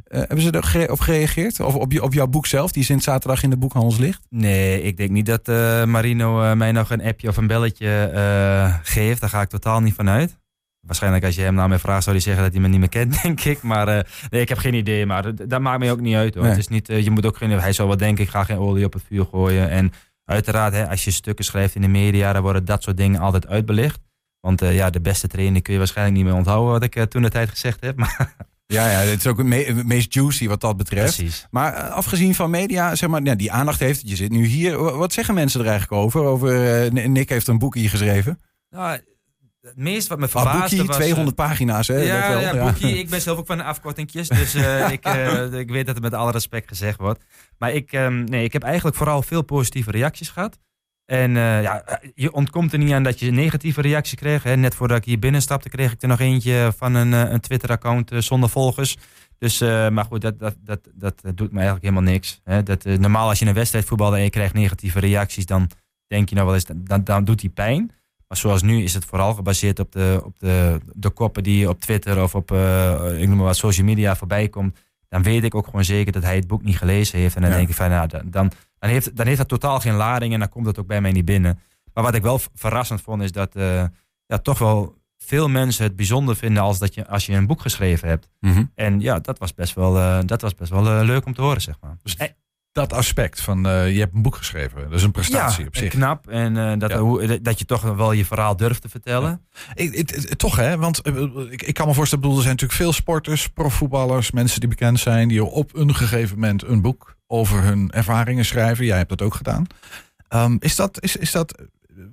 Eh, 0.05 0.19
hebben 0.19 0.41
ze 0.41 0.61
erop 0.81 0.99
gereageerd? 0.99 1.59
Of 1.59 1.75
op, 1.75 1.91
je, 1.91 2.03
op 2.03 2.13
jouw 2.13 2.27
boek 2.27 2.45
zelf, 2.45 2.71
die 2.71 2.83
sinds 2.83 3.03
zaterdag 3.03 3.43
in 3.43 3.49
de 3.49 3.57
boekhandels 3.57 3.97
ligt? 3.97 4.21
Nee, 4.29 4.81
ik 4.81 4.97
denk 4.97 5.09
niet 5.09 5.25
dat 5.25 5.47
eh, 5.47 5.83
Marino 5.83 6.43
eh, 6.43 6.53
mij 6.53 6.71
nog 6.71 6.89
een 6.89 7.03
appje 7.03 7.27
of 7.27 7.37
een 7.37 7.47
belletje 7.47 8.79
geeft. 8.83 9.21
Daar 9.21 9.29
ga 9.29 9.41
ik 9.41 9.49
totaal 9.49 9.79
niet 9.79 9.93
van 9.93 10.09
uit. 10.09 10.37
Waarschijnlijk 10.79 11.25
als 11.25 11.35
je 11.35 11.41
hem 11.41 11.53
naar 11.53 11.69
mij 11.69 11.79
vraagt, 11.79 12.03
zou 12.03 12.15
hij 12.15 12.25
zeggen 12.25 12.43
dat 12.43 12.51
hij 12.51 12.61
me 12.61 12.67
niet 12.67 12.79
meer 12.79 12.89
kent, 12.89 13.17
denk 13.23 13.41
ik. 13.41 13.61
Maar 13.61 14.07
nee, 14.29 14.41
ik 14.41 14.49
heb 14.49 14.57
geen 14.57 14.73
idee. 14.73 15.05
Maar 15.05 15.47
dat, 15.47 15.61
maakt 15.61 15.79
mij 15.79 15.91
ook 15.91 15.99
niet 15.99 16.15
uit. 16.15 16.33
Hoor. 16.33 16.43
Nee. 16.43 16.51
Het 16.51 16.59
is 16.59 16.67
niet, 16.67 16.87
je 16.87 17.11
moet 17.11 17.25
ook 17.25 17.37
geen, 17.37 17.49
hij 17.49 17.73
zal 17.73 17.87
wel 17.87 17.97
denken, 17.97 18.23
ik 18.23 18.29
ga 18.29 18.43
geen 18.43 18.57
olie 18.57 18.85
op 18.85 18.93
het 18.93 19.03
vuur 19.07 19.25
gooien. 19.25 19.69
En 19.69 19.91
uiteraard, 20.25 20.73
hè, 20.73 20.89
als 20.89 21.03
je 21.03 21.11
stukken 21.11 21.45
schrijft 21.45 21.75
in 21.75 21.81
de 21.81 21.87
media, 21.87 22.33
dan 22.33 22.41
worden 22.41 22.65
dat 22.65 22.83
soort 22.83 22.97
dingen 22.97 23.19
altijd 23.19 23.47
uitbelicht. 23.47 23.99
Want 24.39 24.59
ja, 24.59 24.89
de 24.89 25.01
beste 25.01 25.27
trainer 25.27 25.61
kun 25.61 25.73
je 25.73 25.79
waarschijnlijk 25.79 26.17
niet 26.17 26.25
meer 26.25 26.35
onthouden, 26.35 26.71
wat 26.71 26.83
ik 26.83 27.09
toen 27.09 27.21
de 27.21 27.29
tijd 27.29 27.49
gezegd 27.49 27.81
heb. 27.81 27.97
Maar, 28.05 28.35
Ja, 28.67 28.89
ja, 28.91 28.97
het 28.97 29.19
is 29.19 29.27
ook 29.27 29.37
het 29.37 29.45
me- 29.47 29.63
het 29.63 29.85
meest 29.87 30.13
juicy 30.13 30.47
wat 30.47 30.61
dat 30.61 30.77
betreft. 30.77 31.15
precies. 31.15 31.47
Maar 31.51 31.73
eh, 31.73 31.89
afgezien 31.89 32.35
van 32.35 32.49
media, 32.49 32.95
zeg 32.95 33.09
maar, 33.09 33.23
ja, 33.23 33.35
die 33.35 33.51
aandacht 33.51 33.79
heeft, 33.79 34.01
je 34.09 34.15
zit 34.15 34.31
nu 34.31 34.45
hier. 34.45 34.77
Wa- 34.83 34.95
Wat 34.97 35.13
zeggen 35.13 35.33
mensen 35.33 35.59
er 35.61 35.67
eigenlijk 35.67 36.01
over? 36.01 36.21
over 36.21 36.83
eh, 36.85 36.91
Nick 37.07 37.29
heeft 37.29 37.47
een 37.47 37.57
boekje 37.59 37.89
geschreven. 37.89 38.41
Nou, 38.69 38.99
het 39.61 39.75
meest 39.77 40.07
wat 40.07 40.17
me 40.19 40.23
Ah, 40.25 40.29
verbaasde 40.31 40.59
boekje, 40.75 40.77
was... 40.85 40.95
eh, 40.95 41.01
200 41.01 41.35
pagina's, 41.35 41.87
hè? 41.87 41.97
Ja, 41.97 42.29
wel. 42.29 42.39
ja, 42.39 42.63
boekie. 42.65 42.97
Ik 42.99 43.09
ben 43.09 43.21
zelf 43.21 43.37
ook 43.37 43.45
van 43.45 43.57
de 43.57 43.63
afkortingjes. 43.63 44.27
Dus 44.27 44.53
eh, 44.53 44.89
ik, 44.97 45.03
eh, 45.05 45.53
ik 45.53 45.69
weet 45.69 45.85
dat 45.85 45.95
het 45.95 46.03
met 46.03 46.13
alle 46.13 46.31
respect 46.31 46.67
gezegd 46.67 46.99
wordt. 46.99 47.23
Maar 47.57 47.73
ik, 47.73 47.91
ehm, 47.91 48.23
nee, 48.23 48.43
ik 48.43 48.53
heb 48.53 48.63
eigenlijk 48.63 48.97
vooral 48.97 49.21
veel 49.21 49.41
positieve 49.41 49.91
reacties 49.91 50.29
gehad. 50.29 50.57
En 51.05 51.37
eh, 51.37 51.61
ja, 51.61 51.99
je 52.15 52.33
ontkomt 52.33 52.73
er 52.73 52.79
niet 52.79 52.91
aan 52.91 53.03
dat 53.03 53.19
je 53.19 53.31
negatieve 53.31 53.81
reacties 53.81 54.19
kreeg. 54.19 54.43
Hè. 54.43 54.55
Net 54.55 54.75
voordat 54.75 54.97
ik 54.97 55.05
hier 55.05 55.19
binnenstapte, 55.19 55.69
kreeg 55.69 55.91
ik 55.91 56.01
er 56.01 56.07
nog 56.07 56.19
eentje 56.19 56.73
van 56.77 56.93
een, 56.95 57.13
eh, 57.13 57.31
een 57.31 57.39
Twitter-account 57.39 58.11
eh, 58.11 58.19
zonder 58.19 58.49
volgers. 58.49 58.97
Dus, 59.37 59.61
eh, 59.61 59.89
maar 59.89 60.05
goed, 60.05 60.21
dat, 60.21 60.39
dat, 60.39 60.55
dat, 60.63 60.81
dat 60.95 61.21
doet 61.23 61.51
me 61.51 61.55
eigenlijk 61.59 61.81
helemaal 61.85 62.11
niks. 62.13 62.41
Hè. 62.43 62.63
Dat, 62.63 62.85
eh, 62.85 62.97
normaal 62.97 63.29
als 63.29 63.39
je 63.39 63.45
een 63.45 63.53
wedstrijd 63.53 63.85
voetbalt 63.85 64.13
en 64.13 64.21
je 64.21 64.29
krijgt 64.29 64.53
negatieve 64.53 64.99
reacties, 64.99 65.45
dan 65.45 65.69
denk 66.07 66.29
je 66.29 66.35
nou 66.35 66.47
wel 66.47 66.55
eens, 66.55 66.65
dan, 66.75 67.03
dan 67.03 67.23
doet 67.25 67.39
die 67.39 67.49
pijn. 67.49 67.91
Maar 68.27 68.37
zoals 68.37 68.61
nu 68.61 68.83
is 68.83 68.93
het 68.93 69.05
vooral 69.05 69.33
gebaseerd 69.33 69.79
op 69.79 69.91
de, 69.91 70.21
op 70.23 70.39
de, 70.39 70.79
de 70.93 71.09
koppen 71.09 71.43
die 71.43 71.69
op 71.69 71.79
Twitter 71.79 72.23
of 72.23 72.35
op 72.35 72.51
eh, 72.51 73.21
ik 73.21 73.27
noem 73.27 73.37
maar 73.37 73.45
wat 73.45 73.55
social 73.57 73.85
media 73.85 74.15
voorbij 74.15 74.47
komt. 74.49 74.77
Dan 75.09 75.23
weet 75.23 75.43
ik 75.43 75.55
ook 75.55 75.65
gewoon 75.65 75.83
zeker 75.83 76.11
dat 76.11 76.23
hij 76.23 76.35
het 76.35 76.47
boek 76.47 76.63
niet 76.63 76.77
gelezen 76.77 77.19
heeft. 77.19 77.35
En 77.35 77.41
dan 77.41 77.49
Ja. 77.49 77.55
denk 77.57 77.69
ik 77.69 77.75
van, 77.75 77.89
nou, 77.89 78.07
dan, 78.07 78.21
dan, 78.25 78.51
dan, 78.85 78.93
heeft, 78.93 79.15
dan 79.15 79.25
heeft 79.25 79.37
dat 79.37 79.47
totaal 79.47 79.79
geen 79.79 79.93
lading 79.93 80.33
en 80.33 80.39
dan 80.39 80.49
komt 80.49 80.65
het 80.65 80.79
ook 80.79 80.87
bij 80.87 81.01
mij 81.01 81.11
niet 81.11 81.25
binnen. 81.25 81.59
Maar 81.93 82.03
wat 82.03 82.15
ik 82.15 82.21
wel 82.21 82.39
verrassend 82.53 83.01
vond 83.01 83.21
is 83.21 83.31
dat 83.31 83.55
eh, 83.55 83.83
ja, 84.25 84.37
toch 84.37 84.59
wel 84.59 84.95
veel 85.17 85.49
mensen 85.49 85.83
het 85.83 85.95
bijzonder 85.95 86.35
vinden 86.35 86.63
als, 86.63 86.79
dat 86.79 86.93
je, 86.93 87.07
als 87.07 87.25
je 87.25 87.33
een 87.33 87.47
boek 87.47 87.61
geschreven 87.61 88.07
hebt. 88.07 88.29
Mhm. 88.39 88.63
En 88.75 88.99
ja, 89.01 89.19
dat 89.19 89.37
was 89.37 89.53
best 89.53 89.73
wel, 89.75 89.97
eh, 89.97 90.19
dat 90.25 90.41
was 90.41 90.55
best 90.55 90.71
wel 90.71 90.87
eh, 90.87 91.05
leuk 91.05 91.25
om 91.25 91.33
te 91.33 91.41
horen, 91.41 91.61
zeg 91.61 91.75
maar. 91.81 91.97
Dus 92.03 92.17
dat 92.71 92.93
aspect 92.93 93.41
van 93.41 93.61
je 93.63 93.99
hebt 93.99 94.15
een 94.15 94.21
boek 94.21 94.35
geschreven. 94.35 94.81
Dat 94.81 94.93
is 94.93 95.03
een 95.03 95.11
prestatie 95.11 95.61
ja, 95.61 95.67
op 95.67 95.75
zich. 95.75 95.89
knap. 95.89 96.27
En 96.27 96.79
dat, 96.79 96.91
Ja. 96.91 96.97
hoe, 96.97 97.41
dat 97.41 97.59
je 97.59 97.65
toch 97.65 97.81
wel 97.81 98.11
je 98.11 98.25
verhaal 98.25 98.55
durft 98.55 98.81
te 98.81 98.89
vertellen. 98.89 99.45
Ik, 99.73 100.11
toch 100.37 100.55
hè, 100.55 100.77
want 100.77 101.07
ik, 101.49 101.61
ik 101.61 101.73
kan 101.73 101.87
me 101.87 101.93
voorstellen, 101.93 102.23
bedoel, 102.23 102.37
er 102.37 102.43
zijn 102.43 102.55
natuurlijk 102.55 102.81
veel 102.81 102.93
sporters, 102.93 103.47
profvoetballers, 103.47 104.31
mensen 104.31 104.59
die 104.59 104.69
bekend 104.69 104.99
zijn, 104.99 105.27
die 105.27 105.43
op 105.43 105.75
een 105.75 105.95
gegeven 105.95 106.35
moment 106.39 106.63
een 106.63 106.81
boek 106.81 107.14
over 107.27 107.61
hun 107.63 107.91
ervaringen 107.91 108.45
schrijven. 108.45 108.85
Jij 108.85 108.97
hebt 108.97 109.09
dat 109.09 109.21
ook 109.21 109.33
gedaan. 109.33 109.65
Ehm, 110.27 110.55
is 110.59 110.75
dat, 110.75 111.01
is, 111.03 111.15
is 111.15 111.31
dat, 111.31 111.61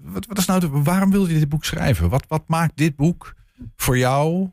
wat, 0.02 0.26
wat 0.26 0.38
is 0.38 0.46
nou, 0.46 0.60
de, 0.60 0.68
waarom 0.68 1.10
wil 1.10 1.26
je 1.28 1.38
dit 1.38 1.48
boek 1.48 1.64
schrijven? 1.64 2.08
Wat, 2.08 2.24
wat 2.28 2.44
maakt 2.46 2.76
dit 2.76 2.96
boek 2.96 3.34
voor 3.76 3.98
jou? 3.98 4.50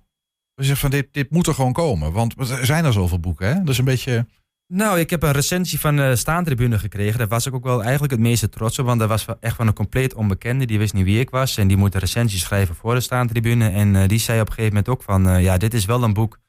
We 0.53 0.63
zeggen 0.63 0.89
van 0.89 0.99
dit, 0.99 1.07
dit 1.13 1.31
moet 1.31 1.47
er 1.47 1.53
gewoon 1.53 1.73
komen, 1.73 2.11
want 2.11 2.39
er 2.49 2.65
zijn 2.65 2.85
er 2.85 2.93
zoveel 2.93 3.19
boeken, 3.19 3.47
hè? 3.47 3.53
Dat 3.59 3.69
is 3.69 3.77
een 3.77 3.85
beetje. 3.85 4.25
Nou, 4.73 4.99
ik 4.99 5.09
heb 5.09 5.23
een 5.23 5.31
recensie 5.31 5.79
van 5.79 5.95
de 5.95 6.15
staantribune 6.15 6.79
gekregen. 6.79 7.17
Daar 7.17 7.27
was 7.27 7.45
ik 7.45 7.53
ook 7.53 7.63
wel 7.63 7.81
eigenlijk 7.81 8.11
het 8.11 8.21
meeste 8.21 8.49
trots 8.49 8.79
op. 8.79 8.85
Want 8.85 8.99
dat 8.99 9.09
was 9.09 9.25
echt 9.39 9.55
van 9.55 9.67
een 9.67 9.73
compleet 9.73 10.13
onbekende. 10.13 10.65
Die 10.65 10.77
wist 10.77 10.93
niet 10.93 11.03
wie 11.05 11.19
ik 11.19 11.29
was. 11.29 11.57
En 11.57 11.67
die 11.67 11.77
moet 11.77 11.93
een 11.93 11.99
recensie 11.99 12.39
schrijven 12.39 12.75
voor 12.75 12.93
de 12.93 12.99
staantribune. 13.01 13.69
En 13.69 13.95
eh, 13.95 14.07
die 14.07 14.19
zei 14.19 14.39
op 14.41 14.47
een 14.47 14.53
gegeven 14.53 14.75
moment 14.75 14.89
ook 14.93 15.03
van... 15.03 15.29
eh, 15.29 15.43
ja, 15.43 15.57
dit 15.57 15.73
is 15.73 15.85
wel 15.85 16.03
een 16.03 16.13
boek. 16.13 16.39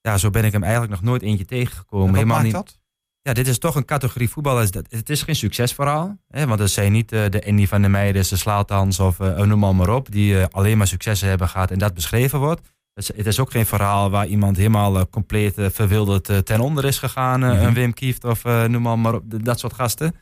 Ja, 0.00 0.18
zo 0.18 0.30
ben 0.30 0.44
ik 0.44 0.52
hem 0.52 0.62
eigenlijk 0.62 0.92
nog 0.92 1.02
nooit 1.02 1.22
eentje 1.22 1.44
tegengekomen. 1.44 2.06
wat 2.06 2.14
Helemaal 2.14 2.36
maakt 2.36 2.46
niet. 2.46 2.54
dat? 2.54 2.80
Ja, 3.22 3.32
dit 3.32 3.46
is 3.48 3.58
toch 3.58 3.74
een 3.74 3.84
categorie 3.84 4.28
voetballers. 4.30 4.70
dat- 4.70 4.86
Het 4.90 5.10
is 5.10 5.22
geen 5.22 5.36
succesverhaal. 5.36 6.16
Hè, 6.28 6.46
want 6.46 6.60
het 6.60 6.70
zijn 6.70 6.92
niet 6.92 7.12
eh, 7.12 7.24
de 7.28 7.46
Andy 7.46 7.66
van 7.66 7.80
der 7.80 7.90
Meijden, 7.90 8.22
de 8.28 8.36
Slaatans 8.36 9.00
of 9.00 9.20
eh, 9.20 9.38
noem 9.42 9.58
maar, 9.58 9.74
maar 9.74 9.94
op. 9.94 10.10
Die 10.10 10.38
eh, 10.40 10.46
alleen 10.50 10.78
maar 10.78 10.86
successen 10.86 11.28
hebben 11.28 11.48
gehad 11.48 11.70
en 11.70 11.78
dat 11.78 11.94
beschreven 11.94 12.38
wordt. 12.38 12.60
Het 12.94 13.10
is, 13.10 13.16
het 13.16 13.26
is 13.26 13.40
ook 13.40 13.50
geen 13.50 13.66
verhaal 13.66 14.10
waar 14.10 14.26
iemand 14.26 14.56
helemaal 14.56 14.96
eh, 14.98 15.02
compleet 15.10 15.58
eh, 15.58 15.66
verwilderd 15.70 16.28
eh, 16.28 16.38
ten 16.38 16.60
onder 16.60 16.84
is 16.84 16.98
gegaan. 16.98 17.44
eh, 17.44 17.50
Mhm. 17.52 17.62
Een 17.66 17.74
Wim 17.74 17.94
Kieft 17.94 18.24
of 18.24 18.44
eh, 18.44 18.64
noem 18.64 18.82
maar, 18.82 18.98
maar 18.98 19.14
op. 19.14 19.22
Dat 19.44 19.58
soort 19.60 19.72
gasten. 19.72 20.14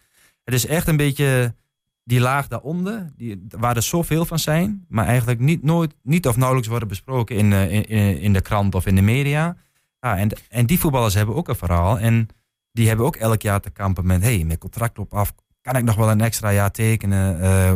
Het 0.45 0.55
is 0.55 0.67
echt 0.67 0.89
een 0.89 0.97
beetje 0.97 1.55
die 2.05 2.21
laag 2.21 2.49
daaronder. 2.49 3.13
Die, 3.17 3.47
waar 3.49 3.77
er 3.77 3.83
zoveel 3.83 4.25
van 4.25 4.39
zijn. 4.39 4.85
Maar 4.89 5.07
eigenlijk 5.07 5.41
niet, 5.41 5.63
nooit, 5.63 5.95
niet 6.03 6.27
of 6.27 6.37
nauwelijks 6.37 6.69
worden 6.69 6.89
besproken 6.89 7.37
in, 7.37 7.53
eh, 7.53 7.73
in, 7.73 7.85
in 7.85 8.19
in 8.21 8.33
de 8.33 8.41
krant 8.41 8.75
of 8.75 8.87
in 8.87 8.95
de 8.95 9.03
media. 9.03 9.57
Ja, 10.01 10.17
en, 10.17 10.31
en 10.49 10.67
die 10.67 10.79
voetballers 10.79 11.15
hebben 11.15 11.35
ook 11.35 11.49
een 11.49 11.55
verhaal. 11.57 11.99
En 11.99 12.29
die 12.73 12.89
hebben 12.89 13.07
ook 13.07 13.17
elk 13.17 13.43
jaar 13.43 13.61
te 13.61 13.71
kampen 13.71 14.07
met... 14.07 14.23
hey, 14.23 14.45
mijn 14.47 14.59
contract 14.59 14.97
loopt 14.97 15.13
af. 15.13 15.33
Kan 15.63 15.77
ik 15.77 15.85
nog 15.85 15.95
wel 15.95 16.11
een 16.11 16.21
extra 16.21 16.53
jaar 16.53 16.71
tekenen? 16.71 17.41
Eh, 17.41 17.73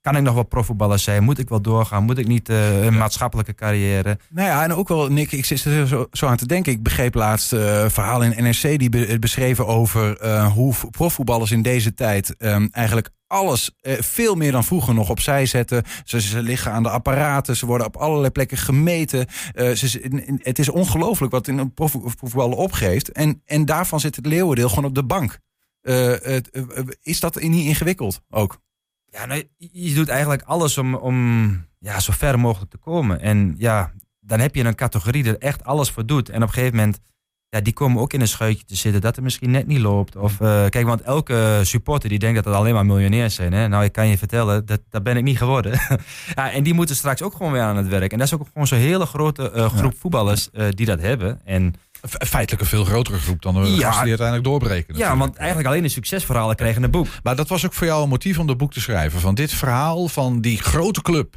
kan 0.00 0.16
ik 0.16 0.22
nog 0.22 0.34
wel 0.34 0.42
profvoetballer 0.42 0.98
zijn? 0.98 1.22
Moet 1.22 1.38
ik 1.38 1.48
wel 1.48 1.60
doorgaan? 1.60 2.04
Moet 2.04 2.18
ik 2.18 2.26
niet 2.26 2.48
eh, 2.48 2.84
een 2.84 2.96
maatschappelijke 2.98 3.54
carrière? 3.54 4.18
Nou 4.30 4.48
ja, 4.48 4.62
en 4.62 4.74
ook 4.74 4.88
wel, 4.88 5.08
Nick, 5.08 5.32
ik 5.32 5.44
zit 5.44 5.64
er 5.64 5.86
zo, 5.86 6.06
zo 6.12 6.26
aan 6.26 6.36
te 6.36 6.46
denken. 6.46 6.72
Ik 6.72 6.82
begreep 6.82 7.14
laatst 7.14 7.52
een 7.52 7.90
verhaal 7.90 8.22
in 8.22 8.44
NRC 8.44 8.78
die 8.78 8.88
be- 8.88 9.16
beschreven 9.20 9.66
over 9.66 10.26
hoe 10.46 10.74
profvoetballers 10.90 11.50
in 11.50 11.62
deze 11.62 11.94
tijd 11.94 12.36
ehm, 12.36 12.68
eigenlijk 12.70 13.10
alles 13.32 13.70
eh, 13.80 13.94
veel 14.00 14.34
meer 14.34 14.52
dan 14.52 14.64
vroeger 14.64 14.94
nog 14.94 15.10
opzij 15.10 15.46
zetten. 15.46 15.82
Ze, 16.04 16.42
liggen 16.42 16.72
aan 16.72 16.82
de 16.82 16.90
apparaten, 16.90 17.56
ze 17.56 17.66
worden 17.66 17.86
op 17.86 17.96
allerlei 17.96 18.30
plekken 18.30 18.56
gemeten. 18.56 19.26
Eh, 19.52 19.70
ze, 19.70 20.38
het 20.42 20.58
is 20.58 20.68
ongelooflijk 20.68 21.32
wat 21.32 21.48
in 21.48 21.58
een 21.58 21.74
profvoetballer 21.74 22.56
opgeeft. 22.56 23.12
En, 23.12 23.42
en 23.44 23.64
daarvan 23.64 24.00
zit 24.00 24.16
het 24.16 24.26
leeuwendeel 24.26 24.68
gewoon 24.68 24.84
op 24.84 24.94
de 24.94 25.04
bank. 25.04 25.38
Eh, 25.80 26.36
is 27.02 27.20
dat 27.20 27.40
niet 27.40 27.66
ingewikkeld 27.66 28.20
ook? 28.30 28.60
Ja, 29.06 29.26
nou, 29.26 29.42
je- 29.56 29.68
je 29.72 29.94
doet 29.94 30.08
eigenlijk 30.08 30.42
alles 30.42 30.78
om, 30.78 30.94
om 30.94 31.50
ja, 31.78 32.00
zo 32.00 32.12
ver 32.16 32.38
mogelijk 32.38 32.70
te 32.70 32.78
komen. 32.78 33.20
En 33.20 33.54
ja, 33.58 33.92
dan 34.20 34.40
heb 34.40 34.54
je 34.54 34.64
een 34.64 34.74
categorie 34.74 35.22
die 35.22 35.32
er 35.32 35.38
echt 35.38 35.64
alles 35.64 35.90
voor 35.90 36.06
doet. 36.06 36.28
En 36.28 36.42
op 36.42 36.48
een 36.48 36.54
gegeven 36.54 36.76
moment, 36.76 36.98
ja, 37.52 37.60
die 37.60 37.72
komen 37.72 38.02
ook 38.02 38.12
in 38.12 38.20
een 38.20 38.28
schuitje 38.28 38.64
te 38.64 38.76
zitten 38.76 39.00
dat 39.00 39.14
het 39.14 39.24
misschien 39.24 39.50
net 39.50 39.66
niet 39.66 39.78
loopt. 39.78 40.16
Of, 40.16 40.40
eh, 40.40 40.64
kijk, 40.68 40.86
want 40.86 41.00
elke 41.02 41.60
supporter 41.62 42.08
die 42.08 42.18
denkt 42.18 42.34
dat 42.36 42.44
het 42.44 42.54
alleen 42.54 42.74
maar 42.74 42.86
miljonairs 42.86 43.34
zijn. 43.34 43.52
Hè? 43.52 43.68
Nou, 43.68 43.84
ik 43.84 43.92
kan 43.92 44.08
je 44.08 44.18
vertellen, 44.18 44.66
dat, 44.66 44.80
dat 44.90 45.02
ben 45.02 45.16
ik 45.16 45.22
niet 45.22 45.38
geworden. 45.38 45.72
ja, 46.34 46.50
en 46.52 46.62
die 46.62 46.74
moeten 46.74 46.96
straks 46.96 47.22
ook 47.22 47.32
gewoon 47.32 47.52
weer 47.52 47.62
aan 47.62 47.76
het 47.76 47.88
werk. 47.88 48.12
En 48.12 48.18
dat 48.18 48.26
is 48.26 48.34
ook 48.34 48.46
gewoon 48.52 48.66
zo'n 48.66 48.78
hele 48.78 49.06
grote 49.06 49.50
eh, 49.50 49.72
groep 49.76 49.94
voetballers 49.98 50.50
eh, 50.52 50.66
die 50.70 50.86
dat 50.86 51.00
hebben. 51.00 51.40
En 51.44 51.74
Fe- 52.08 52.26
Feitelijk 52.26 52.62
een 52.62 52.68
veel 52.68 52.84
grotere 52.84 53.18
groep 53.18 53.42
dan 53.42 53.54
de 53.54 53.60
Ja. 53.60 53.66
gasten 53.86 54.00
die 54.00 54.08
uiteindelijk 54.18 54.44
doorbreken. 54.48 54.96
Ja, 54.96 55.16
want 55.16 55.36
eigenlijk 55.36 55.68
alleen 55.68 55.82
de 55.82 55.88
succesverhalen 55.88 56.56
kregen 56.56 56.82
het 56.82 56.90
boek. 56.90 57.06
Maar 57.22 57.36
dat 57.36 57.48
was 57.48 57.64
ook 57.66 57.72
voor 57.72 57.86
jou 57.86 58.02
een 58.02 58.08
motief 58.08 58.38
om 58.38 58.46
dat 58.46 58.56
boek 58.56 58.72
te 58.72 58.80
schrijven. 58.80 59.20
Van 59.20 59.34
dit 59.34 59.52
verhaal 59.52 60.08
van 60.08 60.40
die 60.40 60.58
grote 60.58 61.02
club. 61.02 61.34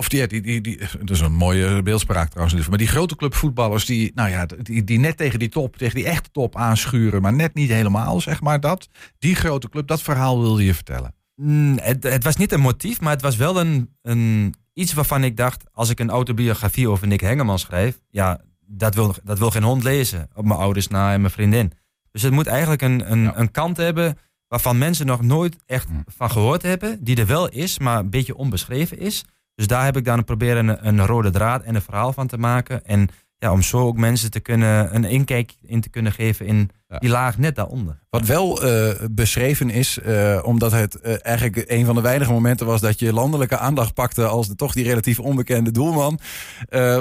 Of 0.00 0.08
die, 0.08 0.26
die, 0.26 0.40
die, 0.40 0.60
die, 0.60 0.78
dat 0.98 1.10
is 1.10 1.20
een 1.20 1.32
mooie 1.32 1.82
beeldspraak 1.82 2.28
trouwens. 2.30 2.68
Maar 2.68 2.78
die 2.78 2.86
grote 2.86 3.16
club 3.16 3.34
voetballers 3.34 3.84
die, 3.84 4.12
nou 4.14 4.30
ja, 4.30 4.46
die, 4.46 4.84
die 4.84 4.98
net 4.98 5.16
tegen 5.16 5.38
die 5.38 5.48
top, 5.48 5.76
tegen 5.76 5.94
die 5.94 6.04
echte 6.06 6.30
top 6.30 6.56
aanschuren. 6.56 7.22
Maar 7.22 7.32
net 7.32 7.54
niet 7.54 7.70
helemaal, 7.70 8.20
zeg 8.20 8.40
maar 8.40 8.60
dat. 8.60 8.88
Die 9.18 9.34
grote 9.34 9.68
club, 9.68 9.86
dat 9.86 10.02
verhaal 10.02 10.40
wilde 10.40 10.64
je 10.64 10.74
vertellen. 10.74 11.14
Mm, 11.34 11.78
het, 11.82 12.02
het 12.02 12.24
was 12.24 12.36
niet 12.36 12.52
een 12.52 12.60
motief, 12.60 13.00
maar 13.00 13.12
het 13.12 13.22
was 13.22 13.36
wel 13.36 13.60
een, 13.60 13.94
een, 14.02 14.54
iets 14.72 14.92
waarvan 14.92 15.24
ik 15.24 15.36
dacht... 15.36 15.64
als 15.72 15.90
ik 15.90 16.00
een 16.00 16.10
autobiografie 16.10 16.88
over 16.88 17.06
Nick 17.06 17.20
Hengeman 17.20 17.58
schrijf... 17.58 18.00
ja, 18.10 18.40
dat 18.66 18.94
wil, 18.94 19.14
dat 19.24 19.38
wil 19.38 19.50
geen 19.50 19.62
hond 19.62 19.82
lezen. 19.82 20.28
Op 20.34 20.44
mijn 20.44 20.60
ouders 20.60 20.88
na 20.88 21.12
en 21.12 21.20
mijn 21.20 21.32
vriendin. 21.32 21.72
Dus 22.10 22.22
het 22.22 22.32
moet 22.32 22.46
eigenlijk 22.46 22.82
een, 22.82 23.12
een, 23.12 23.22
Ja. 23.22 23.38
een 23.38 23.50
kant 23.50 23.76
hebben... 23.76 24.18
waarvan 24.48 24.78
mensen 24.78 25.06
nog 25.06 25.22
nooit 25.22 25.56
echt 25.66 25.88
Hm. 25.88 25.94
van 26.06 26.30
gehoord 26.30 26.62
hebben. 26.62 27.04
Die 27.04 27.16
er 27.16 27.26
wel 27.26 27.48
is, 27.48 27.78
maar 27.78 27.98
een 27.98 28.10
beetje 28.10 28.36
onbeschreven 28.36 28.98
is. 28.98 29.24
Dus 29.58 29.66
daar 29.66 29.84
heb 29.84 29.96
ik 29.96 30.04
dan 30.04 30.24
proberen 30.24 30.68
een, 30.68 30.86
een 30.86 31.06
rode 31.06 31.30
draad 31.30 31.62
en 31.62 31.74
een 31.74 31.82
verhaal 31.82 32.12
van 32.12 32.26
te 32.26 32.38
maken. 32.38 32.84
En 32.84 33.08
ja, 33.38 33.52
om 33.52 33.62
zo 33.62 33.78
ook 33.78 33.96
mensen 33.96 34.30
te 34.30 34.40
kunnen, 34.40 34.94
een 34.94 35.04
inkijk 35.04 35.54
in 35.62 35.80
te 35.80 35.88
kunnen 35.88 36.12
geven 36.12 36.46
in 36.46 36.70
Ja. 36.88 36.98
die 36.98 37.10
laag 37.10 37.38
net 37.38 37.54
daaronder. 37.54 37.98
Wat 38.10 38.26
wel 38.26 38.62
eh, 38.62 38.94
beschreven 39.10 39.70
is, 39.70 39.98
eh, 39.98 40.40
omdat 40.42 40.72
het 40.72 40.94
eh, 41.00 41.14
eigenlijk 41.22 41.64
een 41.70 41.84
van 41.84 41.94
de 41.94 42.00
weinige 42.00 42.32
momenten 42.32 42.66
was 42.66 42.80
dat 42.80 42.98
je 42.98 43.12
landelijke 43.12 43.58
aandacht 43.58 43.94
pakte 43.94 44.26
als 44.26 44.48
de, 44.48 44.54
toch 44.54 44.72
die 44.72 44.84
relatief 44.84 45.20
onbekende 45.20 45.70
doelman, 45.70 46.18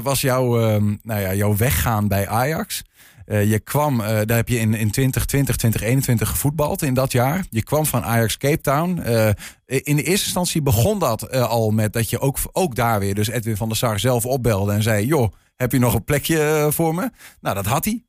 was 0.04 0.22
jouw, 0.22 0.60
eh, 0.60 0.82
nou 1.02 1.22
ja, 1.22 1.34
jouw 1.34 1.56
weggaan 1.56 2.08
bij 2.08 2.28
Ajax. 2.28 2.84
Eh, 3.28 3.50
je 3.50 3.60
kwam, 3.60 4.02
eh, 4.02 4.08
daar 4.08 4.38
heb 4.38 4.48
je 4.48 4.60
in, 4.60 4.74
in 4.74 4.92
2020, 4.92 5.56
2021 5.56 6.30
gevoetbald 6.30 6.82
in 6.82 6.94
dat 6.94 7.12
jaar. 7.12 7.46
Je 7.50 7.64
kwam 7.64 7.86
van 7.86 8.04
Ajax 8.04 8.38
Cape 8.38 8.62
Town. 8.62 9.00
Eh, 9.00 9.30
in 9.66 9.96
de 9.96 10.04
eerste 10.04 10.26
instantie 10.26 10.62
begon 10.62 11.00
dat 11.00 11.32
al 11.32 11.72
met 11.72 11.94
dat 11.94 12.10
je 12.10 12.20
ook, 12.20 12.38
ook 12.52 12.76
daar 12.76 13.00
weer, 13.00 13.16
dus 13.16 13.28
Edwin 13.28 13.58
van 13.58 13.68
der 13.68 13.78
Sar 13.78 14.00
zelf 14.00 14.26
opbelde 14.26 14.72
en 14.72 14.84
zei: 14.84 15.06
Joh, 15.06 15.32
heb 15.56 15.72
je 15.72 15.80
nog 15.80 15.94
een 15.94 16.04
plekje 16.04 16.68
voor 16.72 16.96
me? 16.96 17.10
Nou, 17.42 17.56
dat 17.56 17.66
had 17.66 17.86
hij 17.86 18.04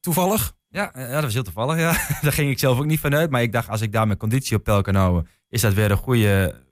toevallig. 0.00 0.54
Ja, 0.68 0.92
ja, 0.94 1.08
dat 1.08 1.22
was 1.22 1.32
heel 1.32 1.42
toevallig. 1.42 1.78
Ja. 1.78 1.92
Daar 2.22 2.32
ging 2.32 2.50
ik 2.50 2.58
zelf 2.58 2.78
ook 2.78 2.86
niet 2.86 3.00
vanuit. 3.00 3.30
Maar 3.30 3.42
ik 3.42 3.52
dacht, 3.52 3.68
als 3.68 3.80
ik 3.80 3.92
daar 3.92 4.06
mijn 4.06 4.18
conditie 4.18 4.56
op 4.56 4.64
peil 4.64 4.82
kan 4.82 4.94
houden, 4.94 5.28
is 5.48 5.60
dat 5.60 5.74
weer 5.74 5.90
een 5.90 5.96
goede. 5.96 6.62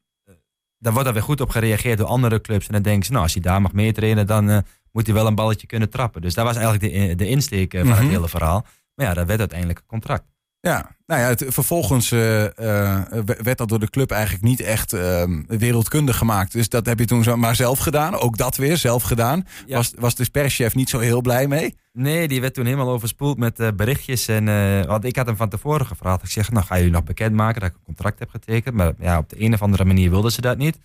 Dan 0.79 0.93
wordt 0.93 1.09
er 1.09 1.15
weer 1.15 1.23
goed 1.23 1.41
op 1.41 1.51
gereageerd 1.51 1.99
door 1.99 2.07
andere 2.07 2.41
clubs. 2.41 2.67
En 2.67 2.73
dan 2.73 2.83
denken 2.83 3.05
ze, 3.05 3.11
nou, 3.11 3.23
als 3.23 3.33
hij 3.33 3.43
daar 3.43 3.63
mag 3.63 3.73
meetrainen, 3.73 4.27
dan 4.27 4.65
moet 4.93 5.07
hij 5.07 5.15
wel 5.15 5.27
een 5.27 5.35
balletje 5.35 5.67
kunnen 5.67 5.91
trappen. 5.91 6.21
Dus 6.21 6.35
dat 6.35 6.45
was 6.45 6.57
eigenlijk 6.57 6.93
de, 6.95 7.15
de 7.15 7.29
insteek 7.29 7.75
eh, 7.75 7.81
van 7.81 7.91
Mhm. 7.91 8.01
het 8.01 8.09
hele 8.11 8.29
verhaal. 8.29 8.67
Maar 8.95 9.07
ja, 9.07 9.15
dat 9.15 9.27
werd 9.27 9.39
uiteindelijk 9.39 9.79
een 9.79 9.87
contract. 9.87 10.25
Ja, 10.61 10.97
nou 11.07 11.21
ja, 11.21 11.27
het, 11.29 11.45
vervolgens 11.49 12.13
eh, 12.13 12.45
eh, 12.45 13.03
werd 13.43 13.59
dat 13.59 13.69
door 13.69 13.79
de 13.79 13.91
club 13.91 14.11
eigenlijk 14.11 14.45
niet 14.45 14.61
echt 14.61 14.93
eh, 14.93 15.25
wereldkundig 15.47 16.17
gemaakt. 16.17 16.53
Dus 16.53 16.69
dat 16.69 16.87
heb 16.87 16.99
je 16.99 17.05
toen 17.05 17.23
zo 17.23 17.37
maar 17.37 17.57
zelf 17.57 17.79
gedaan. 17.79 18.15
Ook 18.15 18.37
dat 18.37 18.57
weer 18.57 18.77
zelf 18.77 19.03
gedaan. 19.03 19.47
Ja. 19.67 19.77
Was, 19.77 19.93
was 19.99 20.15
de 20.15 20.31
perschef 20.31 20.75
niet 20.75 20.89
zo 20.91 20.99
heel 20.99 21.21
blij 21.21 21.49
mee? 21.49 21.77
Nee, 21.93 22.29
die 22.29 22.41
werd 22.41 22.55
toen 22.55 22.65
helemaal 22.65 22.91
overspoeld 22.91 23.39
met 23.39 23.61
eh, 23.61 23.69
berichtjes. 23.77 24.29
En, 24.29 24.49
eh, 24.49 24.85
want 24.85 25.05
ik 25.05 25.17
had 25.17 25.27
hem 25.27 25.37
van 25.37 25.49
tevoren 25.49 25.87
gevraagd. 25.87 26.23
Ik 26.23 26.31
zeg, 26.31 26.51
nou 26.51 26.67
ga 26.67 26.75
je 26.75 26.91
nog 26.91 27.05
bekendmaken 27.05 27.61
dat 27.61 27.71
ik 27.71 27.77
een 27.77 27.85
contract 27.85 28.19
heb 28.19 28.31
getekend. 28.31 28.75
Maar 28.75 28.93
ja, 28.99 29.19
op 29.19 29.29
de 29.29 29.41
een 29.43 29.53
of 29.55 29.63
andere 29.63 29.85
manier 29.85 30.11
wilden 30.11 30.33
ze 30.33 30.41
dat 30.41 30.59
niet. 30.59 30.79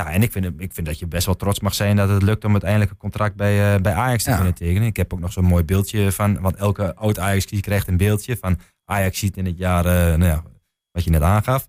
Ja, 0.00 0.10
en 0.10 0.22
ik 0.22 0.32
vind, 0.32 0.46
ik 0.58 0.72
vind 0.72 0.86
dat 0.86 0.98
je 0.98 1.06
best 1.06 1.26
wel 1.26 1.36
trots 1.36 1.60
mag 1.60 1.74
zijn 1.74 1.96
dat 1.96 2.08
het 2.08 2.22
lukt 2.22 2.44
om 2.44 2.50
uiteindelijk 2.52 2.90
een 2.90 2.96
contract 2.96 3.34
bij, 3.36 3.74
eh, 3.74 3.80
bij 3.80 3.92
Ajax 3.94 4.22
te 4.24 4.30
Ja. 4.30 4.36
kunnen 4.36 4.54
tekenen. 4.54 4.88
Ik 4.88 4.96
heb 4.96 5.12
ook 5.12 5.20
nog 5.20 5.32
zo'n 5.32 5.44
mooi 5.44 5.64
beeldje 5.64 6.12
van, 6.12 6.40
want 6.40 6.56
elke 6.56 6.94
oud 6.94 7.18
Ajax 7.18 7.44
krijgt 7.60 7.88
een 7.88 7.96
beeldje 7.96 8.36
van 8.36 8.58
Ajax 8.84 9.18
ziet 9.18 9.36
in 9.36 9.44
het 9.46 9.58
jaar, 9.58 9.84
eh, 9.86 9.92
nou 9.92 10.24
ja, 10.24 10.42
wat 10.90 11.04
je 11.04 11.10
net 11.10 11.22
aangaf. 11.22 11.66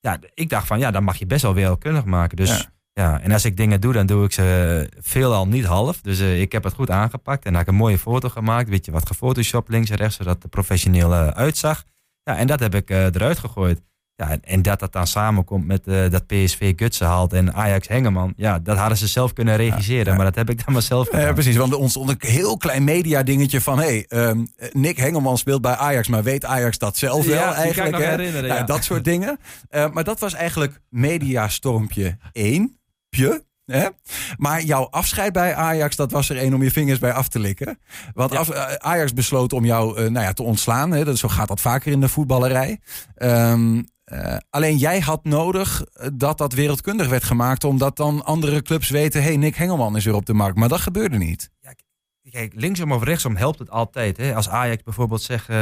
Ja, 0.00 0.18
ik 0.34 0.48
dacht 0.48 0.66
van, 0.66 0.78
ja, 0.78 0.90
dan 0.90 1.04
mag 1.04 1.16
je 1.16 1.26
best 1.26 1.42
wel 1.42 1.54
wereldkundig 1.54 2.04
maken. 2.04 2.36
Dus 2.36 2.48
Ja. 2.48 2.64
ja. 2.92 3.20
en 3.20 3.32
als 3.32 3.44
ik 3.44 3.56
dingen 3.56 3.80
doe, 3.80 3.92
dan 3.92 4.06
doe 4.06 4.24
ik 4.24 4.32
ze 4.32 4.88
veelal 5.00 5.46
niet 5.48 5.64
half. 5.64 6.00
Dus 6.00 6.20
eh, 6.20 6.40
ik 6.40 6.52
heb 6.52 6.64
het 6.64 6.74
goed 6.74 6.90
aangepakt 6.90 7.44
en 7.44 7.52
heb 7.52 7.62
ik 7.62 7.68
een 7.68 7.74
mooie 7.74 7.98
foto 7.98 8.28
gemaakt. 8.28 8.68
Weet 8.68 8.84
je, 8.84 8.92
wat 8.92 9.06
gefotoshopt 9.06 9.68
links 9.68 9.90
en 9.90 9.96
rechts, 9.96 10.16
zodat 10.16 10.42
het 10.42 10.50
professioneel 10.50 11.12
uitzag. 11.14 11.84
Ja, 12.22 12.36
en 12.36 12.46
dat 12.46 12.60
heb 12.60 12.74
ik 12.74 12.90
eruit 12.90 13.38
gegooid. 13.38 13.82
Ja, 14.20 14.36
en, 14.42 14.62
dat 14.62 14.78
dat 14.80 14.92
dan 14.92 15.06
samenkomt 15.06 15.66
met 15.66 15.86
eh, 15.86 16.10
dat 16.10 16.26
PSV 16.26 16.72
Gutsen 16.76 17.06
haalt 17.06 17.32
en 17.32 17.54
Ajax 17.54 17.88
Hengeman. 17.88 18.32
Ja, 18.36 18.58
dat 18.58 18.76
hadden 18.76 18.98
ze 18.98 19.06
zelf 19.06 19.32
kunnen 19.32 19.56
regisseren, 19.56 20.04
Ja, 20.04 20.10
ja. 20.10 20.16
maar 20.16 20.24
dat 20.24 20.34
heb 20.34 20.50
ik 20.50 20.64
dan 20.64 20.72
maar 20.72 20.82
zelf 20.82 21.06
gedaan. 21.08 21.20
Ja, 21.26 21.32
precies, 21.32 21.56
want 21.56 21.72
er 21.72 21.78
ontstond 21.78 22.08
een 22.10 22.16
heel 22.30 22.56
klein 22.56 22.84
media 22.84 23.22
dingetje 23.22 23.60
van... 23.60 23.78
hey, 23.78 24.04
ehm, 24.08 24.44
Nick 24.72 24.96
Hengelman 24.96 25.38
speelt 25.38 25.60
bij 25.62 25.74
Ajax, 25.76 26.08
maar 26.08 26.22
weet 26.22 26.44
Ajax 26.44 26.78
dat 26.78 26.96
zelf 26.96 27.26
wel 27.26 27.40
kan 27.42 27.50
ik 27.50 27.56
eigenlijk? 27.56 27.90
nog 27.92 28.00
hè? 28.00 28.08
herinneren, 28.10 28.48
Nou, 28.48 28.60
ja. 28.60 28.66
Dat 28.66 28.84
soort 28.84 29.04
dingen. 29.04 29.38
Eh, 29.68 29.90
maar 29.92 30.04
dat 30.04 30.20
was 30.20 30.34
eigenlijk 30.34 30.80
mediastormpje 30.88 32.16
1. 32.32 32.78
Pje. 33.08 33.44
Hè? 33.64 33.86
Maar 34.36 34.62
jouw 34.62 34.84
afscheid 34.90 35.32
bij 35.32 35.54
Ajax, 35.54 35.96
dat 35.96 36.12
was 36.12 36.28
er 36.30 36.36
één 36.36 36.54
om 36.54 36.62
je 36.62 36.70
vingers 36.70 36.98
bij 36.98 37.12
af 37.12 37.28
te 37.28 37.38
likken. 37.38 37.78
Want 38.14 38.32
Ja. 38.32 38.38
af- 38.38 38.50
eh, 38.50 38.72
Ajax 38.74 39.12
besloot 39.12 39.52
om 39.52 39.64
jou 39.64 40.10
nou 40.10 40.24
ja, 40.26 40.32
te 40.32 40.42
ontslaan. 40.42 40.90
Hè? 40.92 41.16
Zo 41.16 41.28
gaat 41.28 41.48
dat 41.48 41.60
vaker 41.60 41.92
in 41.92 42.00
de 42.00 42.08
voetballerij. 42.08 42.80
Ehm, 43.14 43.82
eh, 44.08 44.36
alleen 44.50 44.76
jij 44.76 45.00
had 45.00 45.24
nodig 45.24 45.84
eh, 45.84 46.08
dat 46.12 46.38
dat 46.38 46.52
wereldkundig 46.52 47.08
werd 47.08 47.24
gemaakt. 47.24 47.64
Omdat 47.64 47.96
dan 47.96 48.24
andere 48.24 48.62
clubs 48.62 48.90
weten... 48.90 49.22
hey, 49.22 49.36
Nick 49.36 49.54
Hengelman 49.54 49.96
is 49.96 50.04
weer 50.04 50.14
op 50.14 50.26
de 50.26 50.34
markt. 50.34 50.56
Maar 50.56 50.68
dat 50.68 50.80
gebeurde 50.80 51.18
niet. 51.18 51.50
Kijk, 52.30 52.52
linksom 52.56 52.92
of 52.92 53.02
rechtsom 53.02 53.36
helpt 53.36 53.58
het 53.58 53.70
altijd. 53.70 54.16
Hè? 54.16 54.34
Als 54.34 54.48
Ajax 54.48 54.82
bijvoorbeeld 54.82 55.22
zegt, 55.22 55.48
eh, 55.48 55.56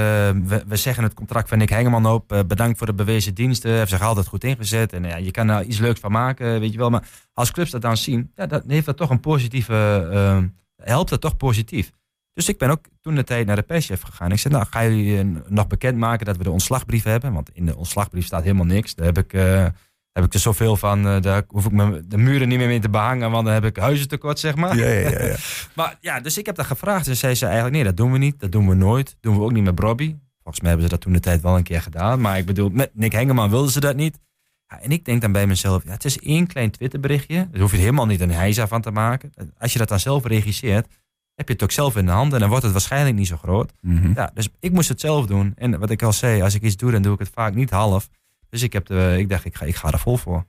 we, 0.67 0.77
zeggen 0.77 1.03
het 1.03 1.15
contract 1.15 1.49
van 1.49 1.59
Nick 1.59 1.69
Hengeman 1.69 2.07
op. 2.07 2.45
bedankt 2.47 2.79
voor 2.79 2.87
de 2.87 2.95
bewezen 2.95 3.35
diensten. 3.35 3.71
Heeft 3.71 3.91
zich 3.91 4.03
altijd 4.03 4.27
goed 4.27 4.45
ingezet. 4.45 4.93
En 4.93 5.05
ja, 5.05 5.17
je 5.17 5.31
kan 5.31 5.49
er 5.49 5.65
iets 5.65 5.79
leuks 5.79 6.01
van 6.01 6.13
maken, 6.13 6.61
weet 6.61 6.73
je 6.73 6.79
wel. 6.79 6.91
Maar 6.91 7.09
als 7.33 7.51
clubs 7.51 7.71
dat 7.71 7.83
dan 7.83 7.97
zien, 7.97 8.33
ja, 8.35 8.63
heeft 8.67 8.87
dat 8.87 8.97
toch 8.97 9.11
een 9.11 9.21
positieve... 9.21 10.51
helpt 10.77 11.11
dat 11.11 11.21
toch 11.21 11.37
positief. 11.37 11.91
Dus 12.37 12.49
ik 12.49 12.59
ben 12.59 12.71
ook 12.71 12.85
toen 13.01 13.15
de 13.15 13.25
tijd 13.25 13.47
naar 13.47 13.57
de 13.57 13.63
perschef 13.63 14.03
gegaan. 14.03 14.33
Ik 14.33 14.39
zei, 14.39 14.55
nou, 14.55 14.67
ga 14.71 14.83
jullie 14.85 15.19
eh, 15.19 15.25
nog 15.49 15.67
bekendmaken 15.67 16.27
dat 16.27 16.37
we 16.37 16.43
de 16.43 16.51
ontslagbrief 16.51 17.03
hebben? 17.05 17.33
Want 17.33 17.51
in 17.53 17.67
de 17.67 17.77
ontslagbrief 17.77 18.27
staat 18.27 18.43
helemaal 18.43 18.65
niks. 18.65 18.95
Daar 18.95 19.07
heb 19.07 19.19
ik, 19.19 19.33
eh, 19.33 19.67
heb 20.13 20.25
ik 20.25 20.35
er 20.35 20.41
zoveel 20.41 20.77
van. 20.77 21.07
eh, 21.07 21.21
daar 21.21 21.43
hoef 21.49 21.65
ik 21.65 21.73
me 21.73 22.07
de 22.07 22.17
muren 22.17 22.49
niet 22.49 22.59
meer 22.59 22.67
mee 22.67 22.81
te 22.81 22.89
behangen, 22.89 23.31
want 23.31 23.45
dan 23.45 23.55
heb 23.55 23.65
ik 23.65 23.77
huizentekort, 23.77 24.39
zeg 24.39 24.55
maar. 24.57 24.77
Ja, 24.77 24.87
ja, 24.89 25.11
ja. 25.11 25.25
ja. 25.25 25.37
Maar 25.75 25.97
ja, 26.01 26.21
dus 26.21 26.39
ik 26.39 26.47
heb 26.47 26.55
dat 26.55 26.67
gevraagd. 26.67 27.09
En 27.09 27.17
zei 27.17 27.35
ze 27.35 27.45
eigenlijk, 27.45 27.75
nee, 27.75 27.85
dat 27.85 27.97
doen 27.97 28.13
we 28.13 28.19
niet. 28.19 28.41
Dat 28.41 28.53
doen 28.53 28.69
we 28.69 28.75
nooit. 28.75 29.17
doen 29.21 29.37
we 29.37 29.43
ook 29.43 29.53
niet 29.53 29.65
met 29.65 29.75
Bobby. 29.75 30.17
Volgens 30.43 30.61
mij 30.61 30.71
hebben 30.71 30.89
ze 30.89 30.95
dat 30.95 31.01
toen 31.01 31.13
de 31.13 31.21
tijd 31.21 31.41
wel 31.43 31.57
een 31.57 31.63
keer 31.63 31.83
gedaan. 31.83 32.21
Maar 32.21 32.39
ik 32.39 32.47
bedoel, 32.47 32.69
met 32.71 32.91
Nick 32.95 33.13
Hengeman 33.13 33.51
wilden 33.51 33.71
ze 33.71 33.81
dat 33.81 33.97
niet. 33.97 34.19
Ja, 34.69 34.81
en 34.81 34.91
ik 34.91 35.05
denk 35.05 35.21
dan 35.21 35.33
bij 35.33 35.47
mezelf, 35.47 35.85
ja, 35.85 35.91
het 35.91 36.05
is 36.05 36.19
één 36.19 36.47
klein 36.47 36.71
Twitterberichtje. 36.71 37.49
Daar 37.51 37.61
hoef 37.61 37.71
je 37.71 37.77
helemaal 37.77 38.07
niet 38.07 38.21
een 38.21 38.31
heisa 38.31 38.67
van 38.67 38.81
te 38.81 38.91
maken. 38.91 39.33
Als 39.59 39.73
je 39.73 39.79
dat 39.79 39.89
dan 39.89 40.01
zelf 40.01 40.25
regisseert, 40.25 40.87
heb 41.37 41.47
je 41.47 41.53
het 41.53 41.63
ook 41.63 41.71
zelf 41.71 41.97
in 41.97 42.07
de 42.07 42.13
hand. 42.13 42.33
En 42.33 42.41
dan 42.41 42.49
wordt 42.49 42.65
het 42.65 42.73
waarschijnlijk 42.73 43.17
niet 43.17 43.27
zo 43.27 43.37
groot. 43.37 43.73
Mhm. 43.81 44.13
Ja, 44.15 44.31
dus 44.35 44.49
ik 44.61 44.73
moest 44.73 44.89
het 44.89 45.01
zelf 45.01 45.27
doen. 45.27 45.53
En 45.57 45.79
wat 45.79 45.91
ik 45.91 46.03
al 46.03 46.13
zei, 46.13 46.43
als 46.43 46.55
ik 46.55 46.63
iets 46.63 46.77
doe, 46.77 46.91
dan 46.91 47.03
doe 47.03 47.13
ik 47.13 47.19
het 47.19 47.31
vaak 47.35 47.55
niet 47.55 47.71
half. 47.71 48.09
Dus 48.49 48.63
ik, 48.63 48.73
heb 48.73 48.87
de, 48.87 49.15
ik 49.19 49.29
dacht, 49.29 49.45
ik 49.45 49.55
ga, 49.55 49.65
ik 49.65 49.77
ga 49.77 49.93
er 49.93 49.99
vol 49.99 50.17
voor. 50.17 50.45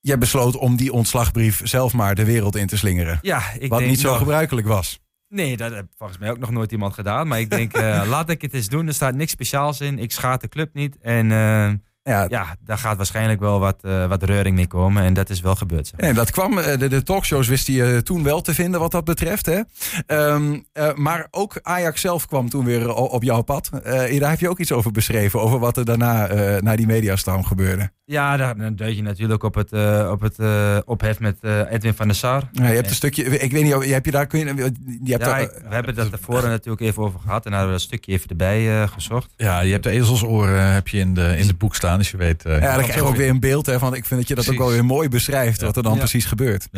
Jij 0.00 0.18
besloot 0.18 0.56
om 0.56 0.76
die 0.76 0.92
ontslagbrief 0.92 1.60
zelf 1.64 1.92
maar 1.92 2.14
de 2.14 2.24
wereld 2.24 2.56
in 2.56 2.66
te 2.66 2.76
slingeren. 2.76 3.18
Ja, 3.22 3.52
ik 3.58 3.70
wat 3.70 3.78
denk, 3.78 3.90
niet 3.90 4.00
zo 4.00 4.14
gebruikelijk 4.14 4.66
was. 4.66 5.00
Nee, 5.28 5.56
dat 5.56 5.72
heeft 5.72 5.86
volgens 5.96 6.18
mij 6.18 6.30
ook 6.30 6.38
nog 6.38 6.50
nooit 6.50 6.72
iemand 6.72 6.94
gedaan. 6.94 7.28
Maar 7.28 7.40
ik 7.40 7.50
denk, 7.50 7.72
eh, 7.76 8.02
laat 8.08 8.30
ik 8.30 8.42
het 8.42 8.54
eens 8.54 8.68
doen. 8.68 8.86
Er 8.86 8.94
staat 8.94 9.14
niks 9.14 9.32
speciaals 9.32 9.80
in. 9.80 9.98
Ik 9.98 10.12
schaad 10.12 10.40
de 10.40 10.48
club 10.48 10.74
niet. 10.74 10.98
En 10.98 11.32
eh, 11.32 11.72
Ja, 12.08 12.26
ja, 12.28 12.56
daar 12.64 12.78
gaat 12.78 12.96
waarschijnlijk 12.96 13.40
wel 13.40 13.60
wat, 13.60 13.76
eh, 13.82 14.06
wat 14.06 14.22
reuring 14.22 14.56
mee 14.56 14.66
komen. 14.66 15.02
En 15.02 15.14
dat 15.14 15.30
is 15.30 15.40
wel 15.40 15.54
gebeurd. 15.54 15.86
Zeg. 15.86 16.00
En 16.00 16.14
dat 16.14 16.30
kwam, 16.30 16.58
eh, 16.58 16.78
de, 16.78 16.88
de 16.88 17.02
talkshows 17.02 17.48
wist 17.48 17.66
hij 17.66 17.92
eh, 17.94 17.98
toen 17.98 18.22
wel 18.22 18.40
te 18.40 18.54
vinden 18.54 18.80
wat 18.80 18.90
dat 18.90 19.04
betreft. 19.04 19.46
Hè? 19.46 19.60
Ehm, 20.06 20.58
eh, 20.72 20.94
maar 20.94 21.26
ook 21.30 21.58
Ajax 21.62 22.00
zelf 22.00 22.26
kwam 22.26 22.48
toen 22.48 22.64
weer 22.64 22.94
op 22.94 23.22
jouw 23.22 23.42
pad. 23.42 23.70
Eh, 23.84 24.20
daar 24.20 24.30
heb 24.30 24.40
je 24.40 24.48
ook 24.48 24.58
iets 24.58 24.72
over 24.72 24.90
beschreven, 24.92 25.40
over 25.40 25.58
wat 25.58 25.76
er 25.76 25.84
daarna 25.84 26.26
eh 26.28 26.62
naar 26.62 26.76
die 26.76 26.86
mediastorm 26.86 27.44
gebeurde. 27.44 27.90
Ja, 28.04 28.36
daar, 28.36 28.56
dan 28.56 28.76
duid 28.76 28.96
je 28.96 29.02
natuurlijk 29.02 29.42
op 29.42 29.54
het, 29.54 29.72
op 30.10 30.20
het 30.20 30.36
ophef 30.84 31.20
met 31.20 31.36
Edwin 31.70 31.94
van 31.94 32.06
der 32.06 32.16
Sar. 32.16 32.42
Ja, 32.52 32.68
je 32.68 32.74
hebt 32.74 32.88
een 32.88 32.94
stukje, 32.94 33.24
ik 33.38 33.52
weet 33.52 33.62
niet, 33.64 33.92
heb 33.92 34.04
je 34.04 34.10
daar, 34.10 34.26
kun 34.26 34.38
je, 34.38 34.44
je 34.54 34.62
hebt 34.62 34.76
Ja, 35.04 35.18
daar- 35.18 35.40
ik- 35.40 35.50
we 35.68 35.74
hebben 35.74 35.96
het 35.96 36.10
tevoren 36.10 36.48
natuurlijk 36.48 36.80
even 36.82 37.02
over 37.02 37.20
gehad. 37.20 37.44
En 37.44 37.50
daar 37.50 37.60
hebben 37.60 37.76
we 37.78 37.82
dat 37.84 37.88
stukje 37.92 38.12
even 38.12 38.28
erbij 38.28 38.82
eh, 38.82 38.88
gezocht. 38.88 39.30
Ja, 39.36 39.60
je 39.60 39.72
hebt 39.72 39.84
de 39.84 39.90
ezelsoren 39.90 40.72
heb 40.72 40.88
je 40.88 40.98
in, 40.98 41.14
de, 41.14 41.36
in 41.38 41.46
het 41.46 41.58
boek 41.58 41.74
staan, 41.74 41.97
dus 41.98 42.10
je 42.10 42.16
weet... 42.16 42.44
eh, 42.44 42.52
ja, 42.60 42.74
dan 42.74 42.82
krijg 42.82 42.94
je 42.94 43.02
ook 43.06 43.16
weer 43.16 43.28
een 43.28 43.40
beeld 43.40 43.66
hè, 43.66 43.78
van. 43.78 43.94
Ik 43.94 44.04
vind 44.04 44.20
dat 44.20 44.28
je 44.28 44.34
dat 44.34 44.48
ook 44.50 44.58
wel 44.58 44.70
weer 44.70 44.84
mooi 44.84 45.08
beschrijft, 45.08 45.60
Ja. 45.60 45.66
wat 45.66 45.76
er 45.76 45.82
dan 45.82 45.92
Ja. 45.92 45.98
precies 45.98 46.24
gebeurt. 46.24 46.68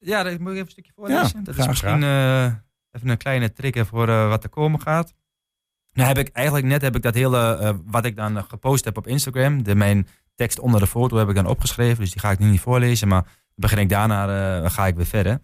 Ja, 0.00 0.22
dat 0.22 0.38
moet 0.38 0.48
ik 0.48 0.54
even 0.54 0.58
een 0.64 0.70
stukje 0.70 0.92
voorlezen. 0.94 1.44
dat 1.44 1.58
is 1.58 1.66
misschien 1.66 2.02
eh, 2.02 2.44
even 2.92 3.08
een 3.08 3.16
kleine 3.16 3.52
trigger 3.52 3.86
voor 3.86 4.08
eh, 4.08 4.28
wat 4.28 4.42
er 4.44 4.50
komen 4.50 4.80
gaat. 4.80 5.14
Nou 5.92 6.08
heb 6.08 6.18
ik 6.18 6.28
eigenlijk 6.28 6.66
net 6.66 6.82
heb 6.82 6.96
ik 6.96 7.02
dat 7.02 7.14
hele, 7.14 7.56
eh, 7.56 7.74
wat 7.84 8.04
ik 8.04 8.16
dan 8.16 8.44
gepost 8.44 8.84
heb 8.84 8.96
op 8.96 9.06
Instagram, 9.06 9.62
de, 9.62 9.74
mijn 9.74 10.06
tekst 10.34 10.58
onder 10.58 10.80
de 10.80 10.86
foto 10.86 11.16
heb 11.16 11.28
ik 11.28 11.34
dan 11.34 11.46
opgeschreven, 11.46 11.98
dus 11.98 12.10
die 12.12 12.20
ga 12.20 12.30
ik 12.30 12.38
nu 12.38 12.50
niet 12.50 12.60
voorlezen, 12.60 13.08
maar 13.08 13.24
begin 13.54 13.78
ik 13.78 13.88
daarna, 13.88 14.60
eh, 14.62 14.70
ga 14.70 14.86
ik 14.86 14.96
weer 14.96 15.06
verder. 15.06 15.40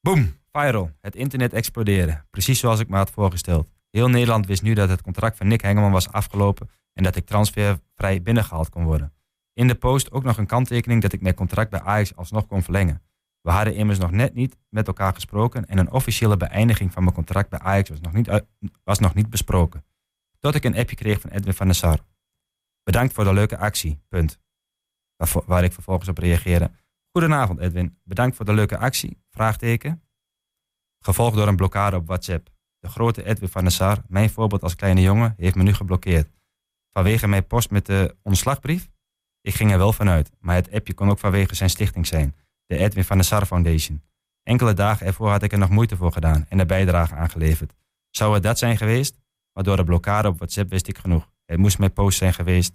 Boom. 0.00 0.36
Viral. 0.52 0.90
Het 1.00 1.16
internet 1.16 1.52
explodeerde. 1.52 2.24
Precies 2.30 2.58
zoals 2.58 2.80
ik 2.80 2.88
me 2.88 2.96
had 2.96 3.10
voorgesteld. 3.10 3.68
Heel 3.90 4.08
Nederland 4.08 4.46
wist 4.46 4.62
nu 4.62 4.74
dat 4.74 4.88
het 4.88 5.02
contract 5.02 5.36
van 5.36 5.46
Nick 5.48 5.60
Hengelman 5.60 5.90
was 5.92 6.12
afgelopen 6.12 6.70
en 6.98 7.04
dat 7.04 7.16
ik 7.16 7.26
transfervrij 7.26 8.22
binnengehaald 8.22 8.68
kon 8.68 8.84
worden. 8.84 9.12
In 9.52 9.68
de 9.68 9.74
post 9.74 10.12
ook 10.12 10.22
nog 10.24 10.36
een 10.38 10.46
kanttekening 10.46 11.02
dat 11.02 11.12
ik 11.12 11.20
mijn 11.20 11.34
contract 11.34 11.70
bij 11.70 11.80
Ajax 11.80 12.16
alsnog 12.16 12.46
kon 12.46 12.62
verlengen. 12.62 13.02
We 13.40 13.50
hadden 13.50 13.74
immers 13.74 13.98
nog 13.98 14.10
net 14.10 14.34
niet 14.34 14.56
met 14.68 14.86
elkaar 14.86 15.14
gesproken 15.14 15.66
en 15.66 15.78
een 15.78 15.90
officiële 15.90 16.36
beëindiging 16.36 16.92
van 16.92 17.02
mijn 17.02 17.14
contract 17.14 17.48
bij 17.48 17.58
Ajax 17.58 17.88
was 17.88 18.00
nog 18.00 18.12
niet, 18.12 18.42
was 18.84 18.98
nog 18.98 19.14
niet 19.14 19.30
besproken. 19.30 19.84
Tot 20.38 20.54
ik 20.54 20.64
een 20.64 20.76
appje 20.76 20.96
kreeg 20.96 21.20
van 21.20 21.30
Edwin 21.30 21.54
van 21.54 21.66
der 21.66 21.74
Sar. 21.74 21.98
Bedankt 22.82 23.14
voor 23.14 23.24
de 23.24 23.32
leuke 23.32 23.56
actie. 23.58 24.00
Punt. 24.08 24.40
Waarvo- 25.16 25.44
Waar 25.46 25.64
ik 25.64 25.72
vervolgens 25.72 26.08
op 26.08 26.18
reageerde. 26.18 26.70
Goedenavond 27.10 27.58
Edwin. 27.58 27.98
Bedankt 28.04 28.36
voor 28.36 28.44
de 28.44 28.52
leuke 28.52 28.78
actie. 28.78 29.22
Vraagteken. 29.30 30.02
Gevolgd 31.04 31.36
door 31.36 31.48
een 31.48 31.56
blokkade 31.56 31.96
op 31.96 32.06
WhatsApp. 32.06 32.48
De 32.78 32.88
grote 32.88 33.24
Edwin 33.24 33.48
van 33.48 33.62
der 33.62 33.72
Sar, 33.72 34.02
mijn 34.08 34.30
voorbeeld 34.30 34.62
als 34.62 34.74
kleine 34.74 35.00
jongen, 35.00 35.34
heeft 35.36 35.54
me 35.54 35.62
nu 35.62 35.74
geblokkeerd. 35.74 36.37
Vanwege 36.98 37.28
mijn 37.28 37.46
post 37.46 37.70
met 37.70 37.86
de 37.86 38.16
ontslagbrief? 38.22 38.88
Ik 39.40 39.54
ging 39.54 39.72
er 39.72 39.78
wel 39.78 39.92
vanuit, 39.92 40.30
maar 40.40 40.54
het 40.54 40.72
appje 40.72 40.94
kon 40.94 41.10
ook 41.10 41.18
vanwege 41.18 41.54
zijn 41.54 41.70
stichting 41.70 42.06
zijn. 42.06 42.36
De 42.66 42.76
Edwin 42.76 43.04
van 43.04 43.16
der 43.16 43.26
Sar 43.26 43.46
Foundation. 43.46 44.02
Enkele 44.42 44.74
dagen 44.74 45.06
ervoor 45.06 45.30
had 45.30 45.42
ik 45.42 45.52
er 45.52 45.58
nog 45.58 45.68
moeite 45.68 45.96
voor 45.96 46.12
gedaan 46.12 46.46
en 46.48 46.58
de 46.58 46.66
bijdrage 46.66 47.14
aangeleverd. 47.14 47.74
Zou 48.10 48.34
het 48.34 48.42
dat 48.42 48.58
zijn 48.58 48.76
geweest? 48.76 49.20
Maar 49.52 49.64
door 49.64 49.76
de 49.76 49.84
blokkade 49.84 50.28
op 50.28 50.36
WhatsApp 50.36 50.70
wist 50.70 50.88
ik 50.88 50.98
genoeg. 50.98 51.30
Het 51.44 51.58
moest 51.58 51.78
mijn 51.78 51.92
post 51.92 52.18
zijn 52.18 52.34
geweest. 52.34 52.72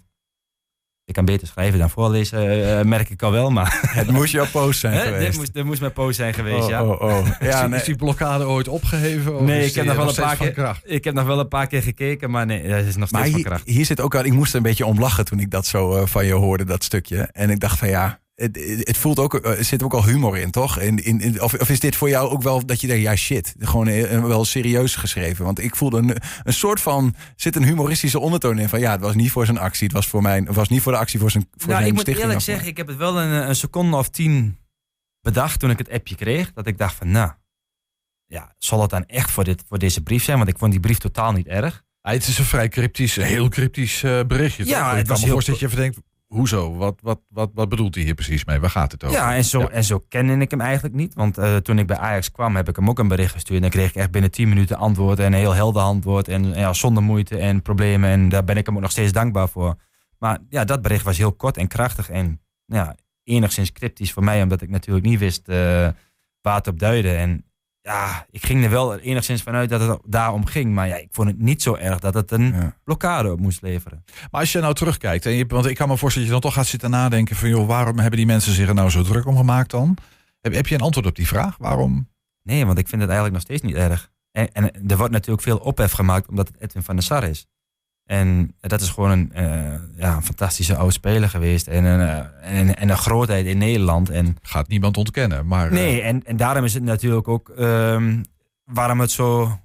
Ik 1.06 1.14
kan 1.14 1.24
beter 1.24 1.46
schrijven 1.46 1.78
dan 1.78 1.90
voorlezen, 1.90 2.78
eh, 2.78 2.84
merk 2.84 3.10
ik 3.10 3.22
al 3.22 3.30
wel, 3.30 3.50
maar 3.50 3.78
Het 4.00 4.10
moest 4.10 4.32
jouw 4.32 4.46
post 4.52 4.80
zijn 4.80 4.92
Hè, 4.94 5.00
geweest. 5.00 5.26
dit, 5.26 5.36
moest, 5.36 5.54
dit 5.54 5.64
moest 5.64 5.80
mijn 5.80 5.92
post 5.92 6.16
zijn 6.16 6.34
geweest, 6.34 6.62
oh, 6.64 6.68
ja. 6.68 6.84
oh, 6.84 7.00
oh. 7.02 7.26
Is, 7.40 7.46
Ja, 7.46 7.60
die, 7.60 7.68
nee. 7.68 7.78
is 7.78 7.84
die 7.84 7.96
blokkade 7.96 8.44
ooit 8.46 8.68
opgeheven? 8.68 9.34
Of 9.36 9.40
Nee, 9.40 9.66
ik 9.66 9.74
heb 9.74 9.84
nog 9.86 9.96
wel 9.96 10.08
een 10.08 10.14
paar 10.14 10.36
keer-? 10.36 10.80
Ik 10.84 11.04
heb 11.04 11.14
nog 11.14 11.26
wel 11.26 11.38
een 11.38 11.48
paar 11.48 11.66
keer 11.66 11.82
gekeken, 11.82 12.30
maar 12.30 12.46
nee, 12.46 12.68
dat 12.68 12.84
is 12.84 12.96
nog 12.96 13.08
steeds 13.08 13.22
Maar 13.22 13.30
van 13.30 13.42
kracht. 13.42 13.66
hier 13.66 13.84
zit 13.84 14.00
ook 14.00 14.14
al, 14.14 14.24
ik 14.24 14.32
moest 14.32 14.50
er 14.50 14.56
een 14.56 14.62
beetje 14.62 14.86
om 14.86 14.98
lachen 15.00 15.24
toen 15.24 15.40
ik 15.40 15.50
dat 15.50 15.66
zo 15.66 15.96
eh, 15.96 16.06
van 16.06 16.26
je 16.26 16.32
hoorde, 16.32 16.64
dat 16.64 16.84
stukje. 16.84 17.28
En 17.32 17.50
ik 17.50 17.60
dacht 17.60 17.78
van 17.78 17.88
ja, 17.88 18.20
het, 18.34 18.56
het 18.80 18.96
voelt 18.96 19.18
ook, 19.18 19.34
eh, 19.34 19.58
er 19.58 19.64
zit 19.64 19.82
ook 19.82 19.94
al 19.94 20.04
humor 20.04 20.38
in, 20.38 20.50
toch? 20.50 20.80
In, 20.80 21.04
in, 21.04 21.20
in- 21.20 21.42
of, 21.42 21.54
of 21.54 21.68
is 21.68 21.80
dit 21.80 21.96
voor 21.96 22.08
jou 22.08 22.30
ook 22.30 22.42
wel 22.42 22.66
dat 22.66 22.80
je 22.80 22.86
denkt, 22.86 23.02
ja 23.02 23.16
shit, 23.16 23.54
gewoon 23.58 23.86
eh, 23.88 24.24
wel 24.24 24.44
serieus 24.44 24.96
geschreven? 24.96 25.44
Want 25.44 25.58
ik 25.58 25.76
voelde 25.76 25.98
een, 25.98 26.16
een 26.42 26.52
soort 26.52 26.80
van, 26.80 27.14
zit 27.36 27.56
een 27.56 27.64
humoristische 27.64 28.18
ondertoon 28.18 28.58
in 28.58 28.68
van 28.68 28.80
ja, 28.80 28.90
het 28.92 29.00
was 29.00 29.14
niet 29.14 29.30
voor 29.30 29.44
zijn 29.46 29.58
actie, 29.58 29.84
het 29.86 29.96
was 29.96 30.06
voor 30.06 30.22
mijn, 30.22 30.46
het 30.46 30.54
was 30.54 30.68
niet 30.68 30.82
voor 30.82 30.92
de 30.92 30.98
actie 30.98 31.18
voor 31.20 31.30
zijn, 31.30 31.46
voor 31.50 31.58
nou, 31.68 31.70
zijn 31.72 31.86
ik 31.86 31.92
moet 31.92 32.00
stichting. 32.00 32.26
eerlijk 32.26 32.44
zeggen, 32.44 32.68
ik 32.68 32.76
heb 32.76 32.86
het 32.86 32.96
wel 32.96 33.20
een, 33.20 33.48
een 33.48 33.56
seconde 33.56 33.96
of 33.96 34.08
tien 34.08 34.58
bedacht 35.20 35.60
toen 35.60 35.70
ik 35.70 35.78
het 35.78 35.90
appje 35.90 36.14
kreeg. 36.14 36.52
Dat 36.52 36.66
ik 36.66 36.78
dacht 36.78 36.94
van, 36.94 37.10
nou, 37.10 37.30
ja, 38.26 38.54
zal 38.58 38.80
het 38.80 38.90
dan 38.90 39.04
echt 39.06 39.30
voor, 39.30 39.44
dit, 39.44 39.62
voor 39.68 39.78
deze 39.78 40.02
brief 40.02 40.24
zijn? 40.24 40.36
Want 40.36 40.48
ik 40.48 40.58
vond 40.58 40.70
die 40.70 40.80
brief 40.80 40.98
totaal 40.98 41.32
niet 41.32 41.46
erg. 41.46 41.82
Ah, 42.00 42.12
het 42.12 42.26
is 42.28 42.38
een 42.38 42.44
vrij 42.44 42.68
cryptisch, 42.68 43.16
heel 43.16 43.48
cryptisch 43.48 44.02
eh, 44.02 44.20
berichtje. 44.26 44.66
Ja, 44.66 44.80
toch? 44.80 44.90
het 44.90 45.00
ik 45.00 45.06
was 45.06 45.22
heel- 45.22 45.32
voorstellen 45.32 45.60
dat 45.60 45.70
je 45.70 45.76
even 45.76 45.92
denkt, 45.92 46.08
hoezo? 46.26 46.76
Wat, 46.76 46.98
wat, 47.02 47.20
wat, 47.28 47.50
wat 47.54 47.68
bedoelt 47.68 47.94
hij 47.94 48.04
hier 48.04 48.14
precies 48.14 48.44
mee? 48.44 48.60
Waar 48.60 48.70
gaat 48.70 48.92
het 48.92 49.04
over? 49.04 49.16
Ja, 49.16 49.34
en 49.34 49.44
zo, 49.44 49.60
Ja. 49.60 49.68
en 49.68 49.84
zo 49.84 50.04
kende 50.08 50.36
ik 50.36 50.50
hem 50.50 50.60
eigenlijk 50.60 50.94
niet. 50.94 51.14
Want 51.14 51.38
eh, 51.38 51.56
toen 51.56 51.78
ik 51.78 51.86
bij 51.86 51.96
Ajax 51.96 52.30
kwam, 52.30 52.56
heb 52.56 52.68
ik 52.68 52.76
hem 52.76 52.88
ook 52.88 52.98
een 52.98 53.08
bericht 53.08 53.32
gestuurd. 53.32 53.56
En 53.56 53.62
dan 53.62 53.70
kreeg 53.70 53.88
ik 53.88 53.94
echt 53.94 54.10
binnen 54.10 54.30
10 54.30 54.48
minuten 54.48 54.76
antwoord. 54.76 55.18
En 55.18 55.26
een 55.26 55.38
heel 55.38 55.52
helder 55.54 55.82
antwoord. 55.82 56.28
En 56.28 56.44
ja, 56.54 56.72
zonder 56.72 57.02
moeite 57.02 57.38
en 57.38 57.62
problemen. 57.62 58.10
En 58.10 58.28
daar 58.28 58.44
ben 58.44 58.56
ik 58.56 58.66
hem 58.66 58.74
ook 58.74 58.82
nog 58.82 58.90
steeds 58.90 59.12
dankbaar 59.12 59.48
voor. 59.48 59.76
Maar 60.18 60.38
ja, 60.48 60.64
dat 60.64 60.82
bericht 60.82 61.04
was 61.04 61.16
heel 61.18 61.32
kort 61.32 61.56
en 61.56 61.68
krachtig. 61.68 62.10
En 62.10 62.40
ja, 62.66 62.94
enigszins 63.24 63.72
cryptisch 63.72 64.12
voor 64.12 64.24
mij. 64.24 64.42
Omdat 64.42 64.62
ik 64.62 64.68
natuurlijk 64.68 65.06
niet 65.06 65.18
wist 65.18 65.48
eh, 65.48 65.56
waar 66.40 66.54
het 66.56 66.66
op 66.66 66.78
duidde. 66.78 67.14
En 67.14 67.44
ja, 67.84 68.26
ik 68.30 68.44
ging 68.46 68.64
er 68.64 68.70
wel 68.70 68.98
enigszins 68.98 69.42
vanuit 69.42 69.70
dat 69.70 69.80
het 69.80 69.98
daarom 70.04 70.46
ging. 70.46 70.74
Maar 70.74 70.88
ja, 70.88 70.96
ik 70.96 71.08
vond 71.10 71.28
het 71.28 71.38
niet 71.38 71.62
zo 71.62 71.74
erg 71.74 71.98
dat 71.98 72.14
het 72.14 72.30
een 72.30 72.52
Ja. 72.52 72.76
blokkade 72.84 73.32
op 73.32 73.40
moest 73.40 73.62
leveren. 73.62 74.04
Maar 74.30 74.40
als 74.40 74.52
je 74.52 74.60
nou 74.60 74.74
terugkijkt, 74.74 75.26
en 75.26 75.32
je, 75.32 75.44
want 75.46 75.66
ik 75.66 75.76
kan 75.76 75.88
me 75.88 75.96
voorstellen 75.96 76.28
dat 76.28 76.36
je 76.36 76.42
dan 76.42 76.50
toch 76.50 76.60
gaat 76.62 76.70
zitten 76.70 76.90
nadenken 76.90 77.36
van, 77.36 77.48
joh, 77.48 77.66
waarom 77.66 77.98
hebben 77.98 78.16
die 78.18 78.26
mensen 78.26 78.52
zich 78.52 78.68
er 78.68 78.74
nou 78.74 78.90
zo 78.90 79.02
druk 79.02 79.26
om 79.26 79.36
gemaakt 79.36 79.70
dan? 79.70 79.96
Heb, 80.40 80.54
heb 80.54 80.66
je 80.66 80.74
een 80.74 80.80
antwoord 80.80 81.06
op 81.06 81.14
die 81.16 81.26
vraag? 81.26 81.56
Waarom? 81.58 82.08
Nee, 82.42 82.66
want 82.66 82.78
ik 82.78 82.88
vind 82.88 83.00
het 83.00 83.10
eigenlijk 83.10 83.32
nog 83.32 83.42
steeds 83.42 83.62
niet 83.72 83.82
erg. 83.90 84.10
En, 84.30 84.52
en 84.52 84.88
er 84.90 84.96
wordt 84.96 85.12
natuurlijk 85.12 85.42
veel 85.42 85.58
ophef 85.58 85.92
gemaakt 85.92 86.28
omdat 86.28 86.48
het 86.48 86.60
Edwin 86.60 86.82
van 86.82 86.94
der 86.94 87.04
Sar 87.04 87.24
is. 87.24 87.46
En 88.06 88.54
dat 88.60 88.80
is 88.80 88.88
gewoon 88.88 89.10
een, 89.10 89.32
eh, 89.32 89.74
ja, 89.96 90.16
een 90.16 90.22
fantastische 90.22 90.76
oud 90.76 90.92
speler 90.92 91.28
geweest. 91.28 91.66
En 91.66 91.84
een, 91.84 92.00
eh, 92.00 92.58
en, 92.58 92.76
en 92.76 92.90
een 92.90 92.96
grootheid 92.96 93.46
in 93.46 93.58
Nederland. 93.58 94.10
En, 94.10 94.36
Gaat 94.42 94.68
niemand 94.68 94.96
ontkennen. 94.96 95.46
Maar, 95.46 95.66
eh, 95.66 95.72
nee, 95.72 96.00
en, 96.00 96.24
en 96.24 96.36
daarom 96.36 96.64
is 96.64 96.74
het 96.74 96.82
natuurlijk 96.82 97.28
ook 97.28 97.48
ehm, 97.48 98.22
waarom 98.64 99.00
het 99.00 99.10
zo 99.10 99.58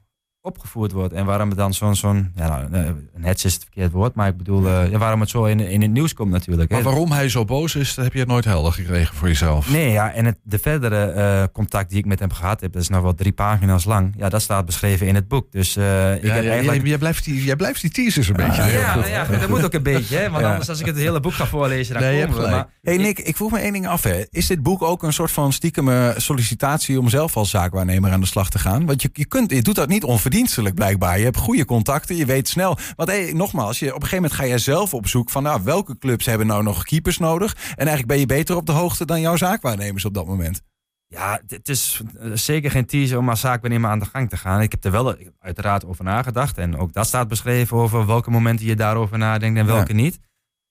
opgevoerd 0.49 0.91
wordt. 0.91 1.13
En 1.13 1.25
waarom 1.25 1.49
het 1.49 1.57
dan 1.57 1.73
zo'n, 1.73 1.95
zo'n 1.95 2.31
ja, 2.35 2.47
nou, 2.47 2.73
eh, 2.73 2.85
een 3.15 3.23
hets 3.23 3.45
is 3.45 3.53
het 3.53 3.61
verkeerd 3.63 3.91
woord. 3.91 4.15
Maar 4.15 4.27
ik 4.27 4.37
bedoel, 4.37 4.67
eh, 4.67 4.91
ja, 4.91 4.97
waarom 4.97 5.19
het 5.19 5.29
zo 5.29 5.43
in, 5.45 5.59
in 5.59 5.81
het 5.81 5.91
nieuws 5.91 6.13
komt 6.13 6.31
natuurlijk. 6.31 6.69
hè. 6.69 6.75
maar 6.75 6.83
waarom 6.85 7.11
hij 7.11 7.29
zo 7.29 7.45
boos 7.45 7.75
is, 7.75 7.95
dat 7.95 8.05
heb 8.05 8.13
je 8.13 8.25
nooit 8.25 8.45
helder 8.45 8.71
gekregen 8.71 9.15
voor 9.15 9.27
jezelf. 9.27 9.69
Nee, 9.69 9.91
ja, 9.91 10.11
en 10.13 10.25
het, 10.25 10.37
de 10.43 10.59
verdere 10.59 11.05
eh, 11.05 11.43
contact 11.53 11.89
die 11.89 11.97
ik 11.99 12.05
met 12.05 12.19
hem 12.19 12.31
gehad 12.31 12.61
heb, 12.61 12.73
dat 12.73 12.81
is 12.81 12.87
nog 12.89 13.01
wel 13.01 13.13
drie 13.15 13.31
pagina's 13.31 13.85
lang. 13.85 14.13
Ja, 14.17 14.29
dat 14.29 14.41
staat 14.41 14.65
beschreven 14.65 15.07
in 15.07 15.15
het 15.15 15.27
boek. 15.27 15.51
Dus 15.51 15.75
eh, 15.75 15.83
ik 16.15 16.23
Ja, 16.23 16.33
heb 16.33 16.43
ja, 16.43 16.49
eigenlijk... 16.49 16.79
jij, 16.81 16.89
jij 16.89 16.97
blijft 16.97 17.23
die, 17.23 17.43
jij 17.43 17.55
blijft 17.55 17.81
die 17.81 17.89
teasers 17.91 18.27
een 18.27 18.35
beetje. 18.35 18.63
Ja, 18.63 18.91
goed. 18.91 19.01
nou 19.01 19.13
ja, 19.13 19.39
dat 19.39 19.49
moet 19.49 19.63
ook 19.63 19.73
een 19.73 19.83
beetje, 19.83 20.15
hè? 20.17 20.29
Want 20.29 20.43
Ja. 20.43 20.49
anders 20.49 20.69
als 20.69 20.79
ik 20.79 20.85
het 20.85 20.95
hele 20.97 21.19
boek 21.19 21.33
ga 21.33 21.45
voorlezen, 21.45 21.93
dan 21.93 22.03
Nee, 22.03 22.17
je 22.17 22.25
komen 22.25 22.41
we. 22.41 22.49
Maar 22.49 22.67
Hey 22.81 22.97
Nick, 22.97 23.19
ik 23.19 23.35
vroeg 23.35 23.51
me 23.51 23.59
één 23.59 23.73
ding 23.73 23.87
af. 23.87 24.03
Hè. 24.03 24.23
Is 24.29 24.47
dit 24.47 24.63
boek 24.63 24.81
ook 24.81 25.03
een 25.03 25.13
soort 25.13 25.31
van 25.31 25.53
stiekeme 25.53 26.13
sollicitatie 26.17 26.99
om 26.99 27.09
zelf 27.09 27.37
als 27.37 27.49
zaakwaarnemer 27.49 28.11
aan 28.11 28.19
de 28.19 28.25
slag 28.27 28.49
te 28.49 28.59
gaan? 28.59 28.85
Want 28.85 29.01
je, 29.01 29.09
je, 29.13 29.25
kunt, 29.25 29.51
je 29.51 29.61
doet 29.61 29.75
dat 29.75 29.87
niet 29.89 30.03
onverdienstelijk 30.29 30.75
blijkbaar. 30.75 31.17
Je 31.17 31.23
hebt 31.23 31.37
goede 31.37 31.65
contacten, 31.65 32.15
je 32.15 32.25
weet 32.25 32.47
snel. 32.47 32.77
Want 32.95 33.09
hey, 33.09 33.31
nogmaals, 33.33 33.79
je, 33.79 33.85
op 33.87 33.93
een 33.93 34.07
gegeven 34.07 34.15
moment 34.15 34.33
ga 34.33 34.45
jij 34.45 34.57
zelf 34.57 34.93
op 34.93 35.07
zoek 35.07 35.29
van 35.29 35.43
nou, 35.43 35.61
welke 35.63 35.97
clubs 35.97 36.25
hebben 36.25 36.47
nou 36.47 36.63
nog 36.63 36.83
keepers 36.83 37.17
nodig? 37.17 37.53
En 37.53 37.87
eigenlijk 37.87 38.07
ben 38.07 38.19
je 38.19 38.25
beter 38.25 38.55
op 38.55 38.65
de 38.65 38.71
hoogte 38.71 39.05
dan 39.05 39.21
jouw 39.21 39.35
zaakwaarnemers 39.35 40.05
op 40.05 40.13
dat 40.13 40.25
moment. 40.25 40.61
ja, 41.07 41.41
het 41.47 41.69
is 41.69 42.01
eh, 42.19 42.31
zeker 42.33 42.71
geen 42.71 42.85
teaser 42.85 43.17
om 43.17 43.29
als 43.29 43.39
zaakwaarnemer 43.39 43.89
aan 43.89 43.99
de 43.99 44.05
gang 44.05 44.29
te 44.29 44.37
gaan. 44.37 44.61
Ik 44.61 44.71
heb 44.71 44.83
er 44.83 44.91
wel 44.91 45.15
uiteraard 45.39 45.85
over 45.85 46.03
nagedacht. 46.03 46.57
En 46.57 46.77
ook 46.77 46.93
dat 46.93 47.07
staat 47.07 47.27
beschreven 47.27 47.77
over 47.77 48.05
welke 48.05 48.31
momenten 48.31 48.65
je 48.65 48.75
daarover 48.75 49.17
nadenkt 49.17 49.59
en 49.59 49.65
welke 49.65 49.93
niet. 49.93 50.19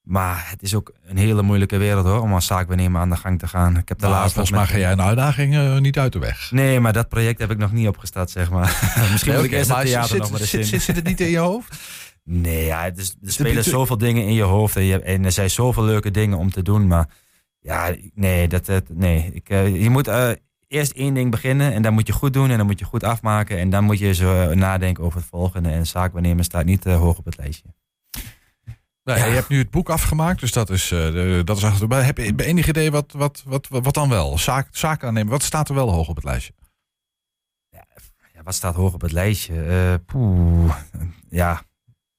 Maar 0.09 0.47
het 0.51 0.62
is 0.62 0.75
ook 0.75 0.92
een 1.05 1.16
hele 1.16 1.42
moeilijke 1.42 1.77
wereld 1.77 2.07
hoor, 2.07 2.21
om 2.21 2.33
als 2.33 2.47
zaakwaarnemer 2.47 3.01
aan 3.01 3.11
de 3.11 3.16
gang 3.16 3.38
te 3.38 3.49
gaan. 3.49 3.77
Ik 3.77 3.88
heb 3.88 3.99
de 3.99 4.07
Nou, 4.07 4.16
laatste 4.16 4.35
volgens 4.35 4.57
mij 4.57 4.66
ga 4.66 4.79
jij 4.79 4.92
een 4.92 5.01
uitdaging 5.01 5.55
eh, 5.55 5.79
niet 5.79 5.99
uit 5.99 6.12
de 6.12 6.18
weg. 6.18 6.51
Nee, 6.51 6.81
maar 6.81 6.92
dat 6.92 7.09
project 7.09 7.38
heb 7.38 7.51
ik 7.51 7.59
nog 7.59 7.73
niet 7.73 7.88
opgestart, 7.88 8.31
zeg 8.31 8.51
maar. 8.51 8.79
Misschien 9.12 9.35
moet 9.35 9.44
ik 9.44 9.53
eerst 9.53 9.75
het 9.75 9.87
theater 9.87 10.09
zit, 10.09 10.18
nog 10.18 10.31
maar 10.31 10.40
zit, 10.40 10.61
in. 10.61 10.66
zit, 10.66 10.83
zit 10.83 10.97
het 10.97 11.05
niet 11.05 11.21
in 11.21 11.31
je 11.31 11.38
hoofd? 11.38 11.77
Nee, 12.25 12.64
ja, 12.64 12.83
het 12.83 12.99
is, 12.99 13.16
er 13.25 13.33
spelen 13.33 13.64
zoveel 13.64 13.99
dingen 13.99 14.27
in 14.27 14.35
je 14.35 14.42
hoofd 14.42 14.77
en, 14.77 14.83
je, 14.83 15.01
en 15.01 15.25
er 15.25 15.33
zijn 15.33 15.51
zoveel 15.51 15.85
leuke 15.85 16.11
dingen 16.11 16.38
om 16.38 16.51
te 16.51 16.62
doen. 16.62 16.87
Maar 16.87 17.09
ja, 17.61 17.94
nee, 18.14 18.49
dat, 18.49 18.66
dat, 18.66 18.85
nee. 18.88 19.31
Ik, 19.33 19.49
eh, 19.49 19.83
je 19.83 19.90
moet 19.90 20.09
eh, 20.09 20.31
eerst 20.68 20.92
één 20.92 21.14
ding 21.14 21.31
beginnen 21.31 21.73
en 21.73 21.83
dan 21.83 21.92
moet 21.92 22.07
je 22.07 22.12
goed 22.12 22.33
doen 22.33 22.51
en 22.51 22.57
dan 22.57 22.66
moet 22.66 22.79
je 22.79 22.85
goed 22.85 23.05
afmaken. 23.05 23.59
En 23.59 23.71
dan 23.71 23.85
moet 23.85 23.99
je 23.99 24.14
zo 24.14 24.55
nadenken 24.55 25.05
over 25.05 25.18
het 25.18 25.29
volgende. 25.29 25.68
En 25.68 25.87
zaakwaarnemer 25.87 26.44
staat 26.44 26.64
niet 26.64 26.85
hoog 26.85 27.18
op 27.18 27.25
het 27.25 27.37
lijstje. 27.37 27.68
Ja. 29.16 29.25
Je 29.25 29.35
hebt 29.35 29.49
nu 29.49 29.59
het 29.59 29.71
boek 29.71 29.88
afgemaakt, 29.90 30.40
dus 30.40 30.53
dat 30.53 30.71
is, 30.71 30.88
de- 30.88 31.42
dat 31.44 31.57
is 31.57 31.64
achter. 31.64 31.88
Maar 31.88 32.05
heb 32.05 32.16
je 32.18 32.35
enig 32.44 32.68
idee 32.68 32.90
wat, 32.90 33.12
wat, 33.16 33.42
wat, 33.47 33.66
wat, 33.71 33.94
dan 33.94 34.09
wel? 34.09 34.38
Zaak, 34.38 34.68
zaak 34.71 35.05
aannemen, 35.05 35.31
wat 35.33 35.42
staat 35.42 35.68
er 35.68 35.75
wel 35.75 35.90
hoog 35.92 36.09
op 36.09 36.14
het 36.16 36.25
lijstje? 36.25 36.53
Ja, 38.35 38.42
wat 38.44 38.55
staat 38.55 38.75
hoog 38.75 38.94
op 38.94 39.01
het 39.01 39.12
lijstje? 39.12 40.01
Poeh, 40.07 40.75
ja, 41.29 41.62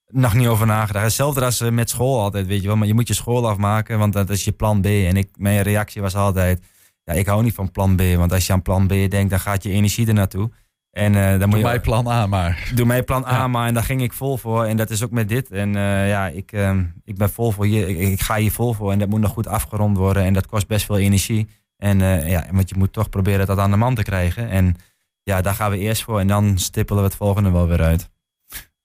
nog 0.08 0.34
niet 0.34 0.48
over 0.48 0.66
nagedacht. 0.66 1.04
Hetzelfde 1.06 1.44
als 1.46 1.62
eh, 1.62 1.70
met 1.72 1.90
school 1.90 2.22
altijd, 2.22 2.48
weet 2.48 2.62
je 2.62 2.68
wel. 2.68 2.76
Maar 2.78 2.88
je 2.88 2.94
moet 2.94 3.08
je 3.08 3.14
school 3.14 3.50
afmaken, 3.50 4.00
want 4.00 4.14
dat 4.14 4.30
is 4.30 4.44
je 4.44 4.52
plan 4.52 4.82
B. 4.82 4.86
En 4.86 5.18
ik, 5.18 5.30
mijn 5.38 5.62
reactie 5.62 6.02
was 6.02 6.16
altijd, 6.16 6.62
ja, 7.04 7.14
ik 7.14 7.26
hou 7.26 7.44
niet 7.44 7.54
van 7.54 7.72
plan 7.72 7.96
B. 7.96 8.02
Want 8.02 8.32
als 8.32 8.48
je 8.48 8.54
aan 8.54 8.62
plan 8.62 8.88
B 8.88 8.90
denkt, 8.90 9.30
dan 9.30 9.40
gaat 9.40 9.64
je 9.64 9.72
energie 9.72 10.08
er 10.08 10.14
naartoe. 10.14 10.52
En 10.92 11.16
eh, 11.16 11.30
dan 11.30 11.40
moet 11.40 11.50
Doe 11.50 11.58
je... 11.58 11.64
mij 11.66 11.80
plan 11.80 12.08
A 12.08 12.28
maar. 12.28 12.72
Doe 12.76 12.86
mij 12.86 13.04
plan 13.04 13.26
A, 13.26 13.32
Ja. 13.32 13.48
maar 13.48 13.68
en 13.68 13.74
daar 13.74 13.84
ging 13.84 14.02
ik 14.02 14.14
vol 14.14 14.38
voor. 14.38 14.66
En 14.66 14.78
dat 14.78 14.90
is 14.90 15.04
ook 15.04 15.12
met 15.12 15.30
dit. 15.30 15.52
En 15.52 15.76
eh, 15.76 16.10
ja, 16.10 16.28
ik, 16.28 16.52
ehm, 16.52 16.84
ik 17.04 17.18
ben 17.18 17.30
vol 17.30 17.52
voor 17.52 17.66
hier. 17.66 17.88
Ik, 17.90 17.98
ik 17.98 18.22
ga 18.22 18.36
hier 18.36 18.52
vol 18.52 18.74
voor. 18.74 18.92
En 18.92 19.00
dat 19.00 19.10
moet 19.10 19.20
nog 19.20 19.32
goed 19.32 19.48
afgerond 19.48 19.98
worden. 19.98 20.24
En 20.24 20.34
dat 20.34 20.48
kost 20.48 20.68
best 20.68 20.86
veel 20.86 20.98
energie. 20.98 21.48
En 21.78 22.02
eh, 22.02 22.30
ja, 22.30 22.46
want 22.52 22.70
je 22.70 22.76
moet 22.78 22.94
toch 22.94 23.10
proberen 23.10 23.48
dat 23.48 23.58
aan 23.58 23.72
de 23.72 23.78
man 23.78 23.96
te 23.96 24.04
krijgen. 24.04 24.50
En 24.50 24.76
ja, 25.24 25.42
daar 25.42 25.54
gaan 25.56 25.72
we 25.72 25.78
eerst 25.78 26.04
voor. 26.04 26.20
En 26.20 26.28
dan 26.28 26.58
stippelen 26.58 27.02
we 27.02 27.08
het 27.08 27.18
volgende 27.18 27.52
wel 27.52 27.68
weer 27.68 27.82
uit. 27.82 28.10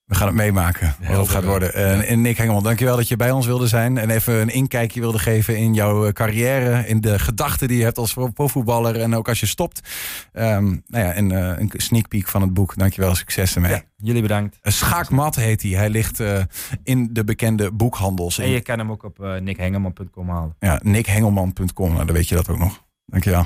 We 0.05 0.15
gaan 0.15 0.27
het 0.27 0.35
meemaken 0.35 0.95
wat 1.07 1.17
het 1.17 1.29
gaat 1.29 1.43
worden. 1.43 1.73
En, 2.07 2.21
Nick 2.21 2.37
Hengelman, 2.37 2.63
dankjewel 2.63 2.95
dat 2.95 3.07
je 3.07 3.15
bij 3.15 3.31
ons 3.31 3.45
wilde 3.45 3.67
zijn. 3.67 3.97
En 3.97 4.09
even 4.09 4.41
een 4.41 4.49
inkijkje 4.49 4.99
wilde 4.99 5.19
geven 5.19 5.57
in 5.57 5.73
jouw 5.73 6.05
eh, 6.05 6.11
carrière. 6.11 6.87
In 6.87 7.01
de 7.01 7.19
gedachten 7.19 7.67
die 7.67 7.77
je 7.77 7.83
hebt 7.83 7.97
als 7.97 8.13
profvoetballer. 8.33 8.99
En 8.99 9.15
ook 9.15 9.27
als 9.27 9.39
je 9.39 9.45
stopt. 9.45 9.89
Ehm, 10.33 10.63
nou 10.65 11.05
ja, 11.05 11.11
en 11.11 11.31
eh, 11.31 11.59
een 11.59 11.71
sneak 11.73 12.07
peek 12.07 12.27
van 12.27 12.41
het 12.41 12.53
boek. 12.53 12.77
Dankjewel, 12.77 13.15
succes 13.15 13.55
ermee. 13.55 13.71
Ja, 13.71 13.81
jullie 13.95 14.21
bedankt. 14.21 14.59
Een 14.61 14.71
Schaakmat 14.71 15.35
heet 15.35 15.61
hij. 15.61 15.71
Hij 15.71 15.89
ligt 15.89 16.19
eh, 16.19 16.43
in 16.83 17.09
de 17.11 17.23
bekende 17.23 17.71
boekhandels. 17.71 18.39
En 18.39 18.49
je 18.49 18.61
kan 18.61 18.79
hem 18.79 18.91
ook 18.91 19.03
op 19.03 19.19
uh, 19.19 19.35
nickhengelman.com 19.35 20.29
halen. 20.29 20.55
Ja, 20.59 20.79
nickhengelman.com. 20.83 21.93
Nou, 21.93 22.05
dan 22.05 22.15
weet 22.15 22.29
je 22.29 22.35
dat 22.35 22.49
ook 22.49 22.57
nog. 22.57 22.83
Dankjewel. 23.05 23.45